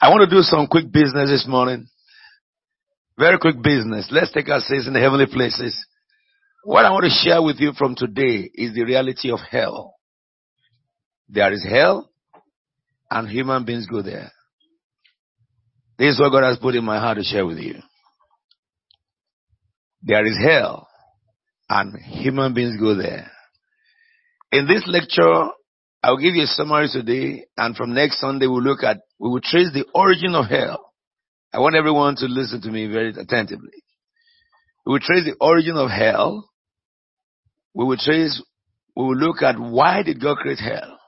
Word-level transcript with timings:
I 0.00 0.08
want 0.08 0.28
to 0.28 0.34
do 0.34 0.40
some 0.42 0.66
quick 0.66 0.90
business 0.90 1.28
this 1.28 1.46
morning. 1.46 1.86
Very 3.18 3.38
quick 3.38 3.62
business. 3.62 4.08
Let's 4.10 4.32
take 4.32 4.48
our 4.48 4.60
seats 4.60 4.86
in 4.86 4.94
the 4.94 5.00
heavenly 5.00 5.26
places. 5.26 5.76
What 6.64 6.86
I 6.86 6.90
want 6.90 7.04
to 7.04 7.10
share 7.10 7.42
with 7.42 7.60
you 7.60 7.72
from 7.76 7.94
today 7.94 8.50
is 8.54 8.74
the 8.74 8.84
reality 8.84 9.30
of 9.30 9.40
hell. 9.40 9.94
There 11.28 11.52
is 11.52 11.66
hell 11.68 12.10
and 13.10 13.28
human 13.28 13.66
beings 13.66 13.86
go 13.86 14.00
there. 14.00 14.32
This 15.98 16.14
is 16.14 16.20
what 16.20 16.30
God 16.30 16.44
has 16.44 16.56
put 16.56 16.74
in 16.74 16.84
my 16.84 16.98
heart 16.98 17.18
to 17.18 17.22
share 17.22 17.44
with 17.44 17.58
you. 17.58 17.74
There 20.02 20.24
is 20.24 20.38
hell 20.42 20.88
and 21.68 21.94
human 22.00 22.54
beings 22.54 22.80
go 22.80 22.94
there. 22.94 23.30
In 24.50 24.66
this 24.66 24.82
lecture, 24.86 25.50
I'll 26.02 26.16
give 26.16 26.34
you 26.34 26.44
a 26.44 26.46
summary 26.46 26.88
today 26.90 27.44
and 27.58 27.76
from 27.76 27.92
next 27.92 28.20
Sunday 28.20 28.46
we'll 28.46 28.62
look 28.62 28.82
at, 28.82 29.00
we 29.18 29.28
will 29.28 29.40
trace 29.42 29.70
the 29.72 29.84
origin 29.94 30.34
of 30.34 30.46
hell. 30.46 30.92
I 31.52 31.58
want 31.58 31.76
everyone 31.76 32.16
to 32.16 32.26
listen 32.26 32.62
to 32.62 32.70
me 32.70 32.86
very 32.86 33.10
attentively. 33.10 33.84
We 34.86 34.92
will 34.92 35.00
trace 35.00 35.24
the 35.24 35.36
origin 35.40 35.76
of 35.76 35.90
hell. 35.90 36.48
We 37.74 37.84
will 37.84 37.98
trace, 37.98 38.42
we 38.96 39.04
will 39.04 39.16
look 39.16 39.42
at 39.42 39.58
why 39.58 40.02
did 40.02 40.22
God 40.22 40.38
create 40.38 40.58
hell? 40.58 40.98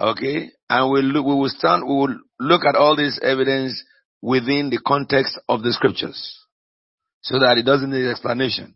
Okay? 0.00 0.50
And 0.68 0.90
we'll 0.90 1.04
look, 1.04 1.24
we 1.24 1.34
will 1.34 1.48
stand, 1.48 1.84
we 1.86 1.94
will 1.94 2.18
look 2.40 2.62
at 2.64 2.74
all 2.74 2.96
this 2.96 3.20
evidence 3.22 3.82
within 4.20 4.70
the 4.70 4.80
context 4.84 5.38
of 5.48 5.62
the 5.62 5.72
scriptures. 5.72 6.38
So 7.22 7.38
that 7.38 7.58
it 7.58 7.66
doesn't 7.66 7.90
need 7.90 8.08
explanation. 8.08 8.74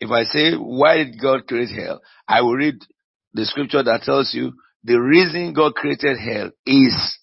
If 0.00 0.10
I 0.10 0.24
say, 0.24 0.54
why 0.54 0.96
did 0.96 1.20
God 1.20 1.46
create 1.46 1.70
hell? 1.70 2.00
I 2.26 2.40
will 2.40 2.54
read 2.54 2.74
the 3.36 3.44
scripture 3.44 3.82
that 3.82 4.02
tells 4.02 4.32
you 4.34 4.52
the 4.82 4.96
reason 4.96 5.52
God 5.52 5.74
created 5.74 6.16
hell 6.18 6.50
is. 6.64 7.18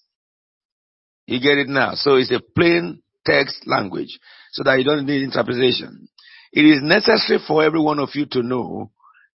You 1.26 1.40
get 1.40 1.58
it 1.58 1.68
now? 1.68 1.94
So 1.94 2.16
it's 2.16 2.30
a 2.30 2.40
plain 2.54 3.02
text 3.26 3.66
language 3.66 4.18
so 4.52 4.62
that 4.62 4.78
you 4.78 4.84
don't 4.84 5.06
need 5.06 5.22
interpretation. 5.22 6.08
It 6.52 6.62
is 6.62 6.80
necessary 6.82 7.40
for 7.46 7.64
every 7.64 7.80
one 7.80 7.98
of 7.98 8.10
you 8.14 8.26
to 8.32 8.42
know 8.42 8.92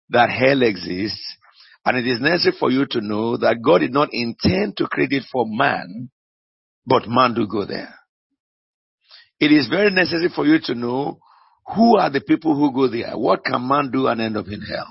that 0.10 0.30
hell 0.30 0.62
exists 0.62 1.22
and 1.86 1.98
it 1.98 2.08
is 2.08 2.22
necessary 2.22 2.56
for 2.58 2.72
you 2.72 2.86
to 2.92 3.02
know 3.02 3.36
that 3.38 3.62
God 3.64 3.80
did 3.80 3.92
not 3.92 4.10
intend 4.14 4.78
to 4.78 4.88
create 4.88 5.12
it 5.12 5.24
for 5.32 5.46
man, 5.48 6.10
but 6.86 7.08
man 7.08 7.36
to 7.36 7.46
go 7.48 7.66
there. 7.66 7.94
It 9.40 9.52
is 9.52 9.68
very 9.68 9.90
necessary 9.90 10.30
for 10.34 10.46
you 10.46 10.60
to 10.66 10.76
know 10.76 11.20
who 11.76 11.98
are 11.98 12.10
the 12.10 12.22
people 12.22 12.56
who 12.56 12.74
go 12.74 12.88
there. 12.88 13.18
What 13.18 13.44
can 13.44 13.68
man 13.68 13.90
do 13.92 14.08
and 14.08 14.22
end 14.22 14.38
up 14.38 14.48
in 14.48 14.62
hell? 14.62 14.88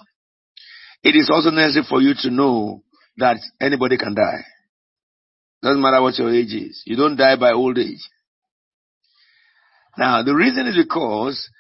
It 1.02 1.14
is 1.16 1.30
also 1.32 1.50
necessary 1.50 1.86
for 1.88 2.00
you 2.00 2.14
to 2.22 2.30
know 2.30 2.82
that 3.16 3.38
anybody 3.60 3.96
can 3.96 4.14
die. 4.14 4.44
Doesn't 5.62 5.82
matter 5.82 6.02
what 6.02 6.18
your 6.18 6.32
age 6.32 6.54
is. 6.54 6.82
You 6.86 6.96
don't 6.96 7.16
die 7.16 7.36
by 7.36 7.52
old 7.52 7.78
age. 7.78 8.08
Now, 9.96 10.22
the 10.22 10.34
reason 10.34 10.66
is 10.66 10.76
because 10.76 11.50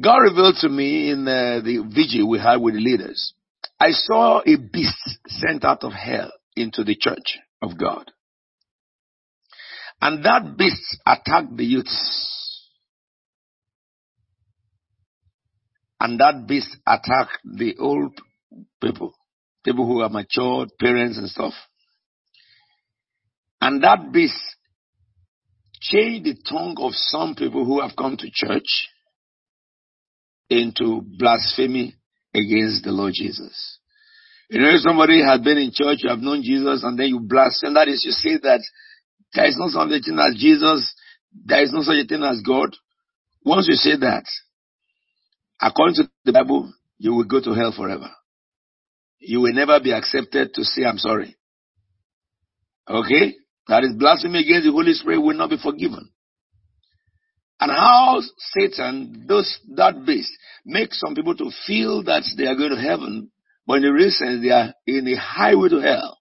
God 0.00 0.18
revealed 0.18 0.56
to 0.60 0.68
me 0.68 1.10
in 1.10 1.26
uh, 1.26 1.60
the 1.64 1.84
vigil 1.94 2.28
we 2.28 2.38
had 2.38 2.56
with 2.56 2.74
the 2.74 2.80
leaders. 2.80 3.34
I 3.78 3.90
saw 3.90 4.40
a 4.40 4.56
beast 4.56 5.18
sent 5.26 5.64
out 5.64 5.84
of 5.84 5.92
hell 5.92 6.32
into 6.56 6.82
the 6.84 6.96
church 6.96 7.38
of 7.62 7.78
God. 7.78 8.10
And 10.00 10.24
that 10.24 10.56
beast 10.56 10.98
attacked 11.06 11.56
the 11.56 11.64
youths. 11.64 12.39
And 16.00 16.18
that 16.18 16.46
beast 16.48 16.74
attacked 16.86 17.38
the 17.44 17.76
old 17.78 18.18
people, 18.82 19.12
people 19.62 19.86
who 19.86 20.00
are 20.00 20.08
matured, 20.08 20.70
parents 20.80 21.18
and 21.18 21.28
stuff. 21.28 21.52
And 23.60 23.82
that 23.82 24.10
beast 24.10 24.40
changed 25.80 26.24
the 26.24 26.36
tongue 26.48 26.76
of 26.78 26.92
some 26.94 27.34
people 27.34 27.66
who 27.66 27.80
have 27.82 27.96
come 27.96 28.16
to 28.16 28.30
church 28.32 28.88
into 30.48 31.02
blasphemy 31.18 31.94
against 32.34 32.84
the 32.84 32.92
Lord 32.92 33.12
Jesus. 33.14 33.78
You 34.48 34.60
know, 34.60 34.70
if 34.70 34.80
somebody 34.80 35.22
has 35.22 35.40
been 35.40 35.58
in 35.58 35.70
church, 35.72 35.98
you 36.02 36.10
have 36.10 36.18
known 36.18 36.42
Jesus, 36.42 36.82
and 36.82 36.98
then 36.98 37.08
you 37.08 37.20
blaspheme, 37.20 37.74
that 37.74 37.88
is, 37.88 38.04
you 38.04 38.10
say 38.10 38.38
that 38.42 38.60
there 39.34 39.46
is 39.46 39.56
no 39.56 39.68
such 39.68 39.88
thing 40.02 40.18
as 40.18 40.34
Jesus, 40.36 40.94
there 41.44 41.62
is 41.62 41.72
no 41.72 41.82
such 41.82 42.04
a 42.04 42.06
thing 42.06 42.24
as 42.24 42.42
God. 42.44 42.74
Once 43.44 43.68
you 43.68 43.76
say 43.76 43.96
that, 44.00 44.24
according 45.60 45.96
to 45.96 46.10
the 46.24 46.32
Bible, 46.32 46.72
you 46.98 47.14
will 47.14 47.24
go 47.24 47.40
to 47.40 47.52
hell 47.52 47.72
forever. 47.76 48.10
You 49.18 49.40
will 49.40 49.52
never 49.52 49.80
be 49.80 49.92
accepted 49.92 50.54
to 50.54 50.64
say, 50.64 50.84
I'm 50.84 50.98
sorry. 50.98 51.36
Okay? 52.88 53.34
That 53.68 53.84
is 53.84 53.94
blasphemy 53.96 54.40
against 54.40 54.66
the 54.66 54.72
Holy 54.72 54.94
Spirit 54.94 55.20
will 55.20 55.36
not 55.36 55.50
be 55.50 55.58
forgiven. 55.62 56.10
And 57.60 57.70
how 57.70 58.20
Satan 58.54 59.26
does 59.28 59.58
that 59.76 60.06
beast 60.06 60.32
makes 60.64 60.98
some 60.98 61.14
people 61.14 61.36
to 61.36 61.50
feel 61.66 62.02
that 62.04 62.24
they 62.36 62.46
are 62.46 62.56
going 62.56 62.70
to 62.70 62.80
heaven, 62.80 63.30
but 63.66 63.76
in 63.76 63.82
the 63.82 63.92
real 63.92 64.10
sense 64.10 64.42
they 64.42 64.50
are 64.50 64.72
in 64.86 65.04
the 65.04 65.14
highway 65.16 65.68
to 65.68 65.80
hell. 65.80 66.18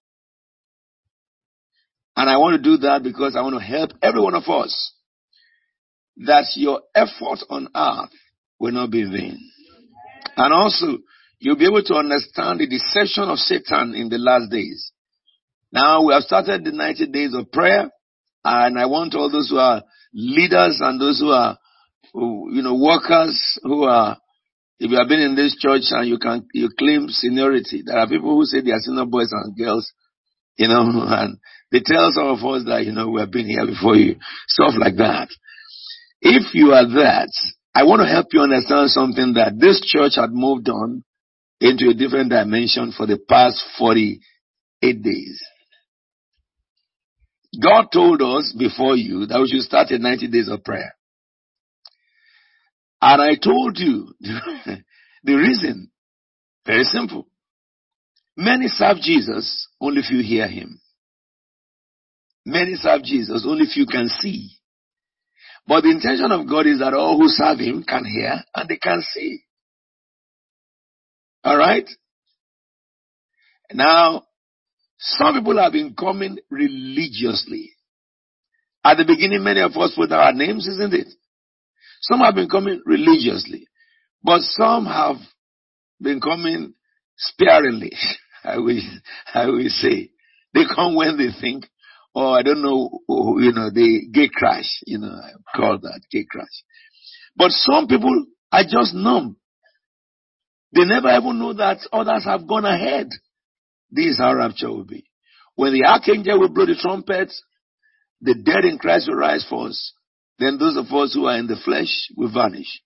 And 2.18 2.30
I 2.30 2.38
want 2.38 2.62
to 2.62 2.62
do 2.62 2.78
that 2.82 3.04
because 3.04 3.38
I 3.38 3.42
want 3.42 3.56
to 3.56 3.66
help 3.66 3.92
every 4.02 4.22
one 4.22 4.36
of 4.36 4.44
us 4.50 4.94
that 6.18 6.46
your 6.56 6.82
effort 6.94 7.40
on 7.50 7.70
earth 7.74 8.12
will 8.60 8.72
not 8.72 8.92
be 8.92 9.04
vain. 9.04 9.40
And 10.36 10.54
also, 10.54 11.00
you'll 11.40 11.58
be 11.58 11.66
able 11.66 11.84
to 11.84 11.96
understand 11.96 12.60
the 12.60 12.68
deception 12.68 13.24
of 13.30 13.38
Satan 13.40 13.96
in 13.96 14.10
the 14.10 14.18
last 14.18 14.52
days. 14.52 14.92
Now 15.72 16.04
we 16.04 16.14
have 16.14 16.24
started 16.24 16.64
the 16.64 16.72
90 16.72 17.08
days 17.08 17.34
of 17.34 17.52
prayer 17.52 17.90
and 18.44 18.80
I 18.80 18.86
want 18.86 19.16
all 19.16 19.30
those 19.30 19.50
who 19.50 19.58
are 19.58 19.84
leaders 20.14 20.80
and 20.82 21.00
those 21.00 21.20
who 21.20 21.30
are, 21.30 21.58
you 22.14 22.62
know, 22.64 22.76
workers 22.76 23.60
who 23.64 23.84
are, 23.84 24.18
if 24.80 24.90
you 24.90 24.98
have 24.98 25.08
been 25.08 25.20
in 25.20 25.36
this 25.36 25.56
church 25.60 25.84
and 25.92 26.08
you 26.08 26.18
can, 26.18 26.48
you 26.54 26.70
claim 26.78 27.08
seniority, 27.10 27.84
there 27.86 27.98
are 27.98 28.08
people 28.08 28.36
who 28.36 28.46
say 28.46 28.62
they 28.62 28.72
are 28.72 28.80
senior 28.80 29.06
boys 29.06 29.30
and 29.32 29.58
girls, 29.58 29.92
you 30.58 30.68
know, 30.68 30.82
and 31.08 31.38
they 31.72 31.82
tell 31.84 32.10
some 32.12 32.28
of 32.28 32.40
us 32.40 32.64
that, 32.66 32.84
you 32.86 32.92
know, 32.92 33.10
we 33.10 33.20
have 33.20 33.32
been 33.32 33.48
here 33.48 33.66
before 33.66 33.96
you, 33.96 34.16
stuff 34.48 34.74
like 34.78 34.96
that. 34.98 35.28
If 36.22 36.54
you 36.54 36.72
are 36.72 36.86
that, 36.86 37.30
I 37.74 37.84
want 37.84 38.02
to 38.02 38.08
help 38.08 38.28
you 38.34 38.42
understand 38.42 38.90
something 38.90 39.34
that 39.34 39.60
this 39.60 39.82
church 39.82 40.14
had 40.16 40.32
moved 40.32 40.70
on 40.70 41.04
into 41.62 41.90
a 41.90 41.94
different 41.94 42.30
dimension 42.30 42.92
for 42.96 43.06
the 43.06 43.18
past 43.18 43.64
48 43.78 44.22
days. 45.02 45.42
God 47.62 47.88
told 47.92 48.22
us 48.22 48.56
before 48.58 48.96
you 48.96 49.26
that 49.26 49.40
we 49.40 49.48
should 49.50 49.62
start 49.66 49.90
a 49.90 49.98
90 49.98 50.28
days 50.30 50.50
of 50.50 50.64
prayer. 50.64 50.94
And 53.02 53.22
I 53.22 53.36
told 53.36 53.78
you 53.78 54.14
the 54.20 55.36
reason. 55.36 55.90
Very 56.66 56.84
simple. 56.84 57.28
Many 58.38 58.68
serve 58.68 58.98
Jesus, 58.98 59.68
only 59.82 60.02
few 60.02 60.22
hear 60.22 60.48
him. 60.48 60.80
Many 62.46 62.76
serve 62.76 63.04
Jesus, 63.04 63.46
only 63.48 63.66
few 63.66 63.86
can 63.86 64.08
see. 64.08 64.59
But 65.70 65.84
the 65.84 65.92
intention 65.92 66.32
of 66.32 66.50
God 66.50 66.66
is 66.66 66.80
that 66.80 66.96
all 66.96 67.20
who 67.20 67.28
serve 67.28 67.60
him 67.60 67.84
can 67.84 68.04
hear 68.04 68.44
and 68.56 68.68
they 68.68 68.78
can 68.78 69.04
see. 69.04 69.44
Alright? 71.46 71.88
Now, 73.72 74.24
some 74.98 75.36
people 75.36 75.60
have 75.62 75.72
been 75.72 75.94
coming 75.94 76.40
religiously. 76.50 77.74
At 78.84 78.98
the 78.98 79.06
beginning, 79.06 79.44
many 79.44 79.62
of 79.62 79.78
us 79.78 79.94
put 79.96 80.12
our 80.12 80.34
names, 80.34 80.68
isn't 80.68 80.96
it? 80.96 81.08
Some 82.02 82.22
have 82.22 82.34
been 82.34 82.50
coming 82.50 82.82
religiously, 82.84 83.68
but 84.24 84.42
some 84.42 84.88
have 84.88 85.18
been 86.02 86.20
coming 86.20 86.74
sparingly. 87.16 87.94
I 88.44 88.58
will, 88.58 88.82
I 89.36 89.46
will 89.46 89.70
say. 89.70 90.10
They 90.56 90.64
come 90.74 90.96
when 90.96 91.16
they 91.16 91.30
think, 91.40 91.66
or 92.14 92.38
I 92.38 92.42
don't 92.42 92.62
know, 92.62 93.02
you 93.08 93.52
know, 93.54 93.70
they 93.74 94.08
gate 94.12 94.32
crash, 94.34 94.82
you 94.86 94.98
know, 94.98 95.10
I 95.10 95.32
call 95.56 95.80
that 95.80 96.02
gate 96.12 96.28
crash. 96.30 96.48
But 97.36 97.52
some 97.52 97.88
people 97.88 98.26
are 98.52 98.64
just 98.64 98.94
numb. 98.94 99.38
They 100.74 100.86
never 100.86 101.10
even 101.10 101.40
know 101.40 101.54
that 101.54 101.80
others 101.92 102.26
have 102.26 102.48
gone 102.48 102.66
ahead. 102.66 103.10
This 103.92 104.06
is 104.08 104.20
how 104.20 104.34
rapture 104.36 104.70
will 104.70 104.86
be. 104.86 105.06
When 105.56 105.74
the 105.74 105.88
archangel 105.88 106.40
will 106.40 106.54
blow 106.54 106.66
the 106.66 106.76
trumpet, 106.80 107.34
the 108.22 108.36
dead 108.36 108.66
in 108.66 108.78
Christ 108.78 109.08
will 109.08 109.18
rise 109.18 109.46
first. 109.50 109.94
Then 110.38 110.58
those 110.58 110.78
of 110.78 110.86
us 110.94 111.14
who 111.14 111.26
are 111.26 111.38
in 111.38 111.48
the 111.48 111.60
flesh 111.64 112.10
will 112.16 112.32
vanish. 112.32 112.82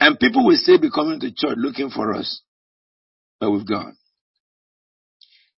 And 0.00 0.18
people 0.18 0.44
will 0.44 0.56
still 0.56 0.80
be 0.80 0.90
coming 0.90 1.20
to 1.20 1.32
church 1.34 1.56
looking 1.56 1.90
for 1.90 2.12
us. 2.14 2.42
But 3.38 3.50
we've 3.50 3.66
gone. 3.66 3.96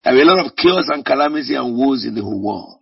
There 0.04 0.12
will 0.12 0.24
be 0.24 0.28
a 0.28 0.34
lot 0.34 0.46
of 0.46 0.56
chaos 0.56 0.88
and 0.88 1.04
calamity 1.04 1.54
and 1.54 1.76
woes 1.76 2.04
in 2.04 2.14
the 2.14 2.22
whole 2.22 2.42
world. 2.42 2.81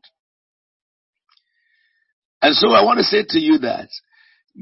And 2.42 2.54
so 2.54 2.72
I 2.72 2.84
want 2.84 2.98
to 2.98 3.04
say 3.04 3.24
to 3.28 3.38
you 3.38 3.58
that 3.58 3.88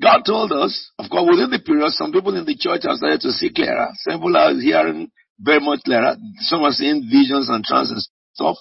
God 0.01 0.23
told 0.27 0.53
us, 0.53 0.91
of 0.99 1.11
course, 1.11 1.29
within 1.31 1.51
the 1.51 1.61
period, 1.61 1.91
some 1.93 2.13
people 2.13 2.37
in 2.37 2.45
the 2.45 2.57
church 2.57 2.83
have 2.85 2.97
started 2.97 3.21
to 3.23 3.33
see 3.33 3.53
clearer. 3.53 3.89
Some 4.07 4.21
people 4.21 4.37
are 4.37 4.53
hearing 4.55 5.11
very 5.41 5.61
much 5.61 5.81
clearer. 5.85 6.17
Some 6.41 6.63
are 6.63 6.73
seeing 6.73 7.09
visions 7.11 7.49
and 7.49 7.65
trance 7.65 7.91
and 7.91 8.03
stuff. 8.35 8.57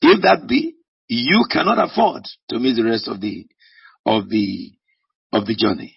If 0.00 0.22
that 0.22 0.46
be, 0.48 0.74
you 1.08 1.44
cannot 1.50 1.78
afford 1.78 2.24
to 2.50 2.58
miss 2.58 2.76
the 2.76 2.84
rest 2.84 3.08
of 3.08 3.20
the 3.20 3.46
of 4.06 4.28
the 4.28 4.72
of 5.32 5.46
the 5.46 5.54
journey. 5.54 5.96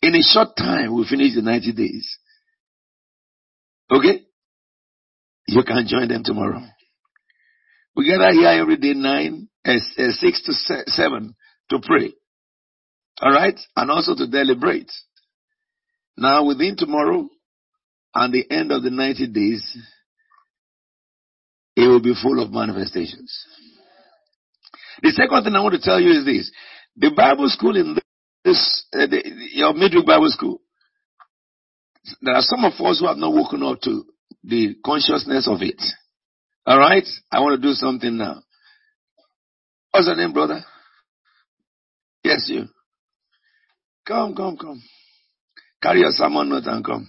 In 0.00 0.14
a 0.14 0.22
short 0.22 0.56
time, 0.56 0.94
we 0.94 1.06
finish 1.08 1.34
the 1.34 1.42
90 1.42 1.72
days. 1.72 2.18
Okay? 3.90 4.22
You 5.46 5.62
can 5.64 5.86
join 5.86 6.08
them 6.08 6.22
tomorrow. 6.24 6.62
We 7.94 8.08
gather 8.08 8.32
here 8.32 8.48
every 8.48 8.78
day, 8.78 8.94
nine, 8.94 9.48
uh, 9.64 9.74
six 9.76 10.42
to 10.44 10.52
se- 10.52 10.84
seven, 10.86 11.34
to 11.70 11.80
pray. 11.82 12.12
All 13.20 13.32
right, 13.32 13.58
and 13.76 13.90
also 13.90 14.14
to 14.14 14.26
deliberate. 14.26 14.90
Now, 16.16 16.44
within 16.44 16.76
tomorrow 16.76 17.28
and 18.14 18.34
the 18.34 18.44
end 18.50 18.72
of 18.72 18.82
the 18.82 18.90
90 18.90 19.28
days, 19.28 19.78
it 21.76 21.86
will 21.86 22.02
be 22.02 22.14
full 22.20 22.42
of 22.42 22.52
manifestations. 22.52 23.32
The 25.02 25.10
second 25.10 25.44
thing 25.44 25.54
I 25.54 25.62
want 25.62 25.74
to 25.74 25.80
tell 25.80 26.00
you 26.00 26.10
is 26.10 26.24
this. 26.24 26.50
The 26.96 27.10
Bible 27.16 27.48
school 27.48 27.76
in 27.76 27.96
this, 28.44 28.84
uh, 28.92 29.06
the, 29.06 29.22
your 29.52 29.72
midweek 29.72 30.06
Bible 30.06 30.28
school, 30.28 30.60
there 32.20 32.34
are 32.34 32.42
some 32.42 32.64
of 32.64 32.72
us 32.84 33.00
who 33.00 33.06
have 33.06 33.16
not 33.16 33.32
woken 33.32 33.62
up 33.62 33.80
to 33.82 34.04
the 34.44 34.74
consciousness 34.84 35.48
of 35.48 35.62
it. 35.62 35.80
Alright? 36.68 37.06
I 37.30 37.40
want 37.40 37.60
to 37.60 37.66
do 37.66 37.72
something 37.74 38.16
now. 38.16 38.42
What's 39.92 40.06
your 40.06 40.16
name, 40.16 40.32
brother? 40.32 40.64
Yes, 42.24 42.48
you. 42.48 42.66
Come, 44.06 44.34
come, 44.34 44.56
come. 44.56 44.82
Carry 45.82 46.00
your 46.00 46.12
sermon 46.12 46.48
note 46.48 46.66
and 46.66 46.84
come. 46.84 47.08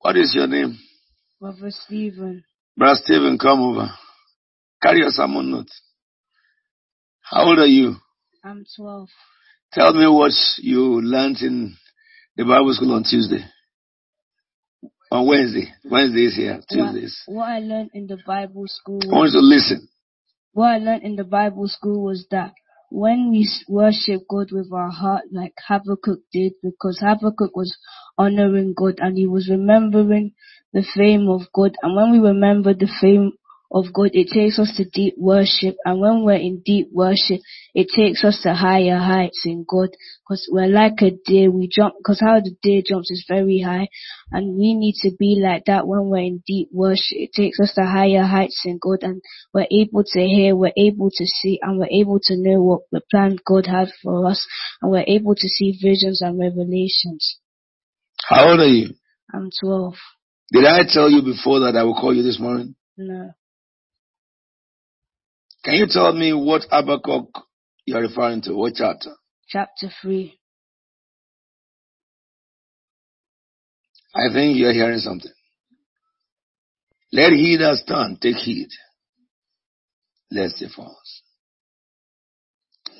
What 0.00 0.16
is 0.16 0.34
your 0.34 0.46
name? 0.46 0.78
Brother 1.40 1.70
Stephen. 1.70 2.44
Brother 2.76 3.00
Stephen, 3.02 3.38
come 3.38 3.60
over. 3.60 3.88
Carry 4.82 4.98
your 4.98 5.10
sermon 5.10 5.50
note. 5.50 5.68
How 7.22 7.44
old 7.44 7.58
are 7.58 7.66
you? 7.66 7.96
I'm 8.44 8.64
12. 8.76 9.08
Tell 9.72 9.94
me 9.94 10.06
what 10.06 10.32
you 10.58 11.00
learned 11.00 11.38
in 11.40 11.74
the 12.36 12.44
Bible 12.44 12.74
school 12.74 12.92
on 12.94 13.04
Tuesday. 13.04 13.44
On 15.10 15.26
Wednesday. 15.26 15.72
Wednesday 15.84 16.24
is 16.26 16.36
here. 16.36 16.60
Tuesdays. 16.70 17.22
What, 17.26 17.36
what 17.36 17.48
I 17.50 17.58
learned 17.60 17.90
in 17.94 18.06
the 18.06 18.18
Bible 18.26 18.64
school 18.66 19.00
I 19.04 19.14
want 19.16 19.32
you 19.32 19.40
to 19.40 19.46
listen. 19.46 19.88
What 20.52 20.68
I 20.68 20.78
learned 20.78 21.02
in 21.02 21.16
the 21.16 21.24
Bible 21.24 21.66
school 21.68 22.04
was 22.04 22.26
that 22.30 22.52
when 22.90 23.30
we 23.30 23.48
worship 23.68 24.22
God 24.28 24.48
with 24.52 24.70
our 24.72 24.90
heart, 24.90 25.24
like 25.32 25.54
Habakkuk 25.66 26.20
did, 26.30 26.52
because 26.62 27.00
Habakkuk 27.00 27.56
was 27.56 27.76
honoring 28.18 28.74
God 28.76 28.96
and 28.98 29.16
he 29.16 29.26
was 29.26 29.48
remembering 29.48 30.32
the 30.74 30.84
fame 30.94 31.28
of 31.28 31.42
God. 31.54 31.72
And 31.82 31.96
when 31.96 32.12
we 32.12 32.18
remember 32.18 32.74
the 32.74 32.90
fame 33.00 33.32
of 33.72 33.92
God, 33.92 34.10
it 34.12 34.28
takes 34.28 34.58
us 34.58 34.72
to 34.76 34.84
deep 34.84 35.14
worship. 35.16 35.76
And 35.84 35.98
when 35.98 36.24
we're 36.24 36.34
in 36.34 36.62
deep 36.64 36.88
worship, 36.92 37.40
it 37.74 37.88
takes 37.94 38.22
us 38.22 38.40
to 38.42 38.54
higher 38.54 38.98
heights 38.98 39.42
in 39.46 39.64
God. 39.66 39.88
Because 40.22 40.46
we're 40.50 40.68
like 40.68 41.00
a 41.00 41.12
deer, 41.24 41.50
we 41.50 41.68
jump, 41.68 41.94
because 41.98 42.20
how 42.20 42.40
the 42.40 42.54
deer 42.62 42.82
jumps 42.86 43.10
is 43.10 43.24
very 43.26 43.60
high. 43.60 43.88
And 44.30 44.58
we 44.58 44.74
need 44.74 44.96
to 45.02 45.10
be 45.18 45.40
like 45.42 45.64
that 45.66 45.86
when 45.86 46.10
we're 46.10 46.18
in 46.18 46.42
deep 46.46 46.68
worship. 46.70 47.16
It 47.16 47.30
takes 47.34 47.58
us 47.60 47.72
to 47.74 47.84
higher 47.84 48.24
heights 48.24 48.62
in 48.66 48.78
God 48.80 48.98
and 49.02 49.22
we're 49.54 49.66
able 49.70 50.04
to 50.04 50.20
hear, 50.20 50.54
we're 50.54 50.76
able 50.76 51.10
to 51.10 51.24
see, 51.26 51.58
and 51.62 51.78
we're 51.78 51.86
able 51.86 52.20
to 52.24 52.36
know 52.36 52.62
what 52.62 52.82
the 52.92 53.00
plan 53.10 53.38
God 53.46 53.66
had 53.66 53.88
for 54.02 54.28
us. 54.28 54.46
And 54.82 54.90
we're 54.90 55.04
able 55.06 55.34
to 55.34 55.48
see 55.48 55.78
visions 55.82 56.20
and 56.20 56.38
revelations. 56.38 57.38
How 58.28 58.50
old 58.50 58.60
are 58.60 58.66
you? 58.66 58.94
I'm 59.32 59.50
12. 59.64 59.94
Did 60.52 60.66
I 60.66 60.82
tell 60.86 61.10
you 61.10 61.22
before 61.22 61.60
that 61.60 61.76
I 61.76 61.84
will 61.84 61.94
call 61.94 62.14
you 62.14 62.22
this 62.22 62.38
morning? 62.38 62.74
No. 62.98 63.32
Can 65.64 65.74
you 65.74 65.86
tell 65.88 66.12
me 66.12 66.32
what 66.32 66.62
Habakkuk 66.70 67.28
you're 67.86 68.02
referring 68.02 68.42
to? 68.42 68.54
What 68.54 68.74
chapter? 68.74 69.12
Chapter 69.48 69.90
3. 70.02 70.38
I 74.14 74.32
think 74.32 74.58
you're 74.58 74.72
hearing 74.72 74.98
something. 74.98 75.30
Let 77.12 77.32
he 77.32 77.56
that 77.58 77.76
stand 77.76 78.20
take 78.20 78.36
heed, 78.36 78.68
lest 80.30 80.56
he 80.58 80.66
falls. 80.74 81.22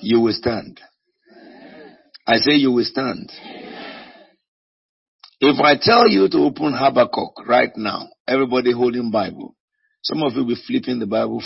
You 0.01 0.21
will 0.21 0.33
stand. 0.33 0.81
I 2.27 2.37
say 2.37 2.53
you 2.53 2.73
will 2.73 2.85
stand. 2.85 3.31
If 5.41 5.59
I 5.61 5.75
tell 5.81 6.09
you 6.09 6.29
to 6.29 6.39
open 6.39 6.73
Habakkuk 6.73 7.47
right 7.49 7.73
now, 7.77 8.09
everybody 8.29 8.73
holding 8.73 9.11
Bible, 9.11 9.57
some 10.03 10.23
of 10.23 10.35
you 10.35 10.41
will 10.41 10.55
be 10.55 10.63
flipping 10.67 11.01
the 11.01 11.07
Bible. 11.07 11.43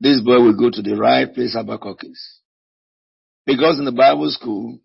This 0.00 0.20
boy 0.20 0.40
will 0.40 0.56
go 0.56 0.70
to 0.70 0.82
the 0.82 0.96
right 0.96 1.32
place 1.32 1.54
Habakkuk 1.54 2.04
is. 2.04 2.40
Because 3.44 3.78
in 3.78 3.84
the 3.84 3.92
Bible 3.92 4.30
school, 4.30 4.78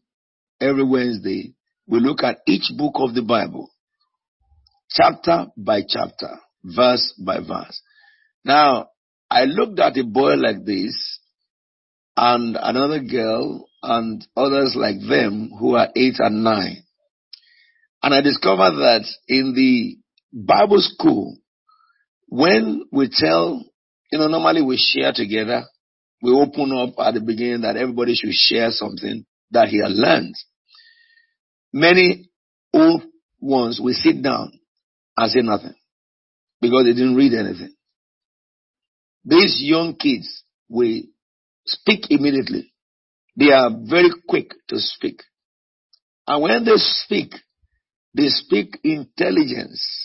every 0.60 0.84
Wednesday, 0.84 1.54
we 1.88 2.00
look 2.00 2.24
at 2.24 2.40
each 2.48 2.72
book 2.78 2.96
of 2.96 3.14
the 3.14 3.22
Bible, 3.22 3.70
chapter 4.90 5.48
by 5.56 5.82
chapter, 5.88 6.40
verse 6.64 7.14
by 7.24 7.38
verse. 7.40 7.82
Now, 8.44 8.90
I 9.30 9.46
looked 9.46 9.80
at 9.80 9.98
a 9.98 10.04
boy 10.04 10.34
like 10.36 10.66
this 10.66 11.20
and 12.18 12.58
another 12.60 13.00
girl 13.00 13.68
and 13.84 14.26
others 14.36 14.76
like 14.76 15.00
them 15.08 15.52
who 15.60 15.76
are 15.76 15.90
eight 15.96 16.16
and 16.20 16.44
nine. 16.44 16.84
And 18.04 18.14
I 18.14 18.22
discovered 18.22 18.76
that 18.78 19.06
in 19.28 19.54
the 19.56 19.98
Bible 20.34 20.82
school, 20.82 21.38
when 22.28 22.84
we 22.92 23.10
tell, 23.12 23.64
you 24.16 24.22
know, 24.22 24.28
normally 24.28 24.62
we 24.62 24.78
share 24.78 25.12
together, 25.14 25.66
we 26.22 26.32
open 26.32 26.72
up 26.72 26.94
at 27.06 27.16
the 27.16 27.20
beginning 27.20 27.62
that 27.62 27.76
everybody 27.76 28.16
should 28.16 28.34
share 28.34 28.72
something 28.72 29.26
that 29.52 29.68
he 29.68 29.82
has 29.82 29.92
learned. 29.94 30.36
Many 31.74 32.30
old 32.74 33.04
ones 33.42 33.78
will 33.82 33.94
sit 33.94 34.24
down 34.24 34.54
and 35.18 35.32
say 35.32 35.42
nothing 35.42 35.76
because 36.62 36.86
they 36.86 36.94
didn't 36.94 37.18
read 37.18 37.34
anything. 37.34 37.76
These 39.26 39.58
young 39.60 39.96
kids 39.96 40.44
will 40.70 41.02
speak 41.66 42.10
immediately. 42.10 42.72
They 43.36 43.52
are 43.52 43.70
very 43.70 44.12
quick 44.30 44.52
to 44.70 44.80
speak. 44.80 45.24
And 46.26 46.42
when 46.42 46.64
they 46.64 46.78
speak, 46.78 47.34
they 48.14 48.30
speak 48.30 48.80
intelligence. 48.82 50.05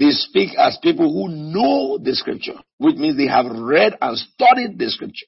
They 0.00 0.12
speak 0.12 0.56
as 0.58 0.78
people 0.82 1.12
who 1.12 1.28
know 1.28 1.98
the 1.98 2.14
scripture, 2.14 2.58
which 2.78 2.96
means 2.96 3.18
they 3.18 3.26
have 3.26 3.44
read 3.44 3.98
and 4.00 4.16
studied 4.16 4.78
the 4.78 4.88
scripture, 4.88 5.26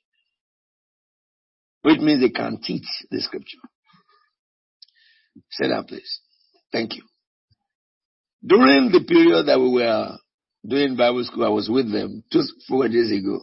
which 1.82 2.00
means 2.00 2.22
they 2.22 2.30
can 2.30 2.58
teach 2.58 2.86
the 3.10 3.20
scripture. 3.20 3.58
Say 5.50 5.68
that, 5.68 5.86
please. 5.86 6.20
Thank 6.72 6.96
you. 6.96 7.02
During 8.42 8.90
the 8.90 9.04
period 9.06 9.46
that 9.46 9.60
we 9.60 9.68
were 9.68 10.16
doing 10.66 10.96
Bible 10.96 11.22
school, 11.24 11.44
I 11.44 11.50
was 11.50 11.68
with 11.68 11.92
them 11.92 12.24
just 12.32 12.50
four 12.66 12.88
days 12.88 13.12
ago. 13.12 13.40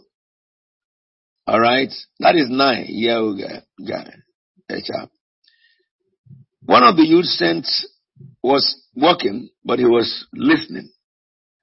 All 1.46 1.60
right, 1.60 1.92
that 2.18 2.34
is 2.34 2.46
nine 2.50 2.86
year 2.88 3.18
old 3.18 3.40
guy, 3.40 4.10
a 4.68 4.74
chap. 4.82 5.10
One 6.64 6.82
of 6.82 6.96
the 6.96 7.06
youth 7.06 7.26
sent 7.26 7.66
was 8.42 8.82
working, 8.96 9.50
but 9.64 9.78
he 9.78 9.84
was 9.84 10.26
listening, 10.34 10.90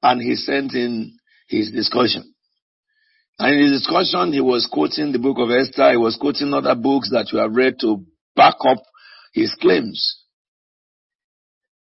and 0.04 0.22
he 0.22 0.36
sent 0.36 0.74
in 0.74 1.18
his 1.48 1.72
discussion. 1.72 2.34
And 3.40 3.54
in 3.54 3.72
his 3.72 3.82
discussion, 3.82 4.34
he 4.34 4.42
was 4.42 4.68
quoting 4.72 5.12
the 5.12 5.20
book 5.20 5.38
of 5.40 5.52
Esther. 5.52 5.92
He 5.92 5.98
was 5.98 6.18
quoting 6.20 6.54
other 6.54 6.76
books 6.76 7.10
that 7.12 7.32
you 7.32 7.40
have 7.40 7.54
read 7.56 7.80
to 7.82 8.04
back 8.36 8.56
up 8.68 8.80
his 9.34 9.56
claims. 9.62 10.24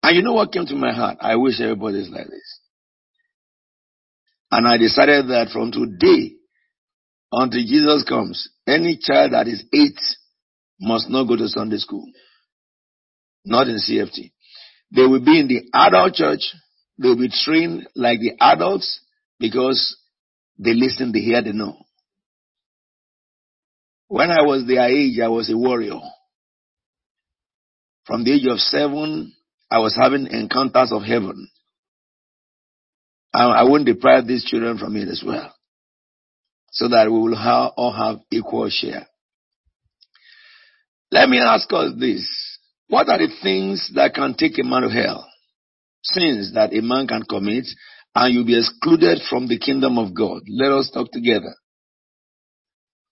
And 0.04 0.16
you 0.16 0.22
know 0.24 0.34
what 0.34 0.52
came 0.52 0.66
to 0.66 0.76
my 0.76 0.94
heart? 0.94 1.18
I 1.22 1.36
wish 1.36 1.60
everybody 1.62 2.00
is 2.00 2.10
like 2.10 2.28
this. 2.28 2.60
And 4.52 4.68
I 4.68 4.78
decided 4.78 5.28
that 5.28 5.50
from 5.52 5.72
today 5.72 6.36
until 7.32 7.62
Jesus 7.62 8.06
comes, 8.08 8.50
any 8.66 8.98
child 9.02 9.34
that 9.34 9.48
is 9.48 9.64
eight 9.74 10.00
must 10.80 11.10
not 11.10 11.28
go 11.28 11.36
to 11.36 11.48
Sunday 11.48 11.78
school. 11.78 12.06
Not 13.46 13.68
in 13.68 13.78
CFT. 13.78 14.32
They 14.96 15.06
will 15.06 15.24
be 15.24 15.40
in 15.40 15.48
the 15.48 15.62
adult 15.74 16.14
church. 16.14 16.54
They 16.98 17.10
will 17.10 17.18
be 17.18 17.30
trained 17.30 17.88
like 17.96 18.20
the 18.20 18.34
adults 18.40 19.02
because 19.40 19.98
they 20.58 20.74
listen, 20.74 21.12
they 21.12 21.20
hear, 21.20 21.42
they 21.42 21.52
know. 21.52 21.78
When 24.08 24.32
I 24.32 24.42
was 24.42 24.66
their 24.66 24.88
age, 24.88 25.20
I 25.20 25.28
was 25.28 25.52
a 25.52 25.58
warrior. 25.58 26.00
From 28.06 28.24
the 28.24 28.34
age 28.34 28.48
of 28.48 28.60
seven, 28.60 29.34
I 29.70 29.80
was 29.80 29.98
having 30.02 30.28
encounters 30.28 30.92
of 30.94 31.04
heaven. 31.04 31.50
I, 33.34 33.44
I 33.44 33.64
won't 33.64 33.86
deprive 33.86 34.26
these 34.26 34.46
children 34.46 34.78
from 34.78 34.96
it 34.96 35.10
as 35.10 35.22
well. 35.26 35.54
So 36.72 36.88
that 36.90 37.12
we 37.12 37.20
will 37.20 37.36
ha- 37.36 37.74
all 37.76 37.92
have 37.92 38.22
equal 38.32 38.70
share. 38.70 39.08
Let 41.12 41.30
me 41.30 41.40
ask 41.40 41.72
us 41.74 41.92
this. 42.00 42.26
What 42.88 43.10
are 43.10 43.18
the 43.18 43.30
things 43.44 43.92
that 43.96 44.14
can 44.14 44.36
take 44.36 44.58
a 44.58 44.64
man 44.64 44.84
to 44.84 44.90
hell? 44.90 45.28
Sins 46.14 46.54
that 46.54 46.74
a 46.74 46.82
man 46.82 47.08
can 47.08 47.24
commit 47.24 47.66
and 48.16 48.34
you'll 48.34 48.46
be 48.46 48.58
excluded 48.58 49.20
from 49.30 49.48
the 49.48 49.60
kingdom 49.60 49.98
of 49.98 50.16
God. 50.16 50.42
Let 50.50 50.72
us 50.72 50.90
talk 50.92 51.12
together. 51.12 51.54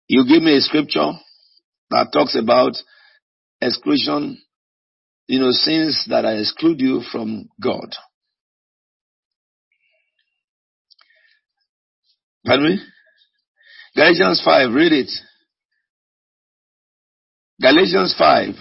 You 0.08 0.25
give 0.28 0.42
me 0.42 0.56
a 0.56 0.62
scripture 0.62 1.12
that 1.90 2.12
talks 2.14 2.36
about 2.36 2.74
exclusion, 3.62 4.38
you 5.28 5.40
know, 5.40 5.52
sins 5.52 6.06
that 6.10 6.25
I 6.25 6.34
exclude 6.34 6.80
you 6.80 7.02
from 7.12 7.50
God. 7.62 7.96
Pardon 12.46 12.70
me? 12.70 12.80
Galatians 13.96 14.42
5, 14.46 14.74
read 14.74 14.94
it. 14.94 15.12
Galatians 17.60 18.14
5. 18.18 18.56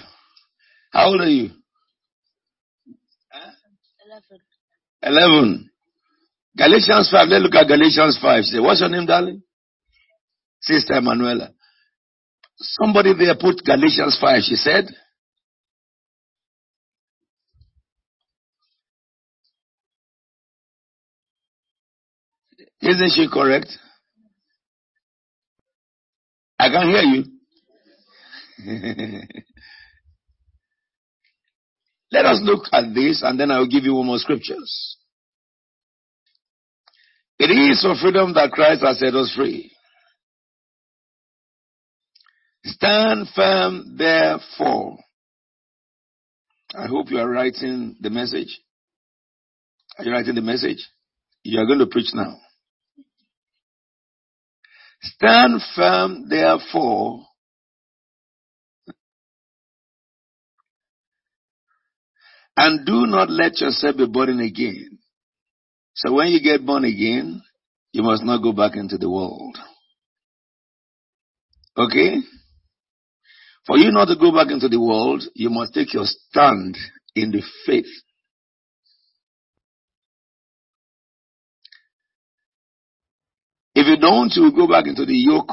How 0.93 1.09
old 1.09 1.21
are 1.21 1.29
you? 1.29 1.51
11. 5.05 5.35
11. 5.35 5.71
Galatians 6.57 7.11
5. 7.11 7.29
Let's 7.29 7.43
look 7.43 7.55
at 7.55 7.67
Galatians 7.67 8.19
5. 8.21 8.45
Say, 8.45 8.61
what's 8.61 8.81
your 8.81 8.89
name, 8.89 9.07
darling? 9.07 9.43
Sister 10.61 10.95
Emanuela. 10.95 11.51
Somebody 12.57 13.13
there 13.15 13.35
put 13.35 13.63
Galatians 13.65 14.17
5. 14.21 14.43
She 14.43 14.57
said, 14.57 14.87
Isn't 22.81 23.13
she 23.15 23.29
correct? 23.33 23.69
I 26.59 26.69
can't 26.69 26.89
hear 26.91 27.03
you. 27.03 27.25
Let 32.15 32.27
us 32.27 32.41
look 32.45 32.67
at 32.73 32.95
this 32.95 33.23
and 33.25 33.41
then 33.41 33.51
I 33.51 33.59
will 33.59 33.67
give 33.67 33.83
you 33.83 33.97
one 33.97 34.07
more 34.07 34.19
scriptures. 34.19 34.97
It 37.41 37.51
is 37.51 37.83
for 37.83 37.97
freedom 38.01 38.33
that 38.35 38.53
Christ 38.53 38.83
has 38.85 39.01
set 39.01 39.15
us 39.15 39.35
free. 39.35 39.73
Stand 42.67 43.27
firm 43.35 43.97
therefore. 43.99 44.99
I 46.73 46.87
hope 46.87 47.11
you 47.11 47.19
are 47.19 47.29
writing 47.29 47.97
the 48.01 48.11
message. 48.11 48.61
Are 49.99 50.05
you 50.05 50.13
writing 50.13 50.37
the 50.37 50.41
message? 50.41 50.89
You 51.43 51.61
are 51.61 51.67
going 51.67 51.81
to 51.81 51.87
preach 51.87 52.11
now. 52.15 52.37
Stand 55.03 55.61
firm 55.75 56.29
therefore 56.29 57.25
and 62.57 62.87
do 62.87 63.07
not 63.07 63.31
let 63.31 63.61
yourself 63.61 63.97
be 63.97 64.07
born 64.07 64.41
again. 64.41 64.99
So 65.95 66.13
when 66.15 66.29
you 66.29 66.41
get 66.41 66.65
born 66.65 66.85
again, 66.85 67.43
you 67.93 68.03
must 68.03 68.25
not 68.25 68.43
go 68.43 68.53
back 68.53 68.77
into 68.77 68.99
the 68.99 69.11
world. 69.11 69.57
Okay? 71.77 72.19
For 73.67 73.79
you 73.79 73.91
not 73.91 74.07
to 74.07 74.17
go 74.17 74.33
back 74.33 74.51
into 74.51 74.69
the 74.69 74.81
world, 74.81 75.23
you 75.35 75.51
must 75.51 75.75
take 75.75 75.95
your 75.95 76.05
stand 76.05 76.77
in 77.15 77.31
the 77.31 77.43
faith. 77.65 77.87
If 83.75 83.87
you 83.87 83.97
don't, 83.97 84.33
you 84.35 84.43
will 84.43 84.53
go 84.53 84.69
back 84.69 84.87
into 84.87 85.05
the 85.05 85.17
yoke 85.17 85.51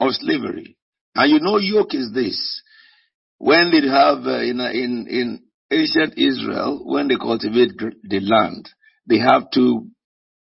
of 0.00 0.12
slavery. 0.12 0.76
And 1.14 1.30
you 1.30 1.40
know 1.40 1.58
yoke 1.58 1.94
is 1.94 2.12
this. 2.12 2.62
When 3.38 3.70
they 3.70 3.86
have, 3.88 4.26
uh, 4.26 4.40
in, 4.42 4.60
in, 4.60 5.06
in 5.08 5.42
ancient 5.72 6.18
Israel, 6.18 6.82
when 6.84 7.08
they 7.08 7.16
cultivate 7.16 7.72
the 7.78 8.20
land, 8.20 8.68
they 9.08 9.18
have 9.18 9.50
two 9.52 9.88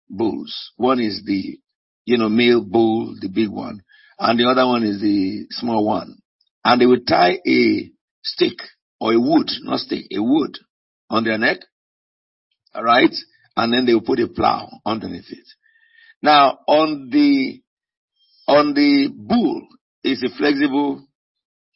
bulls. 0.09 0.73
One 0.77 1.01
is 1.01 1.23
the, 1.27 1.59
you 2.05 2.19
know, 2.19 2.29
male 2.29 2.65
bull, 2.65 3.17
the 3.21 3.29
big 3.29 3.51
one, 3.51 3.83
and 4.19 4.39
the 4.39 4.49
other 4.49 4.67
one 4.67 4.85
is 4.85 5.01
the 5.01 5.47
small 5.51 5.85
one. 5.85 6.19
And 6.65 6.81
they 6.81 6.87
would 6.87 7.07
tie 7.07 7.39
a 7.47 7.91
stick 8.23 8.59
or 9.01 9.13
a 9.13 9.21
wood, 9.21 9.51
not 9.63 9.81
stick, 9.81 10.07
a 10.15 10.23
wood 10.23 10.59
on 11.09 11.25
their 11.25 11.39
neck. 11.39 11.59
Alright? 12.75 13.15
And 13.57 13.73
then 13.73 13.87
they 13.87 13.95
would 13.95 14.05
put 14.05 14.21
a 14.21 14.29
plow 14.29 14.69
underneath 14.85 15.31
it. 15.31 15.47
Now, 16.23 16.59
on 16.67 17.11
the, 17.11 17.63
on 18.47 18.75
the 18.75 19.09
bull 19.15 19.67
is 20.03 20.23
a 20.23 20.37
flexible 20.37 21.07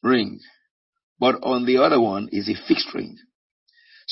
ring, 0.03 0.41
but 1.19 1.37
on 1.43 1.65
the 1.65 1.79
other 1.79 2.01
one 2.01 2.29
is 2.33 2.49
a 2.49 2.67
fixed 2.67 2.93
ring. 2.95 3.17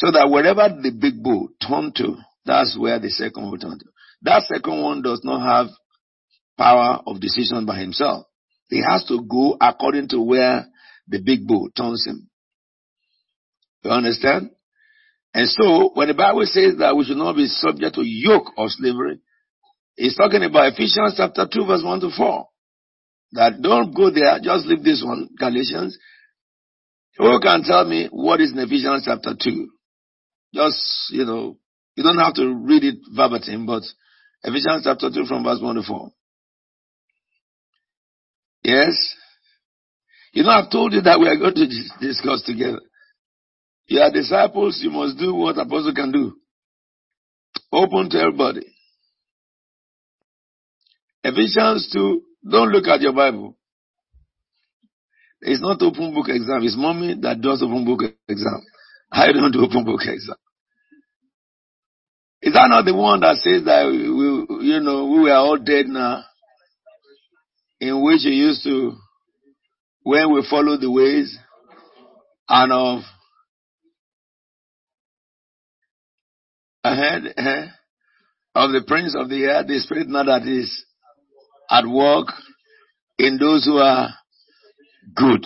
So 0.01 0.11
that 0.13 0.31
wherever 0.31 0.67
the 0.81 0.93
big 0.99 1.23
bull 1.23 1.49
turned 1.61 1.95
to, 1.97 2.17
that's 2.47 2.75
where 2.79 2.99
the 2.99 3.11
second 3.11 3.51
one 3.51 3.61
turn 3.61 3.79
to. 3.79 3.85
That 4.23 4.45
second 4.45 4.81
one 4.81 5.03
does 5.03 5.21
not 5.23 5.45
have 5.45 5.67
power 6.57 7.03
of 7.07 7.21
decision 7.21 7.67
by 7.67 7.79
himself. 7.79 8.25
He 8.71 8.83
has 8.83 9.05
to 9.09 9.21
go 9.29 9.59
according 9.61 10.09
to 10.09 10.23
where 10.23 10.65
the 11.07 11.21
big 11.23 11.47
bull 11.47 11.69
turns 11.77 12.07
him. 12.07 12.31
You 13.83 13.91
understand? 13.91 14.51
And 15.35 15.47
so, 15.47 15.91
when 15.93 16.09
the 16.09 16.15
Bible 16.15 16.47
says 16.47 16.77
that 16.79 16.97
we 16.97 17.05
should 17.05 17.19
not 17.19 17.37
be 17.37 17.47
subject 17.47 17.95
to 17.97 18.03
yoke 18.03 18.53
of 18.57 18.71
slavery, 18.71 19.19
it's 19.99 20.17
talking 20.17 20.43
about 20.43 20.73
Ephesians 20.73 21.15
chapter 21.19 21.47
2 21.47 21.67
verse 21.67 21.83
1 21.85 22.01
to 22.01 22.11
4. 22.17 22.47
That 23.33 23.61
don't 23.61 23.95
go 23.95 24.09
there, 24.11 24.39
just 24.43 24.65
leave 24.65 24.83
this 24.83 25.03
one, 25.05 25.29
Galatians. 25.39 25.99
Who 27.19 27.39
can 27.41 27.65
tell 27.65 27.85
me 27.85 28.09
what 28.11 28.41
is 28.41 28.53
in 28.53 28.59
Ephesians 28.61 29.03
chapter 29.05 29.35
2? 29.39 29.69
Just, 30.55 30.81
you 31.11 31.25
know, 31.25 31.57
you 31.95 32.03
don't 32.03 32.19
have 32.19 32.35
to 32.35 32.55
read 32.55 32.85
it 32.85 32.97
verbatim, 33.15 33.67
but 33.67 33.83
Ephesians 34.43 34.83
chapter 34.85 35.11
2 35.11 35.27
from 35.27 35.45
verse 35.45 35.61
1 35.61 35.75
to 35.77 35.83
4. 35.83 36.11
Yes? 38.65 39.15
You 40.33 40.45
know, 40.45 40.51
I've 40.51 40.71
told 40.71 40.93
you 40.93 41.01
that 41.03 41.19
we 41.19 41.29
are 41.29 41.37
going 41.37 41.55
to 41.55 41.67
discuss 42.01 42.43
together. 42.43 42.81
You 43.87 44.01
are 44.01 44.11
disciples, 44.11 44.81
you 44.83 44.91
must 44.91 45.19
do 45.19 45.35
what 45.35 45.59
apostle 45.59 45.95
can 45.95 46.13
do. 46.13 46.37
Open 47.73 48.09
to 48.11 48.19
everybody. 48.19 48.67
Ephesians 51.23 51.91
2, 51.93 52.23
don't 52.51 52.71
look 52.71 52.87
at 52.87 53.01
your 53.01 53.13
Bible. 53.13 53.57
It's 55.43 55.61
not 55.61 55.83
open 55.83 56.15
book 56.15 56.29
exam. 56.29 56.63
It's 56.63 56.77
mommy 56.77 57.17
that 57.23 57.41
does 57.41 57.63
open 57.63 57.85
book 57.85 58.01
exam. 58.29 58.63
I 59.13 59.33
don't 59.33 59.57
open 59.57 59.85
book 59.85 60.01
exam. 60.03 60.37
Is 62.43 62.55
that 62.55 62.69
not 62.69 62.85
the 62.85 62.95
one 62.95 63.21
that 63.21 63.37
says 63.37 63.65
that 63.65 63.87
we, 63.87 64.67
you 64.67 64.81
know, 64.81 65.07
we 65.07 65.21
were 65.21 65.35
all 65.35 65.59
dead 65.59 65.87
now? 65.87 66.25
In 67.81 68.03
which 68.03 68.25
you 68.25 68.33
used 68.33 68.63
to, 68.65 68.95
when 70.03 70.33
we 70.33 70.47
follow 70.49 70.77
the 70.77 70.91
ways 70.91 71.37
and 72.49 72.73
of 72.73 73.01
ahead 76.83 77.23
uh, 77.37 77.67
of 78.55 78.73
the 78.73 78.83
prince 78.87 79.15
of 79.19 79.29
the 79.29 79.45
air, 79.45 79.65
the 79.65 79.79
spirit 79.79 80.09
now 80.09 80.25
that 80.25 80.43
is 80.43 80.85
at 81.71 81.87
work 81.87 82.29
in 83.19 83.39
those 83.39 83.65
who 83.65 83.77
are 83.77 84.11
good. 85.15 85.45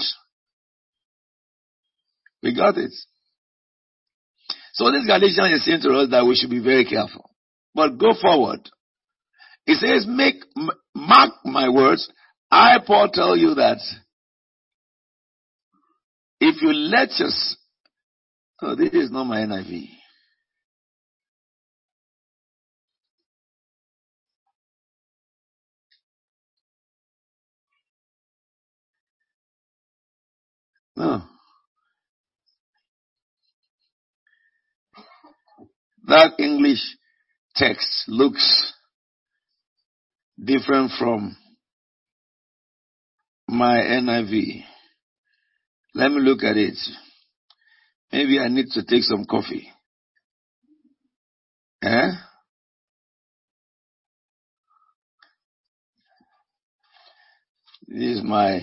We 2.42 2.54
got 2.54 2.76
it. 2.78 2.92
So 4.74 4.90
this 4.90 5.06
Galatians 5.06 5.52
is 5.52 5.64
saying 5.64 5.80
to 5.82 5.90
us 5.98 6.10
that 6.10 6.26
we 6.26 6.34
should 6.34 6.50
be 6.50 6.58
very 6.62 6.84
careful. 6.84 7.30
But 7.74 7.96
go 7.96 8.12
forward. 8.20 8.68
It 9.66 9.76
says, 9.76 10.04
make, 10.08 10.34
mark 10.94 11.32
my 11.44 11.68
words. 11.68 12.10
I, 12.50 12.78
Paul, 12.84 13.08
tell 13.12 13.36
you 13.36 13.54
that 13.54 13.78
if 16.40 16.60
you 16.60 16.72
let 16.72 17.10
us, 17.10 17.56
oh, 18.62 18.74
this 18.74 18.92
is 18.92 19.10
not 19.10 19.24
my 19.24 19.38
NIV. 19.38 19.88
No. 30.96 31.22
That 36.06 36.32
English 36.38 36.82
text 37.56 38.04
looks 38.08 38.74
different 40.42 40.90
from 40.98 41.36
my 43.48 43.76
NIV. 43.78 44.64
Let 45.94 46.10
me 46.10 46.20
look 46.20 46.42
at 46.42 46.56
it. 46.56 46.76
Maybe 48.12 48.38
I 48.38 48.48
need 48.48 48.66
to 48.72 48.84
take 48.84 49.02
some 49.02 49.24
coffee. 49.24 49.68
Eh? 51.82 52.10
This 57.86 58.18
is 58.18 58.22
my, 58.22 58.60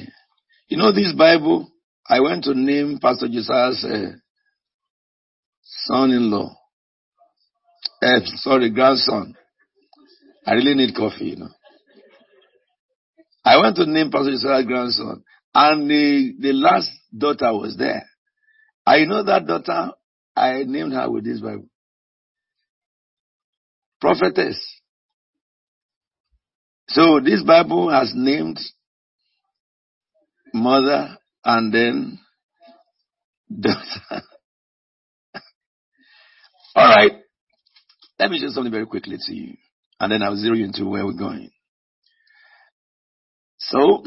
you 0.68 0.78
know 0.78 0.92
this 0.92 1.14
Bible? 1.18 1.72
I 2.08 2.20
went 2.20 2.44
to 2.44 2.54
name 2.54 3.00
Pastor 3.02 3.28
Josiah's 3.28 3.84
uh, 3.86 4.12
son-in-law. 5.64 6.61
Uh, 8.02 8.20
sorry, 8.36 8.72
grandson. 8.72 9.36
I 10.46 10.54
really 10.54 10.74
need 10.74 10.96
coffee, 10.96 11.26
you 11.26 11.36
know. 11.38 11.50
I 13.46 13.58
went 13.60 13.76
to 13.78 13.86
name 13.86 14.12
Pastor 14.12 14.32
Israel's 14.32 14.66
grandson, 14.66 15.24
and 15.54 15.90
the, 15.90 16.34
the 16.40 16.54
last 16.54 16.90
daughter 17.16 17.54
was 17.54 17.76
there. 17.78 18.04
I 18.86 19.06
know 19.06 19.24
that 19.24 19.46
daughter, 19.46 19.92
I 20.36 20.64
named 20.66 20.94
her 20.94 21.10
with 21.10 21.26
this 21.26 21.40
Bible. 21.40 21.68
Prophetess. 24.00 24.58
So 26.90 27.20
this 27.24 27.44
Bible 27.44 27.90
has 27.90 28.12
named 28.16 28.60
mother 30.54 31.18
and 31.46 31.74
then 31.74 32.20
daughter. 33.60 34.02
All 36.76 36.88
right. 36.96 37.12
Let 38.22 38.30
me 38.30 38.40
just 38.40 38.54
something 38.54 38.72
very 38.72 38.86
quickly 38.86 39.18
to 39.20 39.34
you, 39.34 39.56
and 40.00 40.12
then 40.12 40.22
I'll 40.22 40.36
zero 40.36 40.54
you 40.54 40.66
into 40.66 40.86
where 40.86 41.04
we're 41.04 41.14
going. 41.14 41.50
So, 43.58 44.04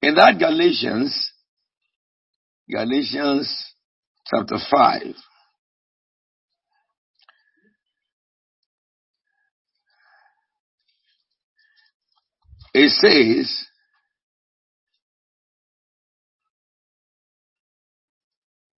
in 0.00 0.14
that 0.14 0.38
Galatians, 0.38 1.32
Galatians 2.66 3.74
chapter 4.26 4.56
5, 4.56 5.02
it 12.72 12.88
says, 12.88 13.66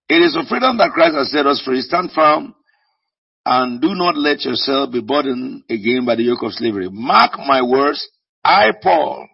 It 0.09 0.15
is 0.17 0.35
for 0.35 0.45
freedom 0.49 0.79
that 0.79 0.91
Christ 0.93 1.15
has 1.15 1.31
set 1.31 1.47
us 1.47 1.63
free. 1.65 1.81
Stand 1.83 2.11
firm 2.11 2.57
and 3.49 3.81
do 3.81 3.95
not 3.95 4.17
let 4.17 4.45
yourself 4.45 4.91
be 4.91 5.01
burdened 5.01 5.63
again 5.71 6.05
by 6.05 6.17
the 6.17 6.25
yoke 6.25 6.43
of 6.43 6.53
slavery. 6.53 6.89
Mark 6.91 7.39
my 7.39 7.63
words, 7.63 8.07
I, 8.43 8.73
Paul, 8.83 9.29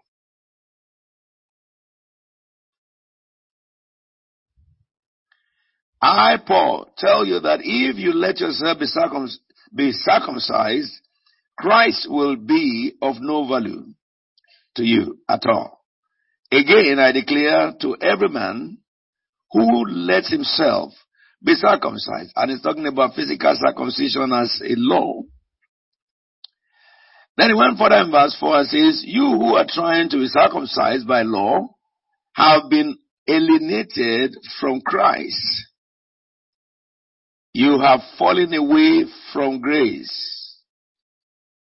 I, 5.99 6.37
Paul, 6.45 6.93
tell 6.95 7.25
you 7.25 7.39
that 7.39 7.61
if 7.63 7.97
you 7.97 8.13
let 8.13 8.39
yourself 8.39 8.77
be, 8.79 8.85
circum- 8.85 9.29
be 9.73 9.91
circumcised, 9.93 10.91
Christ 11.57 12.05
will 12.07 12.35
be 12.35 12.93
of 13.01 13.15
no 13.19 13.47
value 13.47 13.83
to 14.75 14.83
you 14.83 15.17
at 15.27 15.41
all. 15.47 15.79
Again, 16.51 16.99
I 16.99 17.13
declare 17.13 17.73
to 17.81 17.97
every 17.99 18.29
man 18.29 18.77
who 19.51 19.85
lets 19.87 20.29
himself 20.31 20.93
be 21.43 21.53
circumcised, 21.55 22.31
and 22.35 22.51
he's 22.51 22.61
talking 22.61 22.87
about 22.87 23.15
physical 23.15 23.53
circumcision 23.55 24.31
as 24.33 24.61
a 24.63 24.75
law. 24.77 25.23
Then 27.35 27.49
he 27.49 27.55
went 27.55 27.77
further 27.77 28.01
in 28.01 28.11
verse 28.11 28.37
4 28.39 28.59
and 28.59 28.67
says, 28.67 29.03
You 29.05 29.37
who 29.39 29.55
are 29.55 29.65
trying 29.67 30.09
to 30.09 30.17
be 30.17 30.27
circumcised 30.27 31.07
by 31.07 31.23
law 31.23 31.67
have 32.35 32.69
been 32.69 32.95
alienated 33.27 34.35
from 34.59 34.81
Christ. 34.81 35.67
You 37.53 37.79
have 37.79 38.01
fallen 38.17 38.53
away 38.53 39.05
from 39.31 39.61
grace. 39.61 40.59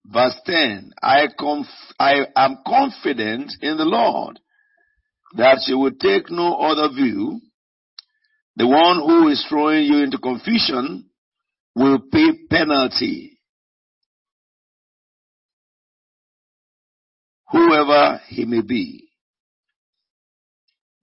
Verse 0.05 0.35
10, 0.45 0.91
I, 1.01 1.27
conf- 1.37 1.67
I 1.99 2.25
am 2.35 2.59
confident 2.65 3.51
in 3.61 3.77
the 3.77 3.85
Lord 3.85 4.39
that 5.35 5.63
you 5.67 5.79
will 5.79 5.91
take 5.91 6.29
no 6.29 6.55
other 6.55 6.93
view. 6.93 7.41
The 8.57 8.67
one 8.67 8.97
who 8.97 9.27
is 9.27 9.45
throwing 9.49 9.83
you 9.83 10.03
into 10.03 10.17
confusion 10.17 11.09
will 11.75 11.99
pay 12.11 12.31
penalty. 12.49 13.37
Whoever 17.51 18.21
he 18.27 18.45
may 18.45 18.61
be. 18.61 19.09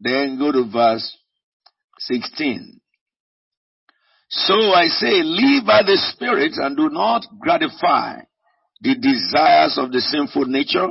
Then 0.01 0.39
go 0.39 0.51
to 0.51 0.65
verse 0.71 1.17
16. 1.99 2.81
So 4.29 4.55
I 4.55 4.87
say, 4.89 5.23
live 5.23 5.67
by 5.67 5.83
the 5.83 5.99
Spirit 6.13 6.53
and 6.57 6.77
do 6.77 6.89
not 6.89 7.23
gratify 7.39 8.21
the 8.81 8.95
desires 8.95 9.77
of 9.79 9.93
the 9.93 10.01
sinful 10.01 10.47
nature. 10.47 10.89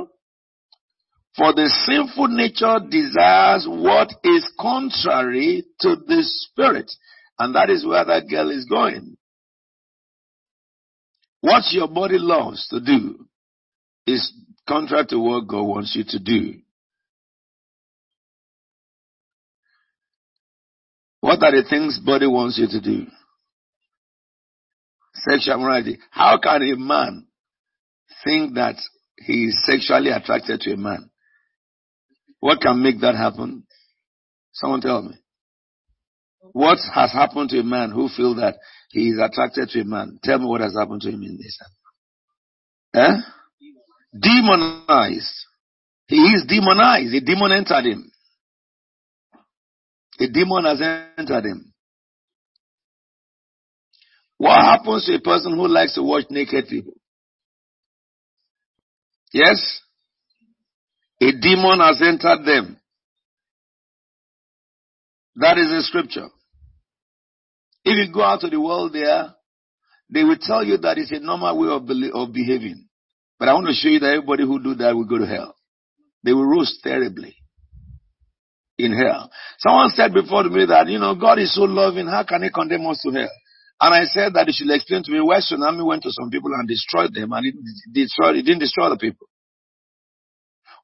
For 1.36 1.54
the 1.54 1.68
sinful 1.86 2.28
nature 2.28 2.78
desires 2.90 3.66
what 3.66 4.12
is 4.22 4.50
contrary 4.60 5.64
to 5.80 5.96
the 5.96 6.22
Spirit. 6.22 6.92
And 7.38 7.54
that 7.54 7.70
is 7.70 7.86
where 7.86 8.04
that 8.04 8.28
girl 8.28 8.50
is 8.50 8.66
going. 8.66 9.16
What 11.40 11.64
your 11.72 11.88
body 11.88 12.18
loves 12.18 12.68
to 12.68 12.80
do 12.80 13.26
is 14.06 14.32
contrary 14.68 15.06
to 15.06 15.18
what 15.18 15.48
God 15.48 15.62
wants 15.62 15.96
you 15.96 16.04
to 16.08 16.18
do. 16.18 16.60
What 21.20 21.42
are 21.42 21.52
the 21.52 21.64
things 21.68 21.98
body 21.98 22.26
wants 22.26 22.58
you 22.58 22.66
to 22.68 22.80
do? 22.80 23.06
Sexual 25.14 25.58
morality. 25.58 25.98
How 26.10 26.38
can 26.38 26.62
a 26.62 26.76
man 26.76 27.26
think 28.24 28.54
that 28.54 28.76
he 29.18 29.46
is 29.46 29.64
sexually 29.64 30.10
attracted 30.10 30.60
to 30.60 30.72
a 30.72 30.76
man? 30.76 31.10
What 32.42 32.60
can 32.60 32.82
make 32.82 33.00
that 33.02 33.14
happen? 33.14 33.62
Someone 34.52 34.80
tell 34.80 35.00
me. 35.00 35.14
What 36.50 36.78
has 36.92 37.12
happened 37.12 37.50
to 37.50 37.60
a 37.60 37.62
man 37.62 37.92
who 37.92 38.08
feels 38.08 38.34
that 38.38 38.56
he 38.90 39.10
is 39.10 39.20
attracted 39.22 39.68
to 39.68 39.80
a 39.82 39.84
man? 39.84 40.18
Tell 40.24 40.40
me 40.40 40.46
what 40.46 40.60
has 40.60 40.74
happened 40.76 41.02
to 41.02 41.08
him 41.08 41.22
in 41.22 41.38
this. 41.38 41.56
Eh? 42.94 43.16
Demonized. 44.20 45.32
He 46.08 46.16
is 46.16 46.44
demonized. 46.48 47.14
A 47.14 47.20
demon 47.20 47.52
entered 47.52 47.84
him. 47.84 48.10
A 50.18 50.26
demon 50.26 50.64
has 50.64 50.80
entered 51.16 51.44
him. 51.44 51.72
What 54.38 54.60
happens 54.60 55.06
to 55.06 55.14
a 55.14 55.20
person 55.20 55.54
who 55.54 55.68
likes 55.68 55.94
to 55.94 56.02
watch 56.02 56.24
naked 56.28 56.66
people? 56.66 56.94
Yes? 59.32 59.80
A 61.22 61.30
demon 61.40 61.78
has 61.78 62.02
entered 62.02 62.44
them. 62.44 62.76
That 65.36 65.56
is 65.56 65.68
the 65.68 65.82
scripture. 65.82 66.26
If 67.84 68.08
you 68.08 68.12
go 68.12 68.22
out 68.22 68.40
to 68.40 68.50
the 68.50 68.60
world 68.60 68.92
there, 68.92 69.32
they 70.10 70.24
will 70.24 70.36
tell 70.40 70.64
you 70.64 70.78
that 70.78 70.98
it's 70.98 71.12
a 71.12 71.20
normal 71.20 71.56
way 71.56 71.68
of, 71.68 71.82
of 72.12 72.34
behaving. 72.34 72.88
But 73.38 73.48
I 73.48 73.54
want 73.54 73.68
to 73.68 73.72
show 73.72 73.88
you 73.88 74.00
that 74.00 74.14
everybody 74.14 74.42
who 74.42 74.60
do 74.62 74.74
that 74.74 74.96
will 74.96 75.04
go 75.04 75.18
to 75.18 75.26
hell. 75.26 75.54
They 76.24 76.32
will 76.32 76.44
roast 76.44 76.80
terribly 76.82 77.36
in 78.76 78.92
hell. 78.92 79.30
Someone 79.58 79.90
said 79.90 80.12
before 80.12 80.42
me 80.44 80.66
that, 80.66 80.88
you 80.88 80.98
know, 80.98 81.14
God 81.14 81.38
is 81.38 81.54
so 81.54 81.62
loving, 81.62 82.08
how 82.08 82.24
can 82.24 82.42
he 82.42 82.50
condemn 82.50 82.86
us 82.88 83.00
to 83.02 83.12
hell? 83.12 83.30
And 83.80 83.94
I 83.94 84.04
said 84.06 84.34
that 84.34 84.46
he 84.48 84.52
should 84.52 84.70
explain 84.70 85.04
to 85.04 85.12
me 85.12 85.20
why 85.20 85.38
tsunami 85.38 85.86
went 85.86 86.02
to 86.02 86.10
some 86.10 86.30
people 86.30 86.50
and 86.52 86.66
destroyed 86.66 87.14
them 87.14 87.32
and 87.32 87.46
it, 87.46 87.54
destroyed, 87.92 88.36
it 88.36 88.42
didn't 88.42 88.60
destroy 88.60 88.90
the 88.90 88.96
people. 88.96 89.28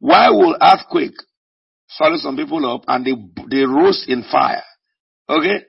Why 0.01 0.31
will 0.31 0.57
earthquake 0.61 1.17
swallow 1.89 2.17
some 2.19 2.37
people 2.37 2.65
up 2.73 2.85
and 2.87 3.05
they, 3.05 3.15
they 3.51 3.65
roast 3.65 4.09
in 4.09 4.25
fire? 4.31 4.63
Okay? 5.29 5.65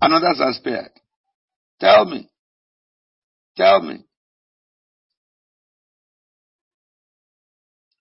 And 0.00 0.14
others 0.14 0.40
are 0.40 0.52
spared. 0.52 0.90
Tell 1.80 2.04
me. 2.04 2.28
Tell 3.56 3.82
me. 3.82 4.04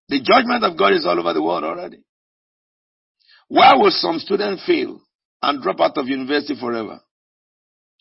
The 0.10 0.22
judgment 0.22 0.64
of 0.64 0.78
God 0.78 0.94
is 0.94 1.06
all 1.06 1.20
over 1.20 1.34
the 1.34 1.42
world 1.42 1.64
already. 1.64 2.00
Why 3.50 3.76
will 3.76 3.92
some 3.92 4.20
students 4.20 4.66
fail 4.66 5.02
and 5.42 5.62
drop 5.62 5.80
out 5.80 5.98
of 5.98 6.08
university 6.08 6.56
forever? 6.60 7.00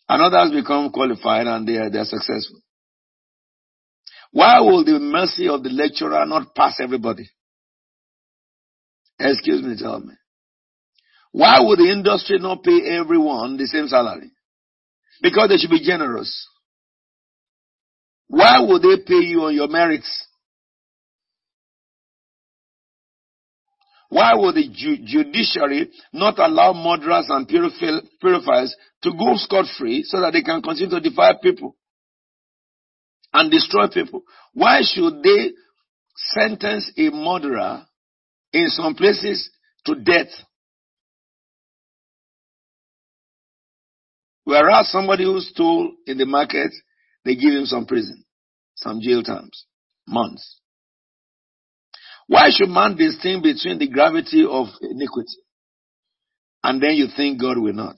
And 0.09 0.21
others 0.21 0.53
become 0.53 0.91
qualified 0.91 1.47
and 1.47 1.67
they 1.67 1.77
are, 1.77 1.89
they 1.89 1.99
are 1.99 2.05
successful. 2.05 2.61
Why 4.31 4.59
will 4.59 4.83
the 4.83 4.99
mercy 4.99 5.47
of 5.47 5.63
the 5.63 5.69
lecturer 5.69 6.25
not 6.25 6.53
pass 6.53 6.79
everybody? 6.81 7.29
Excuse 9.19 9.63
me, 9.63 9.75
tell 9.77 9.99
me. 9.99 10.13
Why 11.31 11.59
would 11.61 11.79
the 11.79 11.91
industry 11.91 12.39
not 12.39 12.63
pay 12.63 12.81
everyone 12.99 13.57
the 13.57 13.65
same 13.67 13.87
salary? 13.87 14.31
Because 15.21 15.49
they 15.49 15.57
should 15.57 15.69
be 15.71 15.83
generous. 15.83 16.47
Why 18.27 18.59
would 18.59 18.81
they 18.81 18.97
pay 19.05 19.25
you 19.25 19.43
on 19.45 19.55
your 19.55 19.67
merits? 19.67 20.09
Why 24.09 24.33
would 24.35 24.55
the 24.55 24.67
ju- 24.71 25.03
judiciary 25.03 25.89
not 26.13 26.39
allow 26.39 26.73
murderers 26.73 27.27
and 27.29 27.47
purif- 27.47 28.07
purifiers 28.19 28.75
to 29.03 29.11
go 29.11 29.35
scot 29.35 29.65
free 29.77 30.03
so 30.03 30.21
that 30.21 30.33
they 30.33 30.41
can 30.41 30.61
continue 30.61 30.89
to 30.89 30.99
defile 31.01 31.39
people 31.39 31.75
and 33.37 33.51
destroy 33.51 33.87
people? 33.87 34.23
Why 34.53 34.81
should 34.83 35.21
they 35.21 35.51
sentence 36.15 36.91
a 36.97 37.09
murderer 37.11 37.85
in 38.51 38.69
some 38.69 38.95
places 38.95 39.49
to 39.85 39.95
death? 39.95 40.29
Whereas 44.43 44.89
somebody 44.91 45.25
who 45.25 45.39
stole 45.41 45.91
in 46.07 46.17
the 46.17 46.25
market, 46.25 46.71
they 47.25 47.35
give 47.35 47.53
him 47.53 47.65
some 47.65 47.85
prison, 47.85 48.23
some 48.75 49.01
jail 49.01 49.21
terms, 49.21 49.65
months. 50.07 50.59
Why 52.25 52.49
should 52.49 52.69
man 52.69 52.95
distinguish 52.95 53.63
between 53.63 53.77
the 53.79 53.89
gravity 53.89 54.45
of 54.49 54.67
iniquity 54.81 55.37
and 56.63 56.81
then 56.81 56.95
you 56.95 57.07
think 57.15 57.39
God 57.39 57.57
will 57.57 57.73
not? 57.73 57.97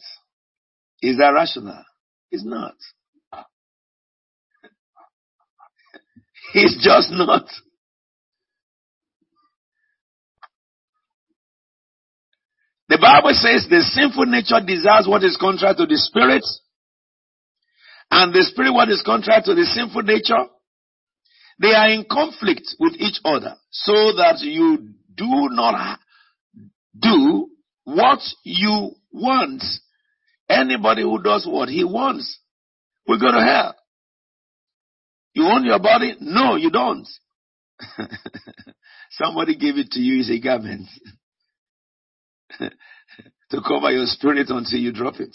Is 1.01 1.17
that 1.17 1.29
rational? 1.33 1.83
It's 2.29 2.45
not. 2.45 2.75
It's 6.53 6.83
just 6.83 7.11
not. 7.11 7.45
The 12.87 12.97
Bible 12.97 13.33
says 13.33 13.67
the 13.69 13.81
sinful 13.81 14.25
nature 14.25 14.59
desires 14.65 15.07
what 15.07 15.23
is 15.23 15.37
contrary 15.39 15.75
to 15.75 15.85
the 15.85 15.97
spirit, 15.97 16.43
and 18.09 18.33
the 18.33 18.43
spirit 18.43 18.73
what 18.73 18.89
is 18.89 19.03
contrary 19.05 19.43
to 19.45 19.53
the 19.53 19.65
sinful 19.65 20.01
nature. 20.01 20.49
They 21.59 21.73
are 21.73 21.89
in 21.89 22.05
conflict 22.09 22.65
with 22.79 22.93
each 22.97 23.19
other, 23.23 23.55
so 23.69 23.93
that 23.93 24.39
you 24.39 24.95
do 25.15 25.49
not 25.51 25.99
do 26.99 27.49
what 27.83 28.19
you 28.43 28.91
want. 29.11 29.63
Anybody 30.49 31.03
who 31.03 31.21
does 31.21 31.45
what 31.47 31.69
he 31.69 31.83
wants 31.83 32.39
will 33.07 33.19
go 33.19 33.31
to 33.31 33.43
hell. 33.43 33.75
You 35.39 35.45
own 35.45 35.63
your 35.63 35.79
body? 35.79 36.17
No, 36.19 36.57
you 36.57 36.69
don't. 36.69 37.07
Somebody 39.11 39.55
gave 39.55 39.77
it 39.77 39.89
to 39.91 39.99
you 40.01 40.19
as 40.19 40.29
a 40.29 40.37
garment 40.37 40.85
to 42.59 43.61
cover 43.65 43.89
your 43.89 44.05
spirit 44.05 44.49
until 44.49 44.79
you 44.79 44.91
drop 44.91 45.13
it. 45.21 45.33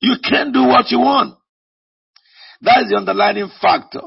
You 0.00 0.14
can't 0.22 0.54
do 0.54 0.62
what 0.62 0.92
you 0.92 1.00
want. 1.00 1.36
That 2.60 2.84
is 2.84 2.90
the 2.90 2.98
underlying 2.98 3.50
factor. 3.60 4.02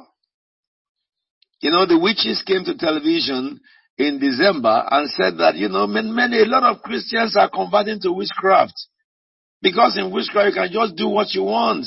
You 1.59 1.71
know, 1.71 1.85
the 1.85 1.99
witches 1.99 2.41
came 2.47 2.63
to 2.63 2.77
television 2.77 3.59
in 3.97 4.19
December 4.19 4.87
and 4.89 5.09
said 5.09 5.37
that, 5.39 5.55
you 5.55 5.67
know, 5.67 5.85
many, 5.85 6.11
many, 6.11 6.37
a 6.37 6.45
lot 6.45 6.63
of 6.63 6.81
Christians 6.81 7.35
are 7.35 7.49
converting 7.49 7.99
to 8.03 8.13
witchcraft. 8.13 8.75
Because 9.61 9.97
in 9.97 10.13
witchcraft 10.13 10.47
you 10.47 10.53
can 10.53 10.71
just 10.71 10.95
do 10.95 11.09
what 11.09 11.33
you 11.33 11.43
want. 11.43 11.85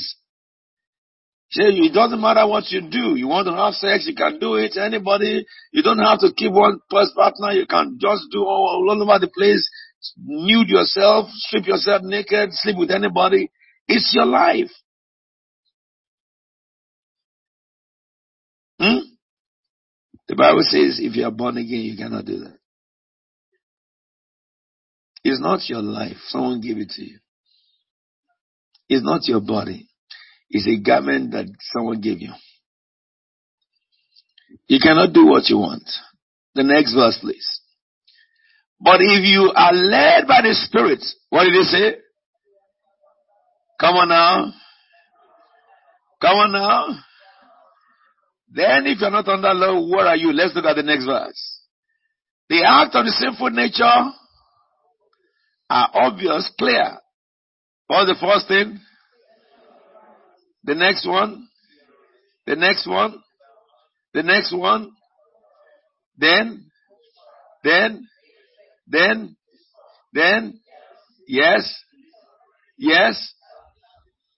Say 1.51 1.63
it 1.63 1.93
doesn't 1.93 2.21
matter 2.21 2.45
what 2.45 2.69
you 2.69 2.81
do. 2.81 3.15
You 3.15 3.27
want 3.27 3.47
to 3.47 3.55
have 3.55 3.73
sex, 3.73 4.05
you 4.07 4.13
can 4.13 4.37
do 4.39 4.55
it. 4.55 4.77
Anybody, 4.77 5.45
you 5.71 5.81
don't 5.81 5.97
have 5.97 6.19
to 6.19 6.31
keep 6.31 6.51
one 6.51 6.79
first 6.91 7.15
partner. 7.15 7.51
You 7.53 7.65
can 7.65 7.97
just 7.99 8.25
do 8.31 8.43
all, 8.43 8.85
all 8.87 9.01
over 9.01 9.19
the 9.19 9.31
place. 9.35 9.67
Nude 10.15 10.69
yourself, 10.69 11.29
strip 11.31 11.65
yourself 11.65 12.03
naked, 12.03 12.49
sleep 12.53 12.77
with 12.77 12.91
anybody. 12.91 13.49
It's 13.87 14.13
your 14.13 14.27
life. 14.27 14.69
Hmm? 18.79 19.09
The 20.27 20.35
Bible 20.35 20.61
says 20.61 20.99
if 21.01 21.15
you 21.15 21.25
are 21.25 21.31
born 21.31 21.57
again, 21.57 21.81
you 21.81 21.97
cannot 21.97 22.25
do 22.25 22.41
that. 22.41 22.57
It's 25.23 25.41
not 25.41 25.67
your 25.67 25.81
life. 25.81 26.17
Someone 26.27 26.61
gave 26.61 26.77
it 26.77 26.91
to 26.91 27.03
you. 27.03 27.17
It's 28.87 29.03
not 29.03 29.27
your 29.27 29.41
body 29.41 29.88
is 30.51 30.67
a 30.67 30.81
garment 30.81 31.31
that 31.31 31.45
someone 31.73 32.01
gave 32.01 32.21
you. 32.21 32.33
You 34.67 34.79
cannot 34.81 35.13
do 35.13 35.25
what 35.25 35.49
you 35.49 35.57
want. 35.57 35.83
The 36.55 36.63
next 36.63 36.93
verse, 36.93 37.17
please. 37.21 37.61
But 38.79 39.01
if 39.01 39.23
you 39.25 39.51
are 39.55 39.73
led 39.73 40.27
by 40.27 40.41
the 40.41 40.53
Spirit, 40.53 41.03
what 41.29 41.43
did 41.43 41.53
he 41.53 41.63
say? 41.63 41.95
Come 43.79 43.95
on 43.95 44.09
now. 44.09 44.53
Come 46.21 46.37
on 46.37 46.51
now. 46.51 46.99
Then 48.51 48.87
if 48.87 48.99
you're 48.99 49.11
not 49.11 49.27
under 49.27 49.53
law, 49.53 49.87
what 49.87 50.07
are 50.07 50.15
you? 50.15 50.33
Let's 50.33 50.55
look 50.55 50.65
at 50.65 50.75
the 50.75 50.83
next 50.83 51.05
verse. 51.05 51.59
The 52.49 52.63
act 52.65 52.95
of 52.95 53.05
the 53.05 53.11
sinful 53.11 53.51
nature 53.51 53.83
are 55.69 55.89
obvious, 55.93 56.51
clear. 56.57 56.97
What's 57.87 58.09
the 58.09 58.17
first 58.19 58.47
thing? 58.47 58.79
The 60.69 60.75
next 60.75 61.07
one. 61.07 61.47
The 62.45 62.55
next 62.55 62.85
one. 62.85 63.15
The 64.13 64.21
next 64.21 64.55
one. 64.55 64.91
Then. 66.15 66.69
Then. 67.63 68.07
Then. 68.85 69.35
Then. 70.13 70.59
Yes. 71.27 71.75
Yes. 72.77 73.33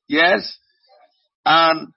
Yes. 0.08 0.58
And 1.46 1.90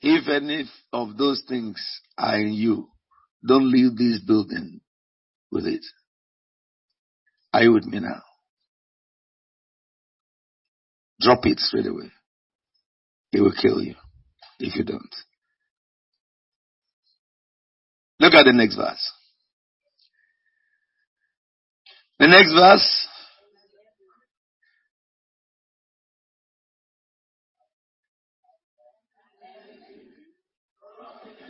if 0.00 0.26
any 0.28 0.64
of 0.94 1.18
those 1.18 1.44
things 1.46 1.76
are 2.16 2.38
in 2.38 2.54
you, 2.54 2.88
don't 3.46 3.70
leave 3.70 3.98
this 3.98 4.22
building 4.26 4.80
with 5.52 5.66
it. 5.66 5.84
Are 7.52 7.64
you 7.64 7.74
with 7.74 7.84
me 7.84 8.00
now? 8.00 8.22
Drop 11.20 11.40
it 11.46 11.58
straight 11.60 11.86
away. 11.86 12.10
It 13.32 13.40
will 13.40 13.54
kill 13.60 13.82
you 13.82 13.94
if 14.58 14.76
you 14.76 14.84
don't. 14.84 15.14
Look 18.20 18.34
at 18.34 18.44
the 18.44 18.52
next 18.52 18.76
verse. 18.76 19.12
The 22.18 22.28
next 22.28 22.52
verse. 22.52 23.08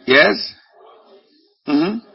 Yes? 0.06 0.54
Mm-hmm. 1.66 2.13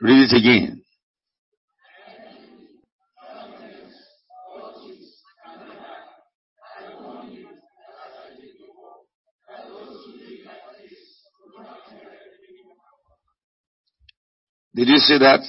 Read 0.00 0.30
it 0.30 0.36
again. 0.36 0.82
Did 14.74 14.88
you 14.88 14.96
see 14.96 15.18
that? 15.18 15.40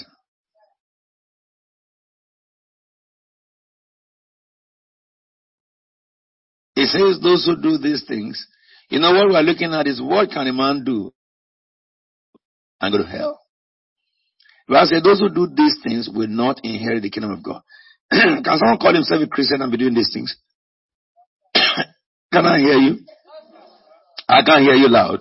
It 6.75 6.87
says 6.87 7.21
those 7.21 7.45
who 7.45 7.61
do 7.61 7.77
these 7.77 8.03
things. 8.07 8.45
You 8.89 8.99
know 8.99 9.11
what 9.11 9.29
we're 9.29 9.41
looking 9.41 9.71
at 9.73 9.87
is 9.87 10.01
what 10.01 10.31
can 10.31 10.47
a 10.47 10.53
man 10.53 10.83
do 10.83 11.13
and 12.81 12.91
go 12.91 12.97
to 12.97 13.07
hell? 13.07 13.40
I 14.69 14.86
said, 14.86 15.04
those 15.04 15.19
who 15.19 15.30
do 15.30 15.47
these 15.54 15.78
things 15.84 16.10
will 16.13 16.28
not 16.28 16.62
inherit 16.63 17.04
the 17.04 17.10
kingdom 17.10 17.32
of 17.32 17.43
God. 17.43 17.62
Can 18.12 18.43
someone 18.43 18.78
call 18.78 18.93
himself 18.93 19.21
a 19.21 19.28
Christian 19.28 19.62
and 19.62 19.71
be 19.71 19.78
doing 19.78 19.93
these 19.93 20.12
things? 20.13 20.36
Can 22.34 22.45
I 22.45 22.60
hear 22.60 22.78
you? 22.78 23.00
I 24.30 24.43
can't 24.43 24.63
hear 24.63 24.76
you 24.76 24.88
loud. 24.88 25.19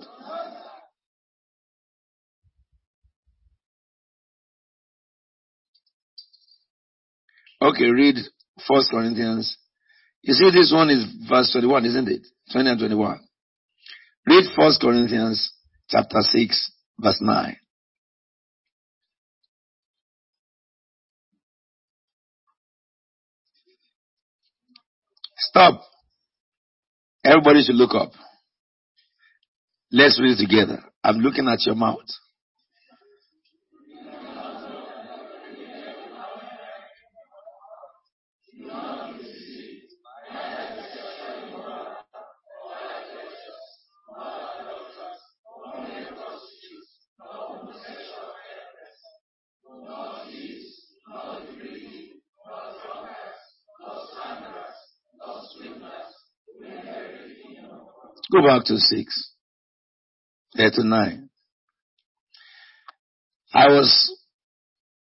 Okay, 7.61 7.89
read 7.89 8.15
First 8.67 8.89
Corinthians. 8.89 9.57
You 10.23 10.33
see, 10.33 10.49
this 10.51 10.71
one 10.73 10.89
is 10.89 11.05
verse 11.29 11.51
21, 11.51 11.85
isn't 11.85 12.07
it? 12.07 12.21
20 12.53 12.69
and 12.69 12.79
21. 12.79 13.19
Read 14.27 14.45
First 14.55 14.81
Corinthians 14.81 15.51
chapter 15.89 16.21
6, 16.21 16.71
verse 16.99 17.19
9. 17.21 17.57
Stop. 25.51 25.81
Everybody 27.25 27.61
should 27.61 27.75
look 27.75 27.93
up. 27.93 28.13
Let's 29.91 30.17
read 30.17 30.39
it 30.39 30.41
together. 30.41 30.81
I'm 31.03 31.17
looking 31.17 31.49
at 31.49 31.65
your 31.65 31.75
mouth. 31.75 32.07
Go 58.31 58.41
back 58.47 58.63
to 58.65 58.77
six. 58.77 59.33
There 60.53 60.71
to 60.71 60.83
nine. 60.83 61.29
I 63.53 63.67
was 63.67 64.17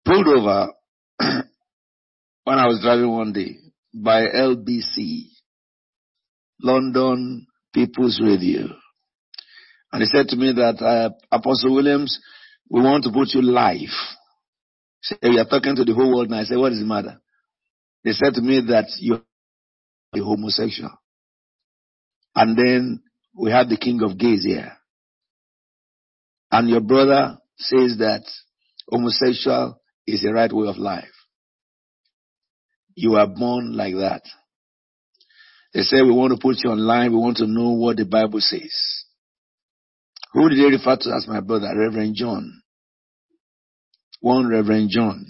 pulled 0.06 0.28
over 0.28 0.68
when 1.20 2.58
I 2.58 2.68
was 2.68 2.80
driving 2.82 3.12
one 3.12 3.34
day 3.34 3.56
by 3.94 4.28
LBC, 4.28 5.24
London 6.62 7.48
People's 7.74 8.22
Radio. 8.24 8.68
And 9.92 10.02
he 10.02 10.06
said 10.08 10.28
to 10.30 10.36
me 10.38 10.54
that, 10.54 10.82
uh, 10.82 11.10
Apostle 11.32 11.76
Williams, 11.76 12.20
we 12.70 12.82
want 12.82 13.04
to 13.04 13.12
put 13.12 13.30
you 13.34 13.42
live. 13.42 13.90
Say, 15.02 15.16
we 15.24 15.40
are 15.40 15.46
talking 15.46 15.76
to 15.76 15.84
the 15.84 15.94
whole 15.94 16.16
world 16.16 16.30
now. 16.30 16.40
I 16.40 16.44
said, 16.44 16.58
what 16.58 16.72
is 16.72 16.80
the 16.80 16.86
matter? 16.86 17.20
They 18.04 18.12
said 18.12 18.34
to 18.36 18.42
me 18.42 18.62
that 18.68 18.86
you're 19.00 19.22
a 20.16 20.20
homosexual. 20.20 20.92
And 22.36 22.58
then 22.58 23.02
we 23.38 23.52
have 23.52 23.70
the 23.70 23.78
king 23.78 24.02
of 24.02 24.18
gays 24.18 24.44
here. 24.44 24.74
And 26.52 26.70
your 26.70 26.82
brother 26.82 27.38
says 27.58 27.98
that 28.00 28.24
homosexual 28.90 29.80
is 30.08 30.22
the 30.22 30.34
right 30.34 30.52
way 30.52 30.68
of 30.68 30.78
life. 30.78 31.06
You 32.96 33.16
are 33.16 33.28
born 33.28 33.76
like 33.76 33.94
that. 33.96 34.24
They 35.74 35.82
say 35.82 36.02
we 36.02 36.12
want 36.12 36.34
to 36.34 36.42
put 36.42 36.58
you 36.64 36.72
online. 36.72 37.12
We 37.12 37.18
want 37.18 37.38
to 37.38 37.46
know 37.46 37.72
what 37.72 37.98
the 37.98 38.06
Bible 38.06 38.40
says. 38.40 39.04
Who 40.34 40.50
did 40.50 40.58
they 40.60 40.76
refer 40.76 40.96
to 40.96 41.14
as 41.16 41.28
my 41.28 41.42
brother? 41.42 41.72
Reverend 41.78 42.16
John. 42.16 42.62
One 44.20 44.48
Reverend 44.48 44.90
John. 44.90 45.26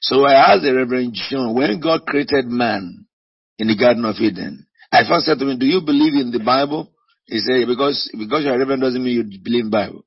So 0.00 0.24
I 0.24 0.52
asked 0.52 0.62
the 0.62 0.74
Reverend 0.74 1.14
John, 1.30 1.54
when 1.54 1.80
God 1.80 2.06
created 2.06 2.46
man 2.46 3.06
in 3.58 3.68
the 3.68 3.76
Garden 3.76 4.04
of 4.04 4.16
Eden, 4.20 4.66
I 4.94 5.02
first 5.08 5.26
said 5.26 5.38
to 5.40 5.48
him, 5.48 5.58
do 5.58 5.66
you 5.66 5.80
believe 5.80 6.14
in 6.14 6.30
the 6.30 6.38
Bible? 6.38 6.88
He 7.26 7.40
said, 7.40 7.66
because, 7.66 8.08
because 8.16 8.44
you're 8.44 8.54
a 8.54 8.58
Reverend 8.58 8.82
doesn't 8.82 9.02
mean 9.02 9.30
you 9.32 9.40
believe 9.42 9.64
in 9.64 9.70
Bible. 9.70 10.04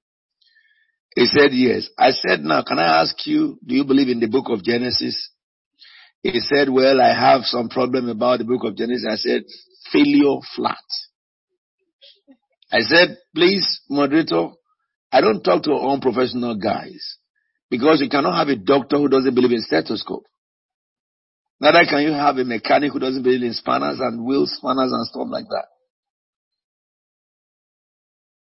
He 1.13 1.25
said, 1.25 1.51
yes. 1.51 1.89
I 1.97 2.11
said, 2.11 2.41
now, 2.41 2.63
can 2.63 2.79
I 2.79 3.01
ask 3.01 3.15
you, 3.27 3.59
do 3.65 3.75
you 3.75 3.83
believe 3.83 4.07
in 4.07 4.19
the 4.19 4.27
book 4.27 4.45
of 4.47 4.63
Genesis? 4.63 5.31
He 6.23 6.39
said, 6.39 6.69
well, 6.69 7.01
I 7.01 7.09
have 7.13 7.41
some 7.43 7.69
problem 7.69 8.07
about 8.07 8.39
the 8.39 8.45
book 8.45 8.63
of 8.63 8.77
Genesis. 8.77 9.07
I 9.09 9.15
said, 9.15 9.43
failure 9.91 10.39
flat. 10.55 10.77
I 12.71 12.79
said, 12.81 13.17
please, 13.35 13.81
moderator, 13.89 14.49
I 15.11 15.21
don't 15.21 15.41
talk 15.43 15.63
to 15.63 15.73
unprofessional 15.73 16.55
guys 16.57 17.17
because 17.69 17.99
you 17.99 18.09
cannot 18.09 18.37
have 18.37 18.49
a 18.49 18.55
doctor 18.55 18.97
who 18.97 19.09
doesn't 19.09 19.35
believe 19.35 19.51
in 19.51 19.61
stethoscope. 19.61 20.23
Neither 21.59 21.85
can 21.89 22.03
you 22.03 22.11
have 22.11 22.37
a 22.37 22.43
mechanic 22.43 22.93
who 22.93 22.99
doesn't 22.99 23.23
believe 23.23 23.41
in 23.41 23.53
spanners 23.53 23.99
and 23.99 24.25
wheel 24.25 24.45
spanners 24.45 24.91
and 24.91 25.07
stuff 25.07 25.27
like 25.29 25.45
that. 25.49 25.65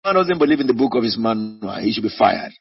Man 0.05 0.15
doesn't 0.15 0.39
believe 0.39 0.61
in 0.61 0.67
the 0.67 0.75
book 0.75 0.95
of 0.95 1.05
his 1.05 1.17
manual, 1.19 1.81
he 1.81 1.93
should 1.93 2.03
be 2.03 2.15
fired. 2.17 2.53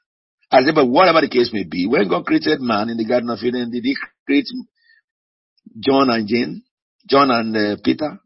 I 0.52 0.64
said, 0.64 0.76
but 0.76 0.88
whatever 0.88 1.22
the 1.22 1.30
case 1.30 1.50
may 1.52 1.64
be, 1.64 1.88
when 1.88 2.08
God 2.08 2.26
created 2.26 2.62
man 2.62 2.90
in 2.90 2.98
the 2.98 3.06
Garden 3.06 3.30
of 3.30 3.40
Eden, 3.44 3.72
did 3.72 3.84
he 3.84 3.96
create 4.26 4.46
John 5.80 6.10
and 6.10 6.28
Jane? 6.28 6.64
John 7.10 7.32
and 7.32 7.56
uh, 7.56 7.76
Peter? 7.84 8.20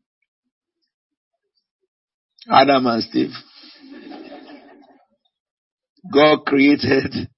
Adam 2.51 2.85
and 2.87 3.03
Steve? 3.03 3.31
God 6.13 6.45
created 6.45 7.29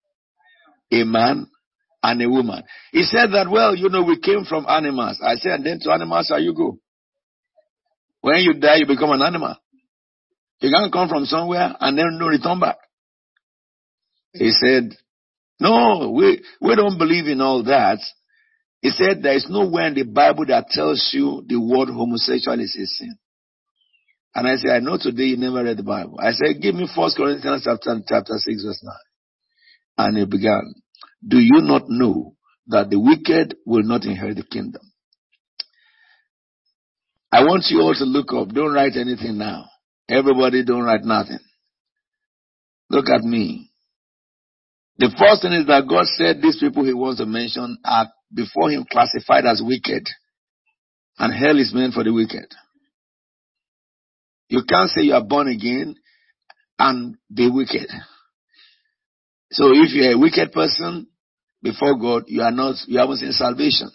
a 0.91 1.03
man 1.03 1.47
and 2.03 2.21
a 2.21 2.29
woman. 2.29 2.63
He 2.91 3.03
said 3.03 3.31
that, 3.33 3.49
well, 3.49 3.75
you 3.75 3.89
know, 3.89 4.03
we 4.03 4.19
came 4.19 4.43
from 4.45 4.65
animals. 4.67 5.19
I 5.23 5.35
said, 5.35 5.51
and 5.51 5.65
then 5.65 5.79
to 5.81 5.91
animals 5.91 6.27
shall 6.27 6.41
you 6.41 6.53
go. 6.53 6.79
When 8.21 8.41
you 8.41 8.53
die, 8.53 8.77
you 8.77 8.87
become 8.87 9.11
an 9.11 9.21
animal. 9.21 9.55
You 10.59 10.71
can't 10.71 10.93
come 10.93 11.09
from 11.09 11.25
somewhere 11.25 11.75
and 11.79 11.97
then 11.97 12.17
no 12.19 12.27
return 12.27 12.59
back. 12.59 12.77
He 14.33 14.51
said, 14.51 14.95
no, 15.59 16.11
we, 16.15 16.43
we 16.59 16.75
don't 16.75 16.97
believe 16.97 17.27
in 17.27 17.41
all 17.41 17.63
that. 17.63 17.99
He 18.81 18.89
said 18.89 19.21
there 19.21 19.35
is 19.35 19.47
nowhere 19.49 19.87
in 19.87 19.95
the 19.95 20.03
Bible 20.03 20.45
that 20.47 20.67
tells 20.69 21.11
you 21.13 21.43
the 21.47 21.59
word 21.59 21.89
homosexual 21.89 22.59
is 22.59 22.75
a 22.75 22.85
sin. 22.85 23.15
And 24.33 24.47
I 24.47 24.55
said, 24.55 24.71
I 24.71 24.79
know 24.79 24.97
today 24.99 25.25
you 25.25 25.37
never 25.37 25.63
read 25.63 25.77
the 25.77 25.83
Bible. 25.83 26.17
I 26.19 26.31
said, 26.31 26.61
give 26.61 26.73
me 26.73 26.87
First 26.95 27.17
Corinthians 27.17 27.63
chapter, 27.65 27.99
chapter 28.07 28.33
6 28.37 28.63
verse 28.63 28.81
9. 28.83 28.95
And 29.97 30.17
he 30.17 30.25
began, 30.25 30.73
do 31.25 31.37
you 31.37 31.61
not 31.61 31.83
know 31.87 32.35
that 32.67 32.89
the 32.89 32.99
wicked 32.99 33.55
will 33.65 33.83
not 33.83 34.05
inherit 34.05 34.37
the 34.37 34.43
kingdom? 34.43 34.81
I 37.31 37.43
want 37.43 37.65
you 37.69 37.79
all 37.79 37.93
to 37.93 38.03
look 38.03 38.33
up. 38.33 38.49
Don't 38.49 38.73
write 38.73 38.97
anything 38.97 39.37
now. 39.37 39.65
Everybody 40.09 40.65
don't 40.65 40.83
write 40.83 41.03
nothing. 41.03 41.39
Look 42.89 43.09
at 43.09 43.21
me. 43.21 43.69
The 44.97 45.09
first 45.17 45.41
thing 45.41 45.53
is 45.53 45.67
that 45.67 45.87
God 45.87 46.05
said 46.07 46.41
these 46.41 46.59
people 46.59 46.83
he 46.83 46.93
wants 46.93 47.19
to 47.19 47.25
mention 47.25 47.77
are 47.85 48.07
before 48.33 48.69
him 48.69 48.85
classified 48.89 49.45
as 49.45 49.61
wicked. 49.63 50.07
And 51.17 51.33
hell 51.33 51.57
is 51.57 51.73
meant 51.73 51.93
for 51.93 52.03
the 52.03 52.11
wicked. 52.11 52.47
You 54.49 54.63
can't 54.67 54.89
say 54.89 55.03
you 55.03 55.13
are 55.13 55.23
born 55.23 55.47
again 55.47 55.95
and 56.77 57.15
be 57.33 57.49
wicked. 57.49 57.87
So 59.51 59.71
if 59.71 59.93
you're 59.93 60.13
a 60.13 60.17
wicked 60.19 60.51
person 60.51 61.07
before 61.61 61.97
God, 61.97 62.23
you 62.27 62.41
are 62.41 62.51
not, 62.51 62.75
you 62.87 62.99
haven't 62.99 63.17
seen 63.17 63.31
salvation. 63.31 63.89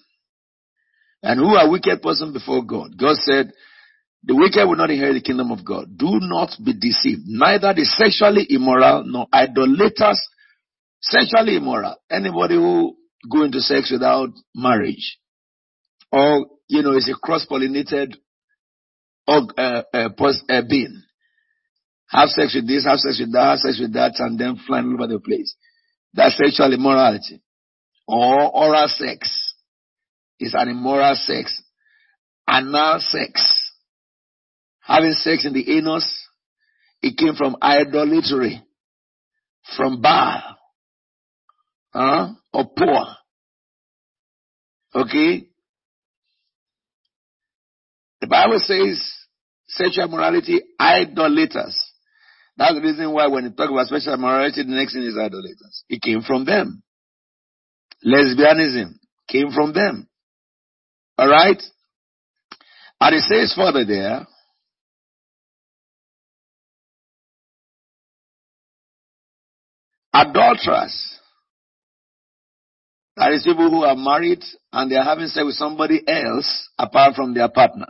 And 1.23 1.41
who 1.41 1.57
are 1.57 1.71
wicked 1.71 2.03
person 2.03 2.33
before 2.33 2.65
God? 2.65 2.97
God 2.99 3.17
said, 3.17 3.53
the 4.23 4.35
wicked 4.35 4.67
will 4.67 4.77
not 4.77 4.91
inherit 4.91 5.15
the 5.15 5.21
kingdom 5.21 5.51
of 5.51 5.65
God. 5.65 5.97
Do 5.97 6.19
not 6.21 6.51
be 6.65 6.73
deceived. 6.73 7.23
Neither 7.27 7.75
the 7.75 7.85
sexually 7.85 8.47
immoral 8.51 9.05
nor 9.07 9.27
idolaters, 9.33 10.21
sexually 11.01 11.57
immoral. 11.57 11.97
Anybody 12.11 12.55
who 12.55 12.97
go 13.31 13.43
into 13.45 13.61
sex 13.61 13.91
without 13.93 14.31
marriage 14.55 15.19
or, 16.13 16.47
you 16.69 16.83
know, 16.83 16.97
is 16.97 17.09
a 17.09 17.15
cross-pollinated 17.15 18.15
uh, 19.29 19.43
uh, 19.57 19.83
uh, 19.93 20.63
being. 20.69 21.03
Have 22.09 22.29
sex 22.29 22.55
with 22.55 22.69
this, 22.69 22.85
have 22.85 22.99
sex 22.99 23.19
with 23.21 23.33
that, 23.33 23.51
have 23.51 23.59
sex 23.59 23.81
with 23.81 23.93
that, 23.95 24.15
and 24.19 24.39
then 24.39 24.61
flying 24.67 24.87
all 24.87 24.95
over 24.95 25.13
the 25.13 25.21
place. 25.21 25.57
That's 26.15 26.37
sexual 26.37 26.73
immorality. 26.73 27.43
Or 28.07 28.51
oral 28.55 28.89
sex 28.89 29.55
is 30.39 30.55
an 30.55 30.69
immoral 30.69 31.15
sex. 31.15 31.63
Anal 32.49 33.01
sex. 33.01 33.73
Having 34.81 35.13
sex 35.13 35.45
in 35.45 35.53
the 35.53 35.79
anus, 35.79 36.29
it 37.03 37.17
came 37.17 37.35
from 37.35 37.57
idolatry, 37.61 38.63
from 39.77 40.01
Baal, 40.01 40.57
huh? 41.93 42.29
or 42.53 42.65
poor. 42.77 43.07
Okay? 44.95 45.49
The 48.21 48.27
Bible 48.29 48.61
says 48.61 49.13
sexual 49.67 50.09
morality, 50.09 50.61
idolaters. 50.81 51.77
That's 52.57 52.75
the 52.75 52.81
reason 52.81 53.11
why 53.13 53.27
when 53.27 53.45
you 53.45 53.51
talk 53.51 53.71
about 53.71 53.89
sexual 53.89 54.17
morality, 54.17 54.63
the 54.63 54.71
next 54.71 54.95
thing 54.95 55.03
is 55.03 55.19
idolaters. 55.19 55.85
It 55.89 56.01
came 56.01 56.23
from 56.23 56.45
them. 56.45 56.83
Lesbianism 58.05 58.95
came 59.29 59.51
from 59.51 59.73
them. 59.73 60.09
Alright? 61.19 61.63
And 63.01 63.17
it 63.17 63.23
says 63.23 63.55
further 63.55 63.85
there, 63.85 64.27
adulterers. 70.13 71.19
That 73.17 73.33
is 73.33 73.45
people 73.45 73.71
who 73.71 73.83
are 73.85 73.97
married 73.97 74.43
and 74.73 74.91
they 74.91 74.97
are 74.97 75.05
having 75.05 75.27
sex 75.27 75.45
with 75.45 75.55
somebody 75.55 76.03
else 76.07 76.69
apart 76.79 77.15
from 77.15 77.33
their 77.33 77.49
partner. 77.49 77.87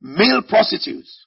Male 0.00 0.42
prostitutes. 0.46 1.26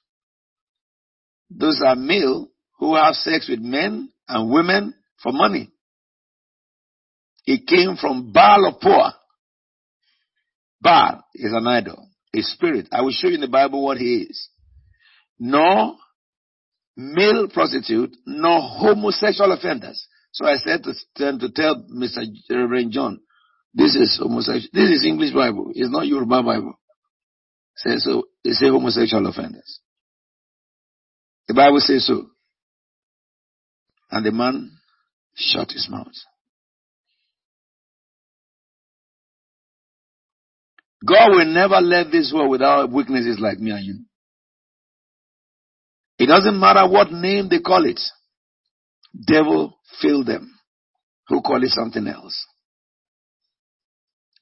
Those 1.50 1.80
are 1.84 1.96
male 1.96 2.48
who 2.78 2.94
have 2.94 3.14
sex 3.14 3.48
with 3.48 3.60
men 3.60 4.10
and 4.28 4.50
women 4.50 4.94
for 5.22 5.32
money. 5.32 5.70
It 7.46 7.66
came 7.66 7.96
from 7.96 8.32
Baal 8.32 8.66
of 8.66 8.80
Peor. 8.80 9.12
Baal 10.80 11.24
is 11.34 11.52
an 11.52 11.66
idol, 11.66 12.08
a 12.34 12.42
spirit. 12.42 12.88
I 12.92 13.02
will 13.02 13.12
show 13.12 13.28
you 13.28 13.36
in 13.36 13.40
the 13.40 13.48
Bible 13.48 13.84
what 13.84 13.98
he 13.98 14.26
is. 14.28 14.48
No 15.38 15.96
male 16.96 17.48
prostitute, 17.48 18.16
nor 18.26 18.60
homosexual 18.60 19.52
offenders. 19.52 20.06
So 20.32 20.46
I 20.46 20.56
said 20.56 20.82
to 20.84 20.92
to 21.38 21.50
tell 21.52 21.86
Mr. 21.94 22.24
Reverend 22.50 22.92
John, 22.92 23.20
this 23.72 23.94
is 23.94 24.18
homosexual. 24.20 24.70
This 24.72 24.90
is 24.90 25.04
English 25.04 25.32
Bible. 25.32 25.70
It's 25.74 25.90
not 25.90 26.06
Yoruba 26.06 26.42
Bible. 26.42 26.74
Say 27.76 27.96
so. 27.98 28.24
They 28.42 28.52
say 28.52 28.68
homosexual 28.68 29.26
offenders. 29.26 29.80
The 31.46 31.54
Bible 31.54 31.80
says 31.80 32.06
so. 32.06 32.26
And 34.10 34.24
the 34.24 34.32
man 34.32 34.72
shut 35.34 35.70
his 35.72 35.88
mouth. 35.90 36.06
God 41.06 41.30
will 41.30 41.46
never 41.46 41.80
let 41.80 42.10
this 42.10 42.32
world 42.34 42.50
without 42.50 42.90
weaknesses 42.90 43.38
like 43.38 43.58
me 43.58 43.70
and 43.70 43.84
you. 43.84 44.04
It 46.18 46.26
doesn't 46.26 46.58
matter 46.58 46.88
what 46.88 47.12
name 47.12 47.48
they 47.50 47.60
call 47.60 47.84
it. 47.84 48.00
Devil 49.26 49.78
fill 50.00 50.24
them 50.24 50.52
who 51.28 51.42
call 51.42 51.62
it 51.62 51.70
something 51.70 52.06
else. 52.06 52.46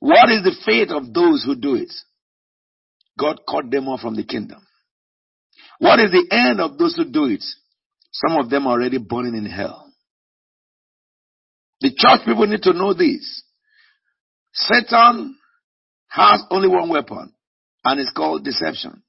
What 0.01 0.31
is 0.31 0.43
the 0.43 0.55
fate 0.65 0.91
of 0.91 1.13
those 1.13 1.45
who 1.45 1.57
do 1.57 1.75
it? 1.77 1.93
God 3.19 3.41
cut 3.49 3.71
them 3.71 3.89
off 3.89 4.01
from 4.01 4.17
the 4.17 4.25
kingdom. 4.25 4.61
What 5.79 5.99
is 6.01 6.11
the 6.11 6.27
end 6.31 6.61
of 6.61 6.79
those 6.79 6.97
who 6.97 7.05
do 7.05 7.27
it? 7.27 7.43
Some 8.13 8.39
of 8.39 8.51
them 8.51 8.67
are 8.67 8.73
already 8.73 8.99
burning 8.99 9.35
in 9.35 9.47
hell. 9.47 9.93
The 11.81 11.91
church 11.97 12.21
people 12.25 12.47
need 12.47 12.63
to 12.63 12.73
know 12.73 12.95
this. 12.95 13.43
Satan 14.53 15.37
has 16.15 16.45
only 16.51 16.69
one 16.69 16.89
weapon, 16.91 17.33
and 17.85 18.01
it's 18.01 18.13
called 18.13 18.45
deception. 18.45 19.03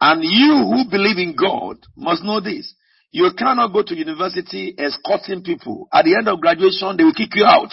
And 0.00 0.20
you 0.24 0.66
who 0.66 0.90
believe 0.90 1.18
in 1.18 1.36
God 1.36 1.76
must 1.96 2.24
know 2.24 2.40
this. 2.40 2.74
You 3.12 3.30
cannot 3.38 3.72
go 3.72 3.84
to 3.84 3.96
university 3.96 4.74
escorting 4.76 5.44
people. 5.44 5.88
At 5.92 6.04
the 6.04 6.16
end 6.16 6.26
of 6.26 6.40
graduation, 6.40 6.96
they 6.96 7.04
will 7.04 7.14
kick 7.14 7.36
you 7.36 7.44
out. 7.44 7.70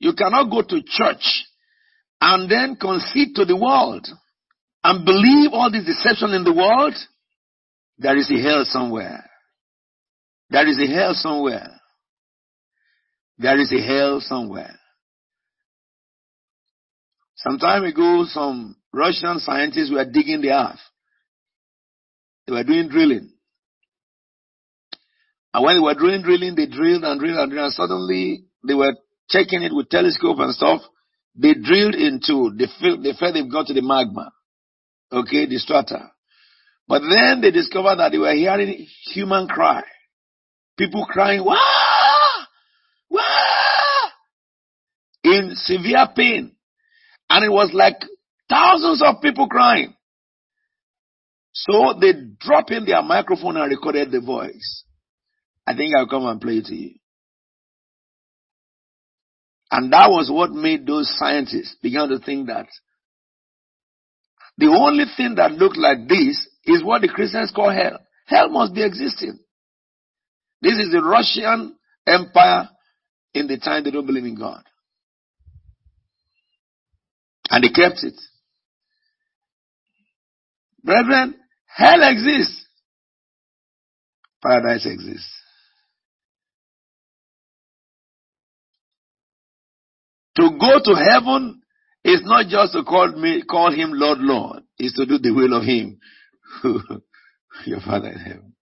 You 0.00 0.14
cannot 0.14 0.50
go 0.50 0.62
to 0.62 0.82
church 0.84 1.44
and 2.20 2.50
then 2.50 2.76
concede 2.76 3.36
to 3.36 3.44
the 3.44 3.56
world 3.56 4.06
and 4.82 5.04
believe 5.04 5.50
all 5.52 5.70
this 5.70 5.84
deception 5.84 6.32
in 6.34 6.42
the 6.42 6.52
world. 6.52 6.94
There 7.98 8.16
is 8.16 8.30
a 8.32 8.42
hell 8.42 8.64
somewhere. 8.64 9.24
There 10.50 10.66
is 10.66 10.78
a 10.80 10.86
hell 10.92 11.14
somewhere. 11.14 11.77
There 13.38 13.58
is 13.58 13.72
a 13.72 13.80
hell 13.80 14.20
somewhere. 14.20 14.74
Some 17.36 17.58
time 17.58 17.84
ago, 17.84 18.24
some 18.26 18.76
Russian 18.92 19.38
scientists 19.38 19.92
were 19.92 20.04
digging 20.04 20.40
the 20.40 20.50
earth. 20.50 20.80
They 22.46 22.52
were 22.52 22.64
doing 22.64 22.88
drilling. 22.88 23.30
And 25.54 25.64
when 25.64 25.76
they 25.76 25.80
were 25.80 25.94
doing 25.94 26.22
drilling, 26.22 26.56
they 26.56 26.66
drilled 26.66 27.04
and 27.04 27.20
drilled 27.20 27.38
and 27.38 27.50
drilled, 27.50 27.66
and 27.66 27.72
suddenly 27.72 28.44
they 28.66 28.74
were 28.74 28.94
checking 29.28 29.62
it 29.62 29.72
with 29.72 29.88
telescope 29.88 30.38
and 30.40 30.52
stuff. 30.52 30.80
They 31.36 31.54
drilled 31.54 31.94
into, 31.94 32.52
they 32.58 32.66
felt, 32.80 33.02
they 33.04 33.12
felt 33.12 33.34
they've 33.34 33.50
got 33.50 33.66
to 33.68 33.74
the 33.74 33.82
magma. 33.82 34.32
Okay, 35.12 35.46
the 35.46 35.58
strata. 35.58 36.10
But 36.88 37.02
then 37.02 37.40
they 37.40 37.52
discovered 37.52 37.96
that 37.96 38.10
they 38.10 38.18
were 38.18 38.34
hearing 38.34 38.86
human 39.12 39.46
cry. 39.46 39.84
People 40.76 41.06
crying, 41.06 41.44
wah! 41.44 41.56
In 45.28 45.52
severe 45.54 46.06
pain. 46.16 46.52
And 47.28 47.44
it 47.44 47.50
was 47.50 47.70
like 47.74 47.96
thousands 48.48 49.02
of 49.04 49.20
people 49.20 49.46
crying. 49.46 49.94
So 51.52 51.94
they 52.00 52.12
dropped 52.40 52.70
in 52.70 52.86
their 52.86 53.02
microphone 53.02 53.56
and 53.58 53.70
recorded 53.70 54.10
the 54.10 54.20
voice. 54.20 54.84
I 55.66 55.76
think 55.76 55.94
I'll 55.94 56.08
come 56.08 56.24
and 56.24 56.40
play 56.40 56.54
it 56.58 56.66
to 56.66 56.74
you. 56.74 56.94
And 59.70 59.92
that 59.92 60.08
was 60.08 60.30
what 60.32 60.50
made 60.50 60.86
those 60.86 61.14
scientists 61.18 61.76
begin 61.82 62.08
to 62.08 62.18
think 62.20 62.46
that 62.46 62.66
the 64.56 64.68
only 64.68 65.04
thing 65.14 65.34
that 65.34 65.52
looked 65.52 65.76
like 65.76 66.08
this 66.08 66.48
is 66.64 66.82
what 66.82 67.02
the 67.02 67.08
Christians 67.08 67.52
call 67.54 67.70
hell. 67.70 67.98
Hell 68.26 68.48
must 68.48 68.74
be 68.74 68.82
existing. 68.82 69.38
This 70.62 70.78
is 70.78 70.90
the 70.90 71.02
Russian 71.02 71.76
Empire 72.06 72.70
in 73.34 73.46
the 73.46 73.58
time 73.58 73.84
they 73.84 73.90
don't 73.90 74.06
believe 74.06 74.24
in 74.24 74.38
God. 74.38 74.62
And 77.50 77.64
they 77.64 77.68
kept 77.68 78.02
it. 78.02 78.14
Brethren, 80.84 81.34
hell 81.66 82.00
exists. 82.02 82.66
Paradise 84.42 84.86
exists. 84.86 85.34
To 90.36 90.50
go 90.58 90.78
to 90.84 90.94
heaven 90.94 91.60
is 92.04 92.22
not 92.24 92.46
just 92.46 92.72
to 92.72 92.84
call 92.84 93.08
me, 93.08 93.42
call 93.42 93.72
him 93.72 93.90
Lord, 93.92 94.18
Lord. 94.20 94.62
It's 94.78 94.94
to 94.94 95.04
do 95.04 95.18
the 95.18 95.32
will 95.32 95.52
of 95.52 95.64
him, 95.64 95.98
your 97.66 97.80
Father 97.80 98.08
in 98.10 98.18
heaven. 98.18 98.54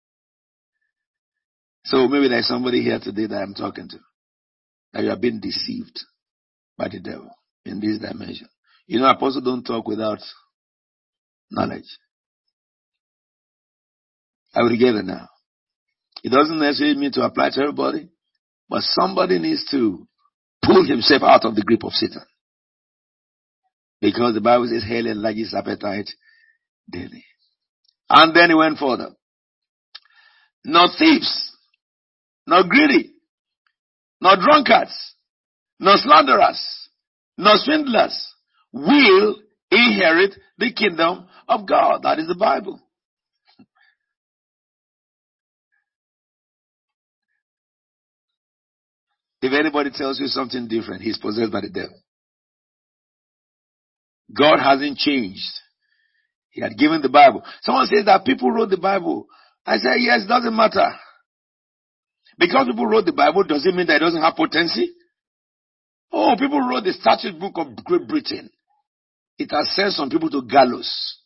So 1.84 2.08
maybe 2.08 2.28
there's 2.28 2.48
somebody 2.48 2.82
here 2.82 2.98
today 3.00 3.26
that 3.26 3.36
I'm 3.36 3.54
talking 3.54 3.88
to. 3.90 3.98
That 4.92 5.04
you 5.04 5.10
have 5.10 5.20
been 5.20 5.40
deceived 5.40 6.00
by 6.78 6.88
the 6.88 6.98
devil 6.98 7.30
in 7.64 7.80
this 7.80 7.98
dimension. 7.98 8.48
You 8.86 9.00
know, 9.00 9.10
apostles 9.10 9.44
don't 9.44 9.64
talk 9.64 9.86
without 9.88 10.20
knowledge. 11.50 11.98
I 14.54 14.62
will 14.62 14.78
get 14.78 14.94
it 14.94 15.04
now. 15.04 15.28
It 16.22 16.30
doesn't 16.30 16.58
necessarily 16.58 16.96
mean 16.96 17.12
to 17.12 17.22
apply 17.22 17.50
to 17.50 17.60
everybody, 17.60 18.08
but 18.68 18.82
somebody 18.82 19.38
needs 19.38 19.68
to 19.70 20.06
pull 20.62 20.86
himself 20.86 21.22
out 21.22 21.44
of 21.44 21.54
the 21.54 21.62
grip 21.62 21.84
of 21.84 21.92
Satan. 21.92 22.24
Because 24.00 24.34
the 24.34 24.40
Bible 24.40 24.68
says 24.68 24.84
hell 24.84 25.06
enlarges 25.06 25.54
appetite 25.54 26.10
daily. 26.90 27.24
And 28.08 28.34
then 28.34 28.50
he 28.50 28.54
went 28.54 28.78
further. 28.78 29.10
No 30.64 30.86
thieves, 30.98 31.52
no 32.46 32.62
greedy, 32.68 33.12
no 34.20 34.36
drunkards, 34.36 35.14
no 35.78 35.94
slanderers, 35.96 36.88
no 37.36 37.52
swindlers 37.54 38.35
will 38.76 39.36
inherit 39.70 40.34
the 40.58 40.72
kingdom 40.72 41.26
of 41.48 41.66
God. 41.66 42.02
That 42.02 42.18
is 42.18 42.28
the 42.28 42.36
Bible. 42.36 42.80
If 49.42 49.52
anybody 49.52 49.90
tells 49.94 50.18
you 50.18 50.26
something 50.26 50.66
different, 50.66 51.02
he's 51.02 51.18
possessed 51.18 51.52
by 51.52 51.60
the 51.60 51.70
devil. 51.70 51.96
God 54.36 54.58
hasn't 54.58 54.98
changed. 54.98 55.40
He 56.50 56.62
had 56.62 56.76
given 56.76 57.02
the 57.02 57.08
Bible. 57.08 57.42
Someone 57.62 57.86
says 57.86 58.06
that 58.06 58.24
people 58.24 58.50
wrote 58.50 58.70
the 58.70 58.78
Bible. 58.78 59.26
I 59.64 59.76
say, 59.76 59.90
yes, 59.98 60.26
doesn't 60.26 60.56
matter. 60.56 60.90
Because 62.38 62.66
people 62.66 62.86
wrote 62.86 63.04
the 63.04 63.12
Bible, 63.12 63.44
doesn't 63.44 63.76
mean 63.76 63.86
that 63.86 63.96
it 63.96 64.00
doesn't 64.00 64.20
have 64.22 64.34
potency? 64.34 64.92
Oh, 66.12 66.34
people 66.38 66.60
wrote 66.60 66.84
the 66.84 66.92
statute 66.92 67.38
book 67.38 67.52
of 67.56 67.76
Great 67.84 68.08
Britain. 68.08 68.50
It 69.38 69.50
has 69.50 69.74
sent 69.74 69.92
some 69.92 70.10
people 70.10 70.30
to 70.30 70.42
gallows. 70.42 71.18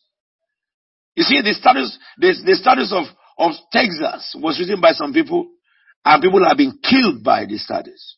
You 1.15 1.23
see, 1.23 1.41
the 1.41 1.53
status, 1.53 1.97
the, 2.17 2.33
the 2.45 2.55
status 2.55 2.93
of, 2.93 3.05
of 3.37 3.51
Texas 3.71 4.35
was 4.39 4.59
written 4.59 4.81
by 4.81 4.91
some 4.91 5.13
people 5.13 5.47
and 6.03 6.21
people 6.21 6.45
have 6.45 6.57
been 6.57 6.79
killed 6.81 7.23
by 7.23 7.45
the 7.45 7.57
studies. 7.57 8.15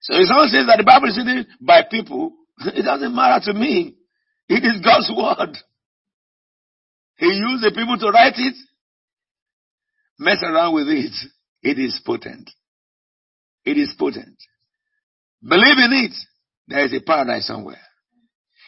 So 0.00 0.14
if 0.14 0.26
someone 0.26 0.48
says 0.48 0.66
that 0.66 0.76
the 0.76 0.84
Bible 0.84 1.08
is 1.08 1.16
written 1.16 1.46
by 1.60 1.82
people, 1.90 2.32
it 2.60 2.82
doesn't 2.82 3.14
matter 3.14 3.52
to 3.52 3.58
me. 3.58 3.96
It 4.48 4.62
is 4.64 4.84
God's 4.84 5.10
word. 5.10 5.56
He 7.16 7.26
used 7.26 7.64
the 7.64 7.72
people 7.74 7.96
to 7.98 8.10
write 8.10 8.34
it. 8.36 8.54
Mess 10.18 10.42
around 10.42 10.74
with 10.74 10.88
it. 10.88 11.12
It 11.62 11.78
is 11.78 12.00
potent. 12.04 12.50
It 13.64 13.78
is 13.78 13.94
potent. 13.98 14.36
Believe 15.42 15.78
in 15.78 15.92
it. 16.04 16.14
There 16.66 16.84
is 16.84 16.92
a 16.94 17.00
paradise 17.00 17.46
somewhere. 17.46 17.80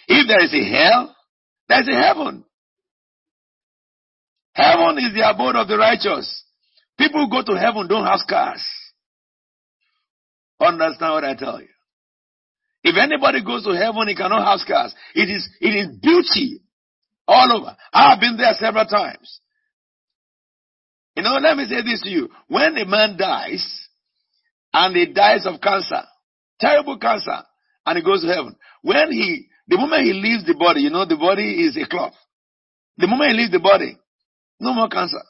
If 0.08 0.28
there 0.28 0.42
is 0.42 0.52
a 0.52 0.64
hell, 0.64 1.16
there 1.68 1.80
is 1.80 1.88
a 1.88 1.94
heaven. 1.94 2.44
Heaven 4.52 4.98
is 4.98 5.14
the 5.14 5.28
abode 5.28 5.56
of 5.56 5.68
the 5.68 5.76
righteous. 5.76 6.44
People 6.98 7.24
who 7.24 7.30
go 7.30 7.42
to 7.42 7.58
heaven 7.58 7.88
don't 7.88 8.06
have 8.06 8.20
scars. 8.20 8.64
Understand 10.60 11.12
what 11.12 11.24
I 11.24 11.34
tell 11.34 11.60
you? 11.60 11.68
If 12.82 12.96
anybody 12.96 13.44
goes 13.44 13.64
to 13.64 13.72
heaven, 13.72 14.08
he 14.08 14.14
cannot 14.14 14.46
have 14.46 14.60
scars. 14.60 14.94
It 15.14 15.28
is, 15.28 15.48
it 15.60 15.68
is 15.68 15.98
beauty 16.00 16.62
all 17.26 17.52
over. 17.52 17.76
I 17.92 18.10
have 18.10 18.20
been 18.20 18.36
there 18.36 18.54
several 18.58 18.86
times. 18.86 19.40
You 21.16 21.22
know, 21.22 21.38
let 21.42 21.56
me 21.56 21.66
say 21.66 21.82
this 21.82 22.02
to 22.02 22.10
you. 22.10 22.28
When 22.48 22.76
a 22.76 22.86
man 22.86 23.16
dies, 23.18 23.88
and 24.72 24.94
he 24.94 25.06
dies 25.12 25.46
of 25.46 25.60
cancer, 25.60 26.02
terrible 26.60 26.98
cancer, 26.98 27.42
and 27.86 27.96
he 27.96 28.02
goes 28.02 28.22
to 28.22 28.28
heaven, 28.28 28.56
when 28.82 29.12
he, 29.12 29.46
the 29.68 29.76
moment 29.76 30.02
he 30.02 30.12
leaves 30.12 30.44
the 30.44 30.54
body, 30.58 30.80
you 30.82 30.90
know, 30.90 31.06
the 31.06 31.16
body 31.16 31.64
is 31.64 31.76
a 31.76 31.88
cloth. 31.88 32.14
The 32.98 33.06
moment 33.06 33.30
he 33.30 33.36
leaves 33.36 33.52
the 33.52 33.60
body, 33.60 33.96
no 34.60 34.74
more 34.74 34.88
cancer. 34.88 35.22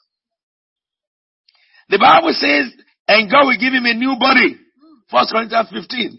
The 1.89 1.99
Bible 1.99 2.33
says, 2.33 2.73
and 3.07 3.31
God 3.31 3.47
will 3.47 3.59
give 3.59 3.73
him 3.73 3.85
a 3.85 3.95
new 3.95 4.17
body. 4.19 4.57
First 5.11 5.31
Corinthians 5.31 5.69
15. 5.71 6.19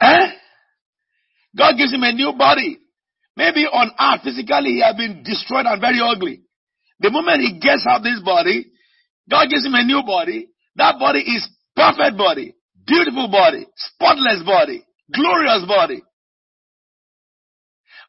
Eh? 0.00 0.26
God 1.56 1.76
gives 1.76 1.92
him 1.92 2.02
a 2.02 2.12
new 2.12 2.32
body. 2.38 2.78
Maybe 3.36 3.64
on 3.66 3.90
earth, 3.98 4.22
physically, 4.24 4.80
he 4.80 4.82
has 4.82 4.96
been 4.96 5.22
destroyed 5.22 5.66
and 5.66 5.80
very 5.80 6.00
ugly. 6.00 6.42
The 7.00 7.10
moment 7.10 7.40
he 7.40 7.58
gets 7.58 7.84
out 7.88 8.02
this 8.02 8.20
body, 8.24 8.66
God 9.28 9.48
gives 9.50 9.64
him 9.64 9.74
a 9.74 9.84
new 9.84 10.02
body. 10.04 10.48
That 10.76 10.98
body 10.98 11.20
is 11.20 11.48
perfect 11.76 12.16
body, 12.16 12.54
beautiful 12.90 13.28
body, 13.30 13.66
spotless 13.76 14.42
body, 14.44 14.84
glorious 15.14 15.64
body. 15.66 16.02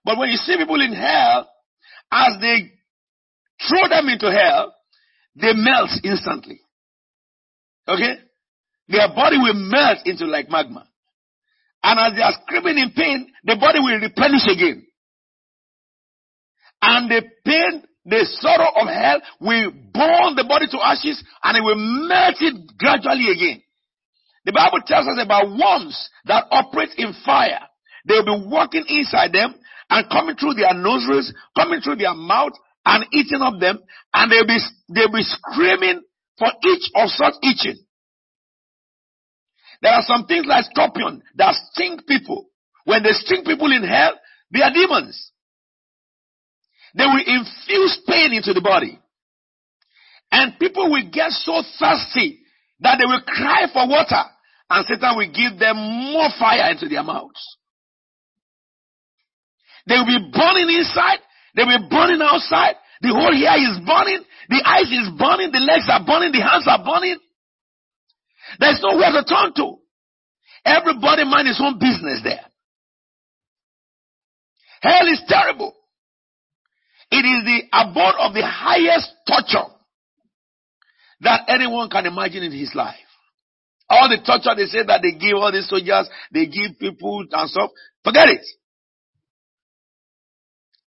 But 0.04 0.18
when 0.18 0.30
you 0.30 0.38
see 0.38 0.58
people 0.58 0.82
in 0.82 0.94
hell, 0.94 1.48
as 2.12 2.42
they 2.42 2.72
throw 3.70 3.88
them 3.88 4.10
into 4.10 4.32
hell, 4.32 4.74
they 5.36 5.54
melt 5.54 5.92
instantly. 6.04 6.60
Okay? 7.88 8.16
Their 8.88 9.10
body 9.10 9.38
will 9.38 9.54
melt 9.54 10.00
into 10.06 10.26
like 10.26 10.50
magma. 10.50 10.88
And 11.84 12.00
as 12.00 12.14
they 12.16 12.24
are 12.24 12.34
screaming 12.44 12.78
in 12.78 12.92
pain, 12.92 13.32
the 13.44 13.56
body 13.56 13.80
will 13.80 14.00
replenish 14.00 14.48
again. 14.48 14.86
And 16.82 17.10
the 17.10 17.22
pain, 17.46 17.84
the 18.06 18.26
sorrow 18.40 18.70
of 18.82 18.88
hell 18.88 19.22
will 19.40 19.72
burn 19.72 20.36
the 20.36 20.46
body 20.48 20.66
to 20.72 20.80
ashes 20.84 21.24
and 21.44 21.58
it 21.58 21.62
will 21.62 21.78
melt 21.78 22.36
it 22.40 22.56
gradually 22.78 23.32
again. 23.32 23.62
The 24.46 24.52
Bible 24.52 24.80
tells 24.86 25.08
us 25.08 25.20
about 25.22 25.50
worms 25.50 26.10
that 26.26 26.46
operate 26.52 26.90
in 26.98 27.14
fire. 27.26 27.62
They'll 28.06 28.26
be 28.26 28.48
walking 28.50 28.86
inside 28.88 29.34
them 29.34 29.54
and 29.90 30.10
coming 30.10 30.36
through 30.36 30.56
their 30.56 30.74
nostrils, 30.74 31.32
coming 31.56 31.82
through 31.82 31.98
their 31.98 32.16
mouth 32.16 32.54
and 32.86 33.06
eating 33.14 33.42
up 33.42 33.60
them 33.60 33.80
and 34.14 34.32
they'll 34.32 34.48
be, 34.48 34.58
they'll 34.90 35.12
be 35.12 35.24
screaming 35.24 36.02
for 36.40 36.48
each 36.66 36.90
of 36.96 37.10
such 37.10 37.36
itching. 37.44 37.78
There 39.82 39.92
are 39.92 40.04
some 40.06 40.26
things 40.26 40.46
like 40.48 40.66
scorpion 40.66 41.22
that 41.36 41.56
sting 41.72 42.00
people. 42.08 42.48
When 42.86 43.04
they 43.04 43.12
sting 43.12 43.44
people 43.44 43.72
in 43.72 43.84
hell, 43.84 44.14
they 44.52 44.62
are 44.62 44.74
demons. 44.74 45.32
They 46.96 47.06
will 47.06 47.24
infuse 47.26 48.02
pain 48.08 48.34
into 48.34 48.54
the 48.54 48.62
body. 48.62 49.00
And 50.32 50.58
people 50.60 50.90
will 50.90 51.10
get 51.12 51.32
so 51.32 51.62
thirsty 51.80 52.41
that 52.82 52.98
they 52.98 53.06
will 53.06 53.22
cry 53.26 53.66
for 53.72 53.88
water. 53.88 54.24
And 54.70 54.86
Satan 54.86 55.18
will 55.18 55.32
give 55.32 55.60
them 55.60 55.78
more 55.78 56.30
fire 56.40 56.72
into 56.72 56.88
their 56.88 57.04
mouths. 57.04 57.42
They 59.88 59.96
will 59.96 60.06
be 60.06 60.32
burning 60.32 60.70
inside. 60.78 61.20
They 61.56 61.64
will 61.64 61.80
be 61.80 61.90
burning 61.90 62.22
outside. 62.22 62.76
The 63.02 63.10
whole 63.10 63.34
hair 63.34 63.58
is 63.58 63.82
burning. 63.86 64.24
The 64.50 64.62
eyes 64.64 64.90
is 64.90 65.10
burning. 65.18 65.52
The 65.52 65.60
legs 65.60 65.90
are 65.90 66.06
burning. 66.06 66.32
The 66.32 66.42
hands 66.42 66.68
are 66.70 66.84
burning. 66.84 67.18
There's 68.60 68.80
nowhere 68.82 69.12
to 69.12 69.24
turn 69.26 69.54
to. 69.56 69.78
Everybody 70.66 71.26
mind 71.26 71.48
his 71.48 71.60
own 71.62 71.80
business 71.80 72.22
there. 72.24 72.46
Hell 74.82 75.08
is 75.08 75.22
terrible. 75.28 75.74
It 77.12 77.26
is 77.26 77.44
the 77.44 77.62
abode 77.74 78.16
of 78.20 78.34
the 78.34 78.46
highest 78.46 79.12
torture 79.28 79.68
that 81.22 81.46
anyone 81.48 81.90
can 81.90 82.06
imagine 82.06 82.44
in 82.44 82.52
his 82.52 82.74
life. 82.76 82.96
All 83.90 84.10
the 84.10 84.18
torture 84.26 84.56
they 84.56 84.66
say 84.66 84.84
that 84.86 85.02
they 85.02 85.12
give 85.12 85.36
all 85.36 85.52
these 85.52 85.68
soldiers, 85.68 86.10
they 86.32 86.46
give 86.46 86.80
people 86.80 87.26
and 87.32 87.50
stuff. 87.50 87.72
Forget 88.04 88.30
it. 88.30 88.46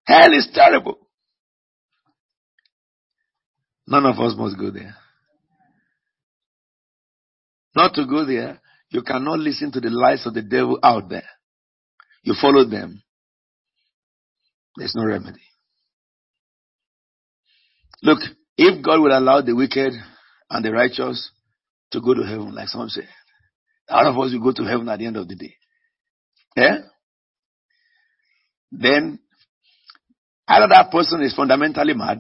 Hell 0.04 0.32
is 0.32 0.48
terrible. 0.52 0.98
None 3.86 4.04
of 4.04 4.18
us 4.18 4.34
must 4.36 4.58
go 4.58 4.70
there. 4.70 4.94
Not 7.74 7.94
to 7.94 8.06
go 8.06 8.24
there, 8.24 8.60
you 8.90 9.02
cannot 9.02 9.38
listen 9.38 9.70
to 9.72 9.80
the 9.80 9.90
lies 9.90 10.26
of 10.26 10.34
the 10.34 10.42
devil 10.42 10.78
out 10.82 11.08
there. 11.08 11.28
You 12.22 12.34
follow 12.40 12.64
them. 12.64 13.02
There's 14.76 14.94
no 14.94 15.04
remedy. 15.04 15.40
Look, 18.02 18.18
if 18.56 18.82
God 18.84 19.00
will 19.00 19.16
allow 19.16 19.40
the 19.40 19.54
wicked 19.54 19.92
and 20.50 20.64
the 20.64 20.72
righteous 20.72 21.30
to 21.90 22.00
go 22.00 22.14
to 22.14 22.22
heaven, 22.22 22.54
like 22.54 22.68
some 22.68 22.88
say, 22.88 23.02
all 23.88 24.06
of 24.06 24.18
us 24.18 24.32
will 24.32 24.52
go 24.52 24.52
to 24.52 24.68
heaven 24.68 24.88
at 24.88 24.98
the 24.98 25.06
end 25.06 25.16
of 25.16 25.28
the 25.28 25.36
day. 25.36 25.54
Yeah? 26.56 26.78
Then 28.70 29.18
either 30.46 30.68
that 30.68 30.90
person 30.90 31.22
is 31.22 31.34
fundamentally 31.34 31.94
mad 31.94 32.18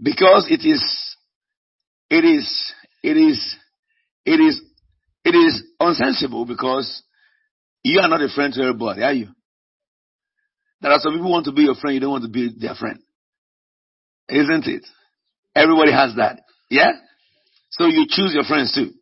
because 0.00 0.46
it 0.50 0.66
is 0.66 0.82
it 2.08 2.24
is 2.24 2.72
it 3.02 3.16
is 3.16 3.56
it 4.24 4.40
is 4.40 4.62
it 5.24 5.34
is 5.34 5.62
unsensible 5.80 6.46
because 6.46 7.02
you 7.82 8.00
are 8.00 8.08
not 8.08 8.22
a 8.22 8.28
friend 8.28 8.52
to 8.54 8.62
everybody, 8.62 9.02
are 9.02 9.12
you? 9.12 9.28
There 10.80 10.90
are 10.90 10.98
some 10.98 11.12
people 11.12 11.26
who 11.26 11.32
want 11.32 11.46
to 11.46 11.52
be 11.52 11.62
your 11.62 11.74
friend, 11.74 11.94
you 11.94 12.00
don't 12.00 12.10
want 12.10 12.24
to 12.24 12.30
be 12.30 12.50
their 12.58 12.74
friend. 12.74 12.98
Isn't 14.28 14.66
it? 14.66 14.86
Everybody 15.54 15.92
has 15.92 16.14
that. 16.16 16.40
Yeah? 16.70 16.92
So 17.70 17.86
you 17.86 18.06
choose 18.08 18.32
your 18.34 18.44
friends 18.44 18.74
too. 18.74 18.92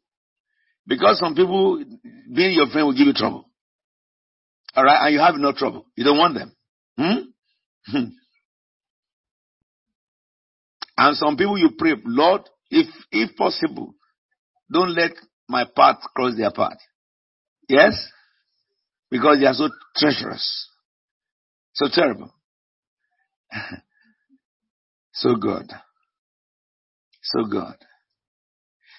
Because 0.87 1.19
some 1.19 1.35
people, 1.35 1.85
being 2.35 2.55
your 2.55 2.69
friend 2.69 2.87
will 2.87 2.97
give 2.97 3.07
you 3.07 3.13
trouble. 3.13 3.49
Alright? 4.77 4.99
And 5.03 5.15
you 5.15 5.21
have 5.21 5.35
no 5.37 5.53
trouble. 5.53 5.87
You 5.97 6.05
don't 6.05 6.19
want 6.19 6.35
them. 6.35 6.53
Hmm? 6.97 8.01
and 10.99 11.17
some 11.17 11.37
people 11.37 11.59
you 11.59 11.71
pray, 11.79 11.95
Lord, 12.05 12.43
if, 12.71 12.87
if 13.11 13.37
possible, 13.37 13.95
don't 14.73 14.95
let 14.95 15.13
my 15.49 15.65
path 15.65 15.99
cross 16.15 16.37
their 16.37 16.51
path. 16.51 16.79
Yes? 17.69 18.09
Because 19.11 19.39
they 19.41 19.47
are 19.47 19.55
so 19.55 19.69
treacherous. 19.97 20.69
So 21.75 21.87
terrible. 21.93 22.33
so 25.13 25.35
good. 25.37 25.71
So 27.33 27.45
God. 27.45 27.77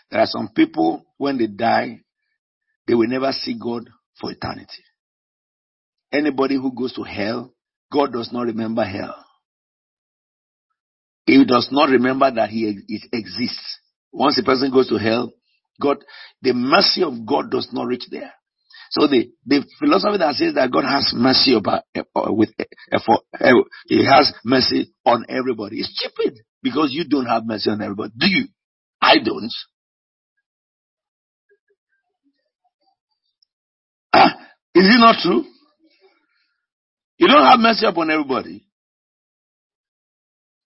There 0.09 0.21
are 0.21 0.27
some 0.27 0.49
people, 0.55 1.05
when 1.17 1.37
they 1.37 1.47
die, 1.47 2.01
they 2.87 2.93
will 2.93 3.07
never 3.07 3.31
see 3.31 3.57
God 3.57 3.89
for 4.19 4.31
eternity. 4.31 4.83
Anybody 6.11 6.55
who 6.55 6.73
goes 6.75 6.93
to 6.93 7.03
hell, 7.03 7.53
God 7.91 8.11
does 8.11 8.31
not 8.31 8.47
remember 8.47 8.83
hell. 8.83 9.15
He 11.25 11.45
does 11.45 11.69
not 11.71 11.89
remember 11.89 12.29
that 12.31 12.49
he 12.49 12.77
it 12.87 13.01
exists. 13.13 13.79
Once 14.11 14.37
a 14.37 14.43
person 14.43 14.71
goes 14.71 14.89
to 14.89 14.97
hell, 14.97 15.31
God, 15.79 15.97
the 16.41 16.53
mercy 16.53 17.03
of 17.03 17.25
God 17.25 17.49
does 17.49 17.69
not 17.71 17.87
reach 17.87 18.05
there. 18.11 18.33
So 18.91 19.07
the, 19.07 19.31
the 19.45 19.63
philosophy 19.79 20.17
that 20.17 20.35
says 20.35 20.55
that 20.55 20.69
God 20.69 20.83
has 20.83 21.13
mercy 21.15 21.55
about, 21.55 21.83
uh, 21.95 22.33
with, 22.33 22.49
uh, 22.59 22.99
for, 23.05 23.21
uh, 23.39 23.63
he 23.87 24.05
has 24.05 24.33
mercy 24.43 24.93
on 25.05 25.25
everybody 25.29 25.77
is 25.79 25.89
stupid 25.95 26.39
because 26.61 26.89
you 26.91 27.05
don't 27.07 27.25
have 27.25 27.45
mercy 27.45 27.69
on 27.69 27.81
everybody. 27.81 28.11
Do 28.17 28.27
you? 28.27 28.47
I 29.01 29.15
don't. 29.23 29.49
Ah, 34.13 34.35
is 34.75 34.85
it 34.85 34.99
not 34.99 35.15
true? 35.21 35.45
You 37.17 37.27
don't 37.27 37.45
have 37.47 37.59
mercy 37.59 37.85
upon 37.85 38.11
everybody. 38.11 38.65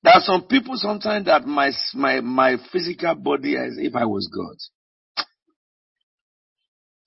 There 0.02 0.14
are 0.14 0.22
some 0.22 0.48
people 0.48 0.78
sometimes 0.78 1.28
that 1.28 1.46
my, 1.46 1.70
my, 1.94 2.22
my 2.22 2.58
physical 2.72 3.14
body 3.14 3.56
as 3.56 3.78
if 3.78 3.96
I 3.96 4.06
was 4.06 4.28
God. 4.34 4.56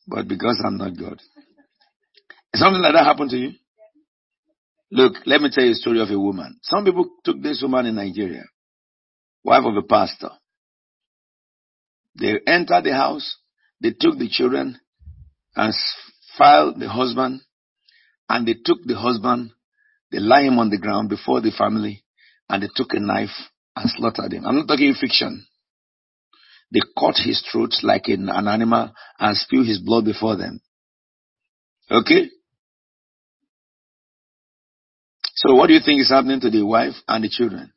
But 0.09 0.27
because 0.27 0.61
I'm 0.65 0.79
not 0.79 0.97
God. 0.99 1.21
Something 2.55 2.81
like 2.81 2.95
that 2.95 3.05
happened 3.05 3.31
to 3.31 3.37
you? 3.37 3.51
Look, 4.91 5.15
let 5.27 5.43
me 5.43 5.51
tell 5.53 5.65
you 5.65 5.73
a 5.73 5.75
story 5.75 6.01
of 6.01 6.09
a 6.11 6.19
woman. 6.19 6.59
Some 6.63 6.85
people 6.85 7.11
took 7.23 7.43
this 7.43 7.61
woman 7.61 7.85
in 7.87 7.97
Nigeria, 7.97 8.45
wife 9.45 9.65
of 9.67 9.77
a 9.77 9.83
pastor. 9.83 10.31
They 12.19 12.41
entered 12.47 12.85
the 12.85 12.95
house, 12.95 13.37
they 13.83 13.91
took 13.91 14.19
the 14.19 14.31
children 14.31 14.79
and 15.55 15.75
filed 16.39 16.81
the 16.81 16.89
husband, 16.89 17.43
and 18.31 18.49
they 18.49 18.55
took 18.65 18.79
the 18.87 18.97
husband, 18.97 19.51
they 20.11 20.21
lie 20.21 20.43
him 20.43 20.59
on 20.59 20.71
the 20.71 20.79
ground 20.79 21.11
before 21.11 21.43
the 21.43 21.51
family, 21.51 22.03
and 22.49 22.63
they 22.63 22.69
took 22.75 22.95
a 22.95 23.01
knife 23.01 23.29
and 23.77 23.91
slaughtered 23.91 24.33
him. 24.33 24.47
I'm 24.47 24.57
not 24.57 24.69
talking 24.69 24.95
fiction. 24.99 25.47
They 26.73 26.81
cut 26.99 27.16
his 27.16 27.43
throat 27.51 27.71
like 27.83 28.09
an, 28.09 28.29
an 28.29 28.47
animal 28.47 28.93
and 29.19 29.37
spew 29.37 29.62
his 29.62 29.79
blood 29.79 30.05
before 30.05 30.37
them. 30.37 30.61
Okay? 31.91 32.29
So 35.35 35.55
what 35.55 35.69
do 35.69 35.75
you 35.75 35.81
think 35.85 36.01
is 36.01 36.11
happening 36.11 36.41
to 36.41 36.51
the 36.51 36.64
wife 36.66 36.95
and 37.07 37.25
the 37.25 37.29
children 37.29 37.73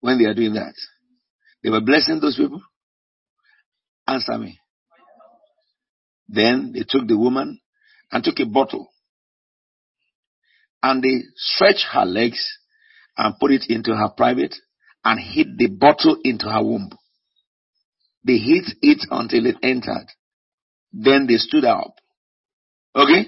when 0.00 0.18
they 0.18 0.24
are 0.24 0.34
doing 0.34 0.54
that? 0.54 0.74
They 1.62 1.70
were 1.70 1.80
blessing 1.80 2.18
those 2.20 2.36
people? 2.36 2.62
Answer 4.06 4.38
me. 4.38 4.58
Then 6.28 6.72
they 6.74 6.84
took 6.88 7.06
the 7.06 7.16
woman 7.16 7.60
and 8.10 8.24
took 8.24 8.40
a 8.40 8.46
bottle 8.46 8.88
and 10.82 11.02
they 11.02 11.22
stretched 11.36 11.86
her 11.92 12.04
legs 12.04 12.58
and 13.16 13.38
put 13.38 13.52
it 13.52 13.64
into 13.68 13.94
her 13.94 14.08
private 14.16 14.54
and 15.04 15.20
hid 15.20 15.56
the 15.56 15.68
bottle 15.68 16.18
into 16.24 16.46
her 16.46 16.62
womb. 16.62 16.90
They 18.24 18.38
hit 18.38 18.64
it 18.80 19.06
until 19.10 19.46
it 19.46 19.56
entered. 19.62 20.06
Then 20.92 21.26
they 21.26 21.36
stood 21.36 21.64
up. 21.64 21.94
Okay? 22.96 23.26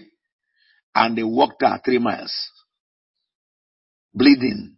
And 0.94 1.16
they 1.16 1.22
walked 1.22 1.62
out 1.62 1.80
three 1.84 1.98
miles. 1.98 2.32
Bleeding 4.14 4.76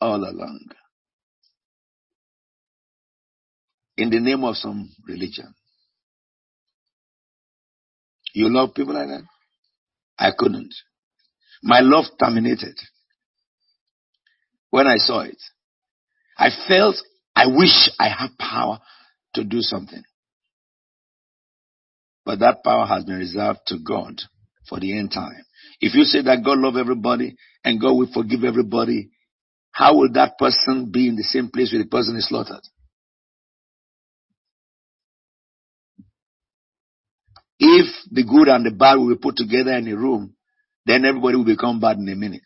all 0.00 0.22
along. 0.22 0.60
In 3.96 4.10
the 4.10 4.20
name 4.20 4.44
of 4.44 4.56
some 4.56 4.90
religion. 5.06 5.54
You 8.34 8.48
love 8.48 8.74
people 8.74 8.94
like 8.94 9.08
that? 9.08 9.24
I 10.18 10.30
couldn't. 10.36 10.74
My 11.62 11.80
love 11.80 12.04
terminated 12.18 12.76
when 14.70 14.86
I 14.86 14.96
saw 14.96 15.20
it. 15.20 15.38
I 16.38 16.48
felt 16.66 16.96
I 17.36 17.46
wish 17.46 17.90
I 17.98 18.08
had 18.08 18.30
power 18.38 18.80
to 19.34 19.44
do 19.44 19.60
something. 19.60 20.02
But 22.24 22.38
that 22.40 22.62
power 22.64 22.86
has 22.86 23.04
been 23.04 23.18
reserved 23.18 23.60
to 23.66 23.78
God 23.78 24.20
for 24.68 24.78
the 24.78 24.96
end 24.98 25.12
time. 25.12 25.44
If 25.80 25.94
you 25.94 26.04
say 26.04 26.22
that 26.22 26.44
God 26.44 26.58
love 26.58 26.76
everybody 26.76 27.36
and 27.64 27.80
God 27.80 27.94
will 27.94 28.08
forgive 28.12 28.44
everybody, 28.44 29.10
how 29.72 29.96
will 29.96 30.12
that 30.12 30.38
person 30.38 30.90
be 30.92 31.08
in 31.08 31.16
the 31.16 31.22
same 31.22 31.50
place 31.50 31.72
where 31.72 31.82
the 31.82 31.88
person 31.88 32.16
is 32.16 32.28
slaughtered? 32.28 32.62
If 37.58 37.86
the 38.10 38.24
good 38.24 38.48
and 38.48 38.66
the 38.66 38.70
bad 38.70 38.96
will 38.96 39.08
be 39.08 39.20
put 39.20 39.36
together 39.36 39.72
in 39.72 39.88
a 39.88 39.96
room, 39.96 40.34
then 40.84 41.04
everybody 41.04 41.36
will 41.36 41.44
become 41.44 41.80
bad 41.80 41.96
in 41.96 42.08
a 42.08 42.16
minute. 42.16 42.42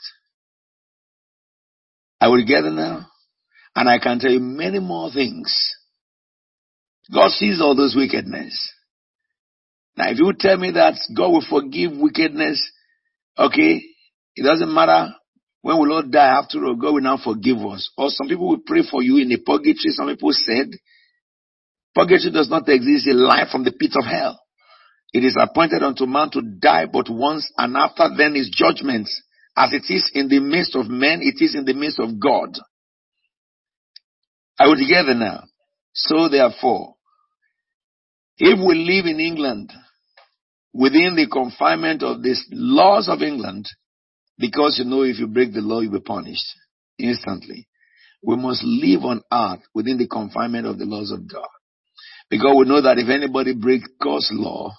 I 2.20 2.28
will 2.28 2.44
it 2.64 2.72
now? 2.72 3.06
And 3.74 3.88
I 3.88 3.98
can 3.98 4.18
tell 4.18 4.30
you 4.30 4.40
many 4.40 4.78
more 4.78 5.10
things. 5.12 5.74
God 7.12 7.30
sees 7.30 7.60
all 7.60 7.76
those 7.76 7.94
wickedness. 7.96 8.72
Now, 9.96 10.10
if 10.10 10.18
you 10.18 10.32
tell 10.38 10.56
me 10.58 10.72
that 10.72 10.94
God 11.16 11.28
will 11.30 11.46
forgive 11.48 11.92
wickedness, 11.96 12.70
okay, 13.38 13.80
it 14.34 14.42
doesn't 14.42 14.72
matter 14.72 15.14
when 15.62 15.80
we 15.80 15.88
all 15.92 16.02
die 16.02 16.38
after 16.38 16.64
all, 16.64 16.76
God 16.76 16.94
will 16.94 17.00
now 17.00 17.18
forgive 17.22 17.58
us. 17.58 17.90
Or 17.96 18.08
some 18.10 18.28
people 18.28 18.48
will 18.48 18.62
pray 18.64 18.82
for 18.88 19.02
you 19.02 19.16
in 19.18 19.32
a 19.32 19.38
purgatory. 19.38 19.90
Some 19.90 20.08
people 20.08 20.30
said, 20.32 20.70
purgatory 21.94 22.32
does 22.32 22.50
not 22.50 22.68
exist, 22.68 23.08
a 23.08 23.14
life 23.14 23.48
from 23.50 23.64
the 23.64 23.72
pit 23.72 23.92
of 23.98 24.04
hell. 24.04 24.38
It 25.12 25.24
is 25.24 25.36
appointed 25.40 25.82
unto 25.82 26.06
man 26.06 26.30
to 26.32 26.42
die 26.42 26.86
but 26.86 27.08
once, 27.08 27.50
and 27.56 27.76
after 27.76 28.08
then 28.16 28.36
is 28.36 28.50
judgment. 28.54 29.08
As 29.56 29.72
it 29.72 29.84
is 29.88 30.10
in 30.12 30.28
the 30.28 30.40
midst 30.40 30.76
of 30.76 30.88
men, 30.88 31.20
it 31.22 31.42
is 31.42 31.54
in 31.54 31.64
the 31.64 31.72
midst 31.72 31.98
of 31.98 32.20
God. 32.20 32.58
Are 34.58 34.70
we 34.70 34.86
together 34.86 35.14
now? 35.14 35.44
So 35.94 36.28
therefore, 36.28 36.95
if 38.38 38.58
we 38.58 38.74
live 38.74 39.06
in 39.06 39.20
England 39.20 39.72
within 40.72 41.16
the 41.16 41.26
confinement 41.26 42.02
of 42.02 42.22
these 42.22 42.44
laws 42.50 43.08
of 43.08 43.22
England, 43.22 43.66
because 44.38 44.78
you 44.78 44.84
know 44.88 45.02
if 45.02 45.18
you 45.18 45.26
break 45.26 45.52
the 45.52 45.60
law, 45.60 45.80
you'll 45.80 45.92
be 45.92 46.00
punished 46.00 46.46
instantly. 46.98 47.66
We 48.22 48.36
must 48.36 48.62
live 48.64 49.02
on 49.04 49.22
earth 49.32 49.62
within 49.74 49.98
the 49.98 50.08
confinement 50.08 50.66
of 50.66 50.78
the 50.78 50.84
laws 50.84 51.10
of 51.10 51.30
God. 51.30 51.48
Because 52.28 52.56
we 52.58 52.68
know 52.68 52.82
that 52.82 52.98
if 52.98 53.08
anybody 53.08 53.54
breaks 53.54 53.88
God's 54.02 54.30
law 54.32 54.72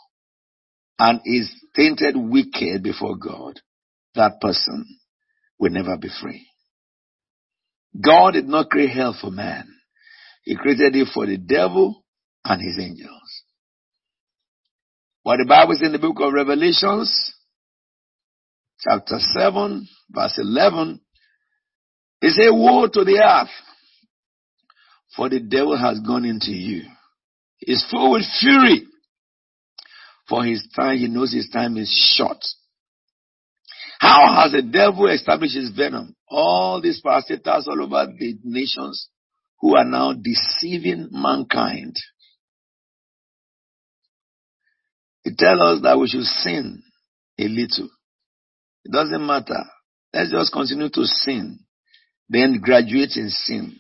and 1.00 1.22
is 1.26 1.50
tainted 1.76 2.16
wicked 2.16 2.84
before 2.84 3.16
God, 3.16 3.60
that 4.16 4.42
person 4.42 4.86
will 5.58 5.72
never 5.72 5.98
be 5.98 6.10
free. 6.22 6.48
God 8.00 8.32
did 8.32 8.48
not 8.48 8.70
create 8.70 8.92
hell 8.92 9.18
for 9.20 9.32
man. 9.32 9.68
He 10.44 10.56
created 10.56 10.96
it 10.96 11.08
for 11.14 11.26
the 11.26 11.38
devil 11.38 12.04
and 12.44 12.62
his 12.62 12.78
angels. 12.80 13.44
What 15.28 15.40
the 15.40 15.46
Bible 15.46 15.74
says 15.74 15.88
in 15.88 15.92
the 15.92 16.00
book 16.00 16.22
of 16.22 16.32
Revelations, 16.32 17.12
chapter 18.80 19.20
7, 19.20 19.86
verse 20.10 20.40
11, 20.42 21.02
it 22.22 22.30
says, 22.30 22.50
Woe 22.50 22.88
to 22.88 23.04
the 23.04 23.22
earth, 23.22 23.50
for 25.18 25.28
the 25.28 25.42
devil 25.42 25.78
has 25.78 26.00
gone 26.00 26.24
into 26.24 26.52
you. 26.52 26.84
He's 27.58 27.86
full 27.92 28.14
with 28.14 28.24
fury, 28.40 28.88
for 30.30 30.46
his 30.46 30.66
time, 30.74 30.98
he 30.98 31.10
knows 31.10 31.34
his 31.34 31.50
time 31.52 31.76
is 31.76 31.92
short. 32.16 32.40
How 34.00 34.34
has 34.34 34.54
the 34.54 34.62
devil 34.62 35.10
established 35.10 35.58
his 35.58 35.72
venom? 35.72 36.16
All 36.30 36.80
these 36.80 37.02
parasites 37.02 37.46
all 37.46 37.84
over 37.84 38.14
the 38.18 38.38
nations 38.46 39.10
who 39.60 39.76
are 39.76 39.84
now 39.84 40.14
deceiving 40.14 41.10
mankind. 41.12 41.98
It 45.28 45.38
tells 45.38 45.60
us 45.60 45.82
that 45.84 46.00
we 46.00 46.08
should 46.08 46.24
sin 46.24 46.82
a 47.38 47.44
little. 47.50 47.90
It 48.86 48.94
doesn't 48.94 49.26
matter. 49.26 49.66
Let's 50.14 50.32
just 50.32 50.54
continue 50.54 50.90
to 50.90 51.04
sin. 51.04 51.60
Then 52.30 52.62
graduate 52.64 53.18
in 53.18 53.30
sin. 53.30 53.76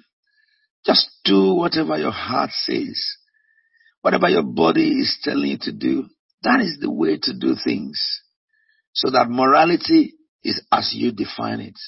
Just 0.86 1.10
do 1.24 1.54
whatever 1.54 1.98
your 1.98 2.12
heart 2.12 2.50
says. 2.52 3.02
Whatever 4.02 4.28
your 4.28 4.44
body 4.44 4.90
is 5.00 5.20
telling 5.24 5.52
you 5.52 5.58
to 5.62 5.72
do. 5.72 6.10
That 6.44 6.60
is 6.60 6.80
the 6.82 6.92
way 6.92 7.18
to 7.18 7.34
do 7.40 7.56
things. 7.64 7.98
So 8.94 9.10
that 9.12 9.30
morality 9.30 10.16
is 10.44 10.62
as 10.70 10.92
you 10.94 11.14
define 11.14 11.62
it. 11.62 11.80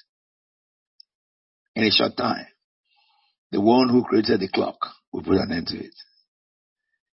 In 1.76 1.84
a 1.84 1.92
short 1.92 2.16
time. 2.16 2.46
The 3.52 3.60
one 3.60 3.90
who 3.90 4.06
created 4.06 4.40
the 4.40 4.48
clock 4.48 4.78
will 5.12 5.24
put 5.24 5.36
an 5.36 5.52
end 5.52 5.68
to 5.68 5.78
it. 5.80 5.96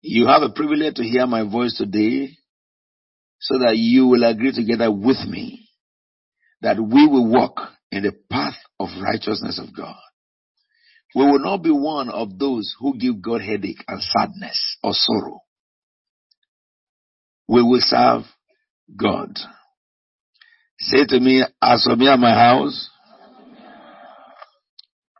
You 0.02 0.26
have 0.26 0.42
a 0.42 0.50
privilege 0.50 0.96
to 0.96 1.04
hear 1.04 1.26
my 1.28 1.48
voice 1.48 1.76
today 1.78 2.36
so 3.40 3.58
that 3.60 3.76
you 3.76 4.08
will 4.08 4.24
agree 4.24 4.52
together 4.52 4.90
with 4.90 5.18
me 5.28 5.68
that 6.60 6.76
we 6.80 7.06
will 7.06 7.28
walk 7.28 7.56
in 7.92 8.02
the 8.02 8.12
path 8.30 8.56
of 8.80 8.88
righteousness 9.00 9.60
of 9.62 9.74
God. 9.76 9.96
We 11.14 11.24
will 11.24 11.38
not 11.38 11.62
be 11.62 11.70
one 11.70 12.08
of 12.08 12.36
those 12.36 12.74
who 12.80 12.98
give 12.98 13.22
God 13.22 13.42
headache 13.42 13.84
and 13.86 14.02
sadness 14.02 14.76
or 14.82 14.92
sorrow. 14.92 15.40
We 17.46 17.62
will 17.62 17.80
serve 17.80 18.22
God. 18.96 19.36
Say 20.78 21.04
to 21.06 21.20
me, 21.20 21.44
as 21.62 21.84
for 21.84 21.94
me 21.94 22.08
and 22.08 22.20
my 22.20 22.34
house, 22.34 22.90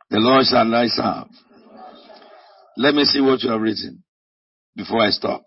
the 0.09 0.19
Lord 0.19 0.45
shall 0.45 0.73
I 0.73 0.87
serve. 0.87 1.27
Let 2.75 2.95
me 2.95 3.05
see 3.05 3.21
what 3.21 3.43
you 3.43 3.51
have 3.51 3.61
written 3.61 4.03
before 4.75 5.01
I 5.01 5.09
stop. 5.09 5.43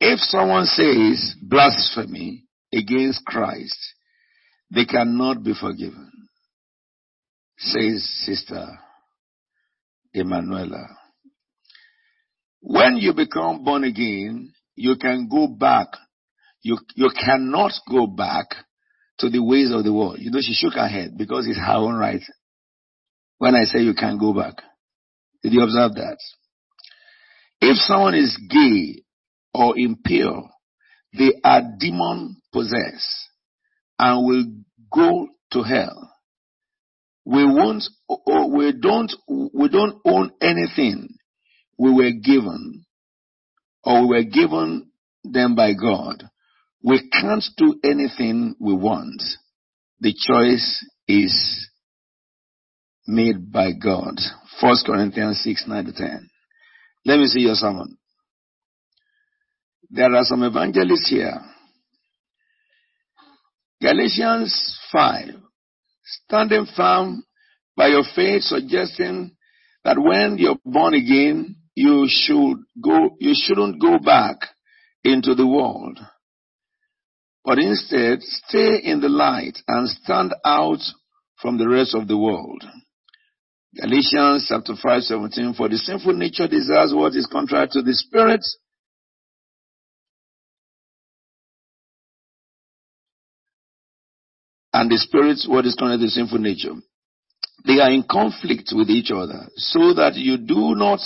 If 0.00 0.18
someone 0.20 0.66
says 0.66 1.36
blasphemy 1.40 2.44
against 2.72 3.24
Christ, 3.24 3.78
they 4.74 4.84
cannot 4.84 5.44
be 5.44 5.54
forgiven, 5.54 6.10
says 7.58 8.04
Sister 8.24 8.66
Emanuela. 10.14 10.86
When 12.60 12.96
you 12.96 13.12
become 13.12 13.64
born 13.64 13.84
again, 13.84 14.52
you 14.74 14.96
can 14.96 15.28
go 15.30 15.46
back. 15.46 15.88
You, 16.62 16.78
you 16.94 17.10
cannot 17.14 17.72
go 17.90 18.06
back 18.06 18.46
to 19.18 19.28
the 19.28 19.42
ways 19.42 19.72
of 19.72 19.84
the 19.84 19.92
world. 19.92 20.18
You 20.20 20.30
know, 20.30 20.40
she 20.40 20.52
shook 20.54 20.74
her 20.74 20.88
head 20.88 21.16
because 21.16 21.46
it's 21.46 21.58
her 21.58 21.74
own 21.76 21.94
right. 21.94 22.22
When 23.38 23.54
I 23.54 23.64
say 23.64 23.80
you 23.80 23.94
can't 23.94 24.18
go 24.18 24.32
back. 24.32 24.56
Did 25.42 25.52
you 25.52 25.62
observe 25.62 25.94
that? 25.94 26.18
If 27.60 27.76
someone 27.78 28.14
is 28.14 28.36
gay 28.48 29.02
or 29.54 29.78
impure, 29.78 30.48
they 31.16 31.32
are 31.44 31.62
demon 31.78 32.36
possessed 32.52 33.28
and 33.98 34.26
will 34.26 34.44
go 34.92 35.28
to 35.52 35.62
hell. 35.62 36.10
We 37.24 37.44
won't, 37.44 37.84
oh, 38.08 38.48
we 38.48 38.72
don't, 38.72 39.12
we 39.28 39.68
don't 39.68 40.00
own 40.04 40.32
anything 40.40 41.08
we 41.78 41.92
were 41.92 42.12
given 42.12 42.84
or 43.84 44.02
we 44.02 44.16
were 44.16 44.24
given 44.24 44.90
them 45.24 45.54
by 45.54 45.74
God. 45.74 46.28
We 46.82 47.08
can't 47.10 47.44
do 47.56 47.78
anything 47.84 48.56
we 48.58 48.74
want. 48.74 49.22
The 50.00 50.14
choice 50.18 50.84
is 51.06 51.68
made 53.06 53.52
by 53.52 53.72
God. 53.72 54.16
1 54.60 54.76
Corinthians 54.86 55.42
6, 55.42 55.64
9 55.66 55.84
to 55.86 55.92
10. 55.92 56.30
Let 57.04 57.18
me 57.18 57.26
see 57.26 57.40
your 57.40 57.54
sermon. 57.54 57.98
There 59.90 60.14
are 60.14 60.24
some 60.24 60.42
evangelists 60.42 61.10
here. 61.10 61.40
Galatians 63.80 64.78
5. 64.92 65.28
Standing 66.04 66.66
firm 66.76 67.24
by 67.76 67.88
your 67.88 68.04
faith, 68.14 68.42
suggesting 68.42 69.32
that 69.84 69.98
when 69.98 70.38
you're 70.38 70.58
born 70.64 70.94
again, 70.94 71.56
you 71.74 72.06
should 72.08 72.58
go, 72.82 73.16
you 73.18 73.34
shouldn't 73.34 73.80
go 73.80 73.98
back 73.98 74.36
into 75.04 75.34
the 75.34 75.46
world. 75.46 75.98
But 77.44 77.58
instead, 77.58 78.22
stay 78.22 78.78
in 78.84 79.00
the 79.00 79.08
light 79.08 79.58
and 79.66 79.88
stand 79.88 80.32
out 80.44 80.78
from 81.40 81.58
the 81.58 81.68
rest 81.68 81.94
of 81.94 82.06
the 82.06 82.16
world. 82.16 82.64
Galatians 83.74 84.46
chapter 84.48 84.74
5, 84.80 85.02
17, 85.02 85.54
for 85.54 85.68
the 85.68 85.78
sinful 85.78 86.12
nature 86.12 86.46
desires 86.46 86.92
what 86.94 87.14
is 87.14 87.26
contrary 87.30 87.68
to 87.70 87.80
the 87.80 87.94
spirit, 87.94 88.44
and 94.74 94.90
the 94.90 94.98
spirit 94.98 95.38
what 95.46 95.64
is 95.64 95.74
contrary 95.74 95.98
to 95.98 96.04
the 96.04 96.10
sinful 96.10 96.38
nature. 96.38 96.74
They 97.64 97.80
are 97.80 97.90
in 97.90 98.04
conflict 98.10 98.72
with 98.74 98.90
each 98.90 99.10
other, 99.10 99.48
so 99.56 99.94
that 99.94 100.16
you 100.16 100.36
do 100.36 100.74
not 100.74 101.00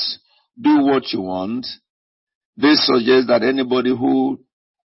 do 0.60 0.80
what 0.80 1.12
you 1.12 1.20
want. 1.20 1.66
This 2.56 2.84
suggests 2.84 3.28
that 3.28 3.44
anybody 3.44 3.90
who 3.90 4.40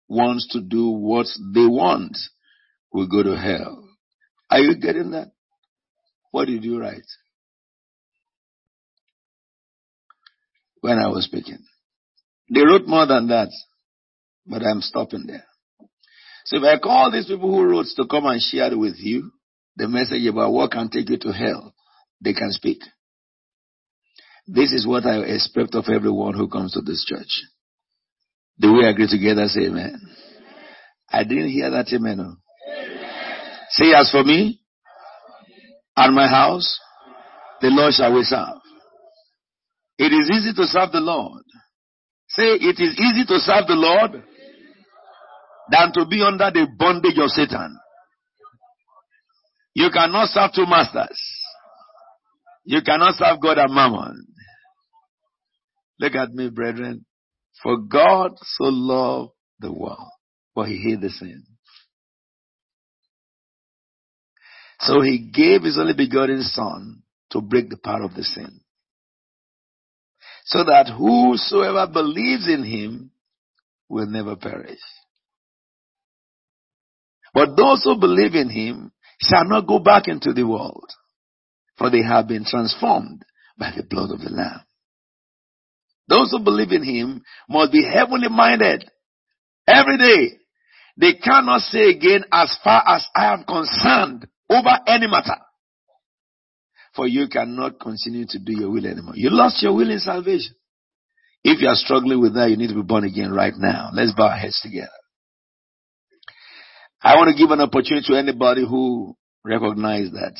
wants 0.07 0.49
to 0.49 0.61
do 0.61 0.91
what 0.91 1.25
they 1.53 1.65
want 1.65 2.15
will 2.93 3.07
go 3.07 3.23
to 3.23 3.35
hell. 3.35 3.87
Are 4.51 4.59
you 4.59 4.75
getting 4.75 5.11
that? 5.11 5.31
What 6.29 6.45
did 6.45 6.63
you 6.63 6.79
write? 6.79 7.07
When 10.81 10.97
I 10.97 11.07
was 11.07 11.25
speaking. 11.25 11.59
They 12.53 12.61
wrote 12.61 12.87
more 12.87 13.05
than 13.05 13.27
that, 13.27 13.49
but 14.45 14.63
I'm 14.63 14.81
stopping 14.81 15.25
there. 15.27 15.45
So 16.45 16.57
if 16.57 16.63
I 16.63 16.79
call 16.79 17.11
these 17.11 17.27
people 17.27 17.51
who 17.51 17.63
wrote 17.63 17.85
to 17.95 18.05
come 18.09 18.25
and 18.25 18.41
share 18.41 18.77
with 18.77 18.95
you 18.97 19.31
the 19.77 19.87
message 19.87 20.25
about 20.25 20.51
what 20.51 20.71
can 20.71 20.89
take 20.89 21.09
you 21.09 21.17
to 21.19 21.31
hell, 21.31 21.73
they 22.19 22.33
can 22.33 22.51
speak. 22.51 22.79
This 24.47 24.71
is 24.73 24.87
what 24.87 25.05
I 25.05 25.19
expect 25.19 25.75
of 25.75 25.85
everyone 25.87 26.33
who 26.33 26.49
comes 26.49 26.73
to 26.73 26.81
this 26.81 27.05
church. 27.07 27.43
Do 28.59 28.73
we 28.73 28.85
agree 28.85 29.07
together? 29.07 29.47
Say 29.47 29.67
amen. 29.67 30.01
I 31.09 31.23
didn't 31.23 31.49
hear 31.49 31.69
that 31.71 31.87
amen. 31.93 32.17
No. 32.17 32.35
Say 33.69 33.93
as 33.93 34.11
for 34.11 34.23
me 34.23 34.59
and 35.95 36.15
my 36.15 36.27
house, 36.27 36.79
the 37.61 37.69
Lord 37.69 37.93
shall 37.93 38.13
we 38.13 38.23
serve. 38.23 38.60
It 40.01 40.13
is 40.13 40.31
easy 40.33 40.51
to 40.55 40.65
serve 40.65 40.91
the 40.91 40.99
Lord. 40.99 41.43
Say 42.29 42.57
it 42.57 42.79
is 42.79 42.97
easy 42.97 43.23
to 43.27 43.37
serve 43.37 43.67
the 43.67 43.75
Lord 43.75 44.23
than 45.69 45.91
to 45.93 46.07
be 46.09 46.23
under 46.25 46.49
the 46.49 46.65
bondage 46.75 47.19
of 47.19 47.29
Satan. 47.29 47.77
You 49.75 49.91
cannot 49.93 50.29
serve 50.29 50.53
two 50.55 50.65
masters. 50.65 51.21
You 52.63 52.81
cannot 52.81 53.13
serve 53.13 53.39
God 53.41 53.59
and 53.59 53.75
mammon. 53.75 54.25
Look 55.99 56.15
at 56.15 56.31
me, 56.31 56.49
brethren. 56.49 57.05
For 57.61 57.77
God 57.77 58.31
so 58.41 58.63
loved 58.63 59.33
the 59.59 59.71
world, 59.71 60.09
for 60.55 60.65
he 60.65 60.77
hate 60.77 61.01
the 61.01 61.11
sin. 61.11 61.43
So 64.79 65.01
he 65.01 65.29
gave 65.31 65.61
his 65.61 65.77
only 65.77 65.93
begotten 65.93 66.41
son 66.41 67.03
to 67.29 67.41
break 67.41 67.69
the 67.69 67.77
power 67.77 68.01
of 68.01 68.15
the 68.15 68.23
sin. 68.23 68.60
So 70.51 70.65
that 70.65 70.89
whosoever 70.89 71.87
believes 71.87 72.45
in 72.45 72.65
him 72.65 73.11
will 73.87 74.05
never 74.05 74.35
perish. 74.35 74.81
But 77.33 77.55
those 77.55 77.85
who 77.85 77.97
believe 77.97 78.35
in 78.35 78.49
him 78.49 78.91
shall 79.21 79.45
not 79.45 79.65
go 79.65 79.79
back 79.79 80.09
into 80.09 80.33
the 80.33 80.43
world, 80.43 80.89
for 81.77 81.89
they 81.89 82.03
have 82.03 82.27
been 82.27 82.43
transformed 82.43 83.23
by 83.57 83.71
the 83.73 83.83
blood 83.83 84.11
of 84.11 84.19
the 84.19 84.29
Lamb. 84.29 84.59
Those 86.09 86.31
who 86.31 86.43
believe 86.43 86.73
in 86.73 86.83
him 86.83 87.23
must 87.47 87.71
be 87.71 87.85
heavenly 87.85 88.27
minded 88.27 88.91
every 89.65 89.97
day. 89.97 90.37
They 90.97 91.13
cannot 91.13 91.61
say 91.61 91.91
again, 91.91 92.25
as 92.29 92.57
far 92.61 92.83
as 92.85 93.07
I 93.15 93.31
am 93.33 93.45
concerned, 93.45 94.27
over 94.49 94.79
any 94.85 95.07
matter. 95.07 95.37
For 96.95 97.07
you 97.07 97.27
cannot 97.27 97.79
continue 97.79 98.25
to 98.27 98.39
do 98.39 98.53
your 98.59 98.69
will 98.69 98.85
anymore. 98.85 99.13
You 99.15 99.29
lost 99.29 99.63
your 99.63 99.73
will 99.73 99.89
in 99.89 99.99
salvation. 99.99 100.55
If 101.43 101.61
you 101.61 101.67
are 101.67 101.75
struggling 101.75 102.21
with 102.21 102.35
that, 102.35 102.49
you 102.49 102.57
need 102.57 102.67
to 102.67 102.75
be 102.75 102.81
born 102.81 103.03
again 103.03 103.31
right 103.31 103.53
now. 103.55 103.89
Let's 103.93 104.13
bow 104.13 104.27
our 104.27 104.37
heads 104.37 104.59
together. 104.61 104.89
I 107.01 107.15
want 107.15 107.35
to 107.35 107.41
give 107.41 107.49
an 107.49 107.61
opportunity 107.61 108.05
to 108.09 108.17
anybody 108.17 108.65
who 108.67 109.15
recognizes 109.43 110.11
that 110.11 110.35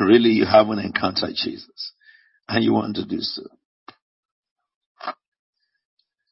really 0.00 0.30
you 0.30 0.44
haven't 0.44 0.80
encountered 0.80 1.34
Jesus 1.34 1.92
and 2.48 2.62
you 2.62 2.72
want 2.72 2.96
to 2.96 3.06
do 3.06 3.20
so. 3.20 3.42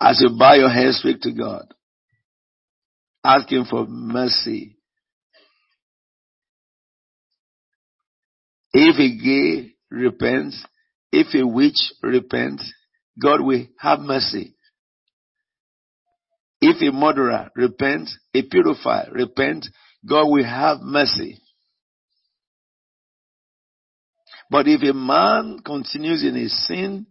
As 0.01 0.21
you 0.21 0.37
bow 0.39 0.55
your 0.55 0.69
head, 0.69 0.93
speak 0.95 1.23
to 1.23 1.33
God. 1.33 1.73
Ask 3.25 3.51
Him 3.51 3.65
for 3.69 3.87
mercy. 3.87 4.76
If 8.79 8.99
a 8.99 9.25
gay 9.25 9.73
repents, 9.91 10.63
if 11.11 11.35
a 11.35 11.47
witch 11.47 11.95
repents, 12.03 12.71
God 13.19 13.41
will 13.41 13.65
have 13.79 14.01
mercy. 14.01 14.55
If 16.61 16.83
a 16.83 16.95
murderer 16.95 17.49
repents, 17.57 18.19
a 18.35 18.43
pedophile 18.43 19.15
repents, 19.15 19.71
God 20.07 20.27
will 20.29 20.45
have 20.45 20.83
mercy. 20.83 21.41
But 24.51 24.69
if 24.69 24.83
a 24.83 24.93
man 24.93 25.61
continues 25.65 26.23
in 26.23 26.35
his 26.35 26.67
sin 26.67 27.07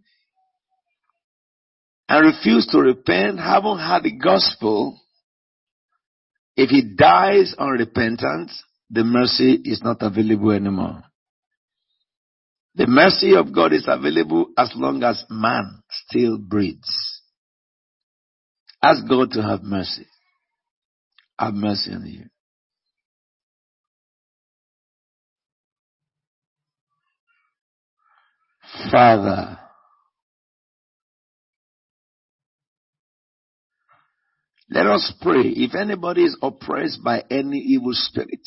and 2.08 2.26
refuses 2.26 2.70
to 2.70 2.78
repent, 2.78 3.40
haven't 3.40 3.80
had 3.80 4.04
the 4.04 4.16
gospel, 4.16 5.00
if 6.56 6.70
he 6.70 6.94
dies 6.96 7.56
unrepentant, 7.58 8.52
the 8.88 9.02
mercy 9.02 9.60
is 9.64 9.82
not 9.82 9.96
available 10.00 10.52
anymore. 10.52 11.02
The 12.76 12.86
mercy 12.86 13.34
of 13.34 13.54
God 13.54 13.72
is 13.72 13.86
available 13.88 14.48
as 14.58 14.70
long 14.76 15.02
as 15.02 15.24
man 15.30 15.80
still 16.08 16.36
breathes. 16.36 17.22
Ask 18.82 19.08
God 19.08 19.30
to 19.30 19.42
have 19.42 19.62
mercy. 19.62 20.06
Have 21.38 21.54
mercy 21.54 21.92
on 21.92 22.06
you. 22.06 22.26
Father, 28.90 29.58
let 34.68 34.86
us 34.86 35.14
pray. 35.22 35.44
If 35.44 35.74
anybody 35.74 36.24
is 36.24 36.36
oppressed 36.42 37.02
by 37.02 37.22
any 37.30 37.56
evil 37.58 37.92
spirit, 37.94 38.40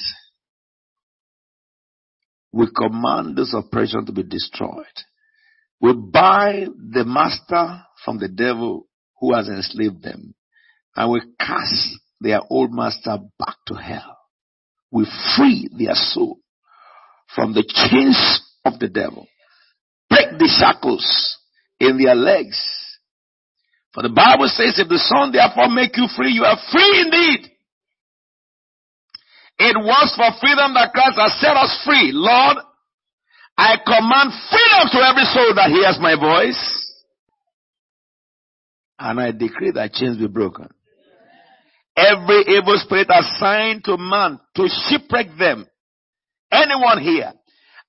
we 2.51 2.67
command 2.75 3.35
this 3.35 3.53
oppression 3.53 4.05
to 4.05 4.11
be 4.11 4.23
destroyed. 4.23 4.85
We 5.81 5.93
buy 5.93 6.65
the 6.91 7.05
master 7.05 7.83
from 8.03 8.19
the 8.19 8.27
devil 8.27 8.87
who 9.19 9.33
has 9.35 9.47
enslaved 9.47 10.01
them 10.03 10.33
and 10.95 11.11
we 11.11 11.21
cast 11.39 11.95
their 12.19 12.41
old 12.49 12.73
master 12.73 13.17
back 13.37 13.55
to 13.67 13.75
hell. 13.75 14.17
We 14.91 15.05
free 15.37 15.69
their 15.77 15.95
soul 15.95 16.39
from 17.35 17.53
the 17.53 17.63
chains 17.63 18.41
of 18.65 18.79
the 18.79 18.89
devil. 18.89 19.27
Break 20.09 20.39
the 20.39 20.47
shackles 20.47 21.37
in 21.79 21.97
their 21.97 22.15
legs. 22.15 22.59
For 23.93 24.03
the 24.03 24.09
Bible 24.09 24.47
says, 24.47 24.79
if 24.79 24.89
the 24.89 24.97
Son 24.97 25.31
therefore 25.31 25.69
make 25.69 25.95
you 25.95 26.07
free, 26.15 26.31
you 26.31 26.43
are 26.43 26.57
free 26.71 27.01
indeed. 27.01 27.51
It 29.59 29.75
was 29.75 30.13
for 30.15 30.31
freedom 30.39 30.73
that 30.73 30.93
Christ 30.93 31.19
has 31.19 31.35
set 31.41 31.57
us 31.57 31.83
free. 31.83 32.11
Lord, 32.13 32.57
I 33.57 33.75
command 33.83 34.31
freedom 34.47 34.87
to 34.95 34.99
every 35.03 35.27
soul 35.35 35.51
that 35.55 35.69
hears 35.69 35.99
my 35.99 36.15
voice. 36.15 36.95
And 38.97 39.19
I 39.19 39.31
decree 39.31 39.71
that 39.71 39.93
chains 39.93 40.17
be 40.17 40.27
broken. 40.27 40.69
Every 41.97 42.55
evil 42.55 42.79
spirit 42.79 43.07
assigned 43.09 43.83
to 43.83 43.97
man 43.97 44.39
to 44.55 44.69
shipwreck 44.87 45.27
them. 45.37 45.67
Anyone 46.49 47.01
here. 47.01 47.33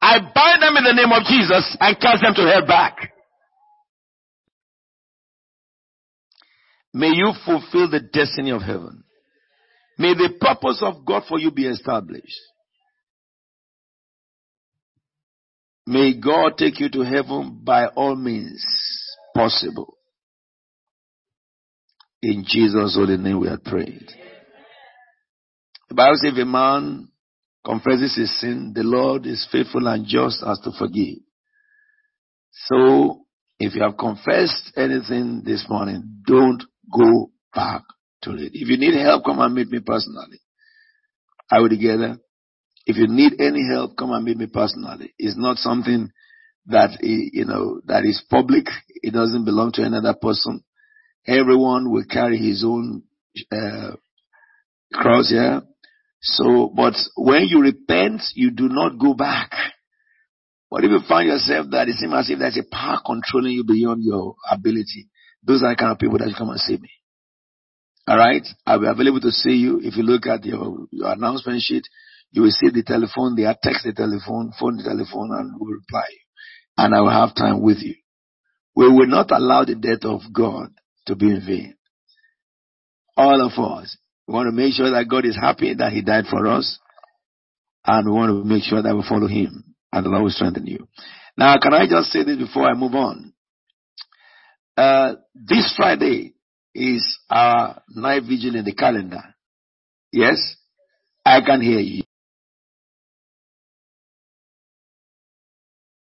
I 0.03 0.19
bind 0.19 0.63
them 0.63 0.77
in 0.77 0.85
the 0.85 0.93
name 0.93 1.13
of 1.13 1.23
Jesus 1.25 1.77
and 1.79 2.01
cast 2.01 2.23
them 2.23 2.35
to 2.35 2.51
hell 2.51 2.67
back. 2.67 3.13
May 6.93 7.11
you 7.11 7.33
fulfill 7.45 7.89
the 7.89 8.01
destiny 8.01 8.51
of 8.51 8.63
heaven. 8.63 9.05
May 10.01 10.15
the 10.15 10.31
purpose 10.41 10.83
of 10.83 11.05
God 11.05 11.25
for 11.29 11.39
you 11.39 11.51
be 11.51 11.67
established. 11.67 12.41
May 15.87 16.19
God 16.19 16.57
take 16.57 16.81
you 16.81 16.89
to 16.89 17.01
heaven 17.01 17.61
by 17.63 17.85
all 17.89 18.17
means 18.17 18.65
possible. 19.35 19.99
In 22.23 22.47
Jesus' 22.47 22.97
holy 22.97 23.19
name 23.19 23.41
we 23.41 23.49
are 23.49 23.59
prayed. 23.59 24.11
The 25.91 25.95
Bible 25.95 26.15
says 26.17 26.33
if 26.33 26.39
a 26.39 26.47
man 26.47 27.09
confesses 27.63 28.17
his 28.17 28.41
sin, 28.41 28.73
the 28.75 28.83
Lord 28.83 29.27
is 29.27 29.47
faithful 29.53 29.87
and 29.87 30.07
just 30.07 30.43
as 30.43 30.59
to 30.61 30.71
forgive. 30.79 31.19
So, 32.53 33.27
if 33.59 33.75
you 33.75 33.83
have 33.83 33.99
confessed 33.99 34.73
anything 34.79 35.43
this 35.45 35.67
morning, 35.69 36.23
don't 36.27 36.63
go 36.91 37.33
back 37.55 37.83
If 38.23 38.69
you 38.69 38.77
need 38.77 38.95
help, 38.95 39.25
come 39.25 39.41
and 39.41 39.55
meet 39.55 39.71
me 39.71 39.81
personally. 39.81 40.41
Are 41.51 41.63
we 41.63 41.71
together? 41.71 42.19
If 42.87 42.97
you 42.97 43.07
need 43.09 43.41
any 43.41 43.67
help, 43.69 43.97
come 43.97 44.13
and 44.13 44.25
meet 44.25 44.37
me 44.37 44.47
personally. 44.47 45.15
It's 45.19 45.37
not 45.37 45.57
something 45.59 46.11
that, 46.67 46.99
you 47.01 47.45
know, 47.45 47.81
that 47.87 48.05
is 48.05 48.23
public. 48.29 48.67
It 48.89 49.13
doesn't 49.13 49.45
belong 49.45 49.73
to 49.73 49.83
another 49.83 50.15
person. 50.15 50.65
Everyone 51.27 51.91
will 51.91 52.05
carry 52.09 52.39
his 52.39 52.65
own, 52.65 53.03
uh, 53.53 53.93
cross 54.93 55.31
here. 55.31 55.63
So, 56.23 56.71
but 56.75 56.95
when 57.17 57.45
you 57.45 57.63
repent, 57.63 58.23
you 58.35 58.51
do 58.51 58.69
not 58.69 58.99
go 58.99 59.15
back. 59.15 59.53
But 60.71 60.85
if 60.85 60.91
you 60.91 61.01
find 61.09 61.29
yourself 61.29 61.67
that 61.71 61.89
it 61.89 61.97
seems 61.97 62.15
as 62.15 62.31
if 62.31 62.39
there's 62.39 62.59
a 62.59 62.65
power 62.71 63.01
controlling 63.05 63.53
you 63.53 63.65
beyond 63.65 64.05
your 64.05 64.37
ability, 64.51 65.09
those 65.43 65.63
are 65.63 65.71
the 65.71 65.77
kind 65.77 65.93
of 65.93 65.99
people 65.99 66.19
that 66.19 66.29
you 66.29 66.35
come 66.37 66.51
and 66.51 66.61
see 66.61 66.77
me. 66.77 66.91
All 68.11 68.19
right. 68.19 68.45
I'll 68.67 68.81
be 68.81 68.89
available 68.89 69.21
to 69.21 69.31
see 69.31 69.53
you. 69.53 69.79
If 69.85 69.97
you 69.97 70.03
look 70.03 70.27
at 70.27 70.45
your, 70.45 70.89
your 70.91 71.13
announcement 71.13 71.63
sheet, 71.63 71.85
you 72.33 72.43
will 72.43 72.51
see 72.51 72.69
the 72.69 72.83
telephone. 72.83 73.37
They 73.37 73.45
are 73.45 73.57
text 73.63 73.85
the 73.85 73.93
telephone, 73.93 74.53
phone 74.59 74.79
the 74.79 74.83
telephone, 74.83 75.31
and 75.33 75.55
we'll 75.61 75.75
reply. 75.75 76.09
And 76.77 76.93
I 76.93 77.03
will 77.03 77.11
have 77.13 77.37
time 77.37 77.63
with 77.63 77.79
you. 77.79 77.95
We 78.75 78.89
will 78.89 79.07
not 79.07 79.31
allow 79.31 79.65
the 79.65 79.77
death 79.77 80.05
of 80.05 80.23
God 80.33 80.71
to 81.07 81.15
be 81.15 81.27
in 81.27 81.47
vain. 81.47 81.77
All 83.17 83.47
of 83.47 83.53
us. 83.63 83.97
We 84.27 84.35
want 84.35 84.49
to 84.49 84.53
make 84.61 84.75
sure 84.75 84.91
that 84.91 85.09
God 85.09 85.25
is 85.25 85.37
happy 85.37 85.73
that 85.75 85.93
He 85.93 86.03
died 86.03 86.25
for 86.29 86.49
us. 86.49 86.81
And 87.87 88.09
we 88.09 88.13
want 88.13 88.31
to 88.31 88.45
make 88.45 88.65
sure 88.65 88.83
that 88.83 88.97
we 88.97 89.05
follow 89.09 89.29
Him. 89.29 89.77
And 89.93 90.05
the 90.05 90.11
Lord 90.11 90.25
will 90.25 90.31
strengthen 90.31 90.67
you. 90.67 90.89
Now, 91.37 91.59
can 91.63 91.75
I 91.75 91.87
just 91.89 92.11
say 92.11 92.25
this 92.25 92.39
before 92.39 92.65
I 92.69 92.75
move 92.75 92.97
on? 92.97 93.35
Uh, 94.77 95.15
this 95.33 95.73
Friday 95.77 96.35
is 96.75 97.19
our 97.29 97.83
night 97.89 98.23
vigil 98.25 98.57
in 98.57 98.65
the 98.65 98.75
calendar. 98.75 99.23
Yes? 100.13 100.57
I 101.25 101.41
can 101.41 101.61
hear 101.61 101.81
you. 101.81 102.03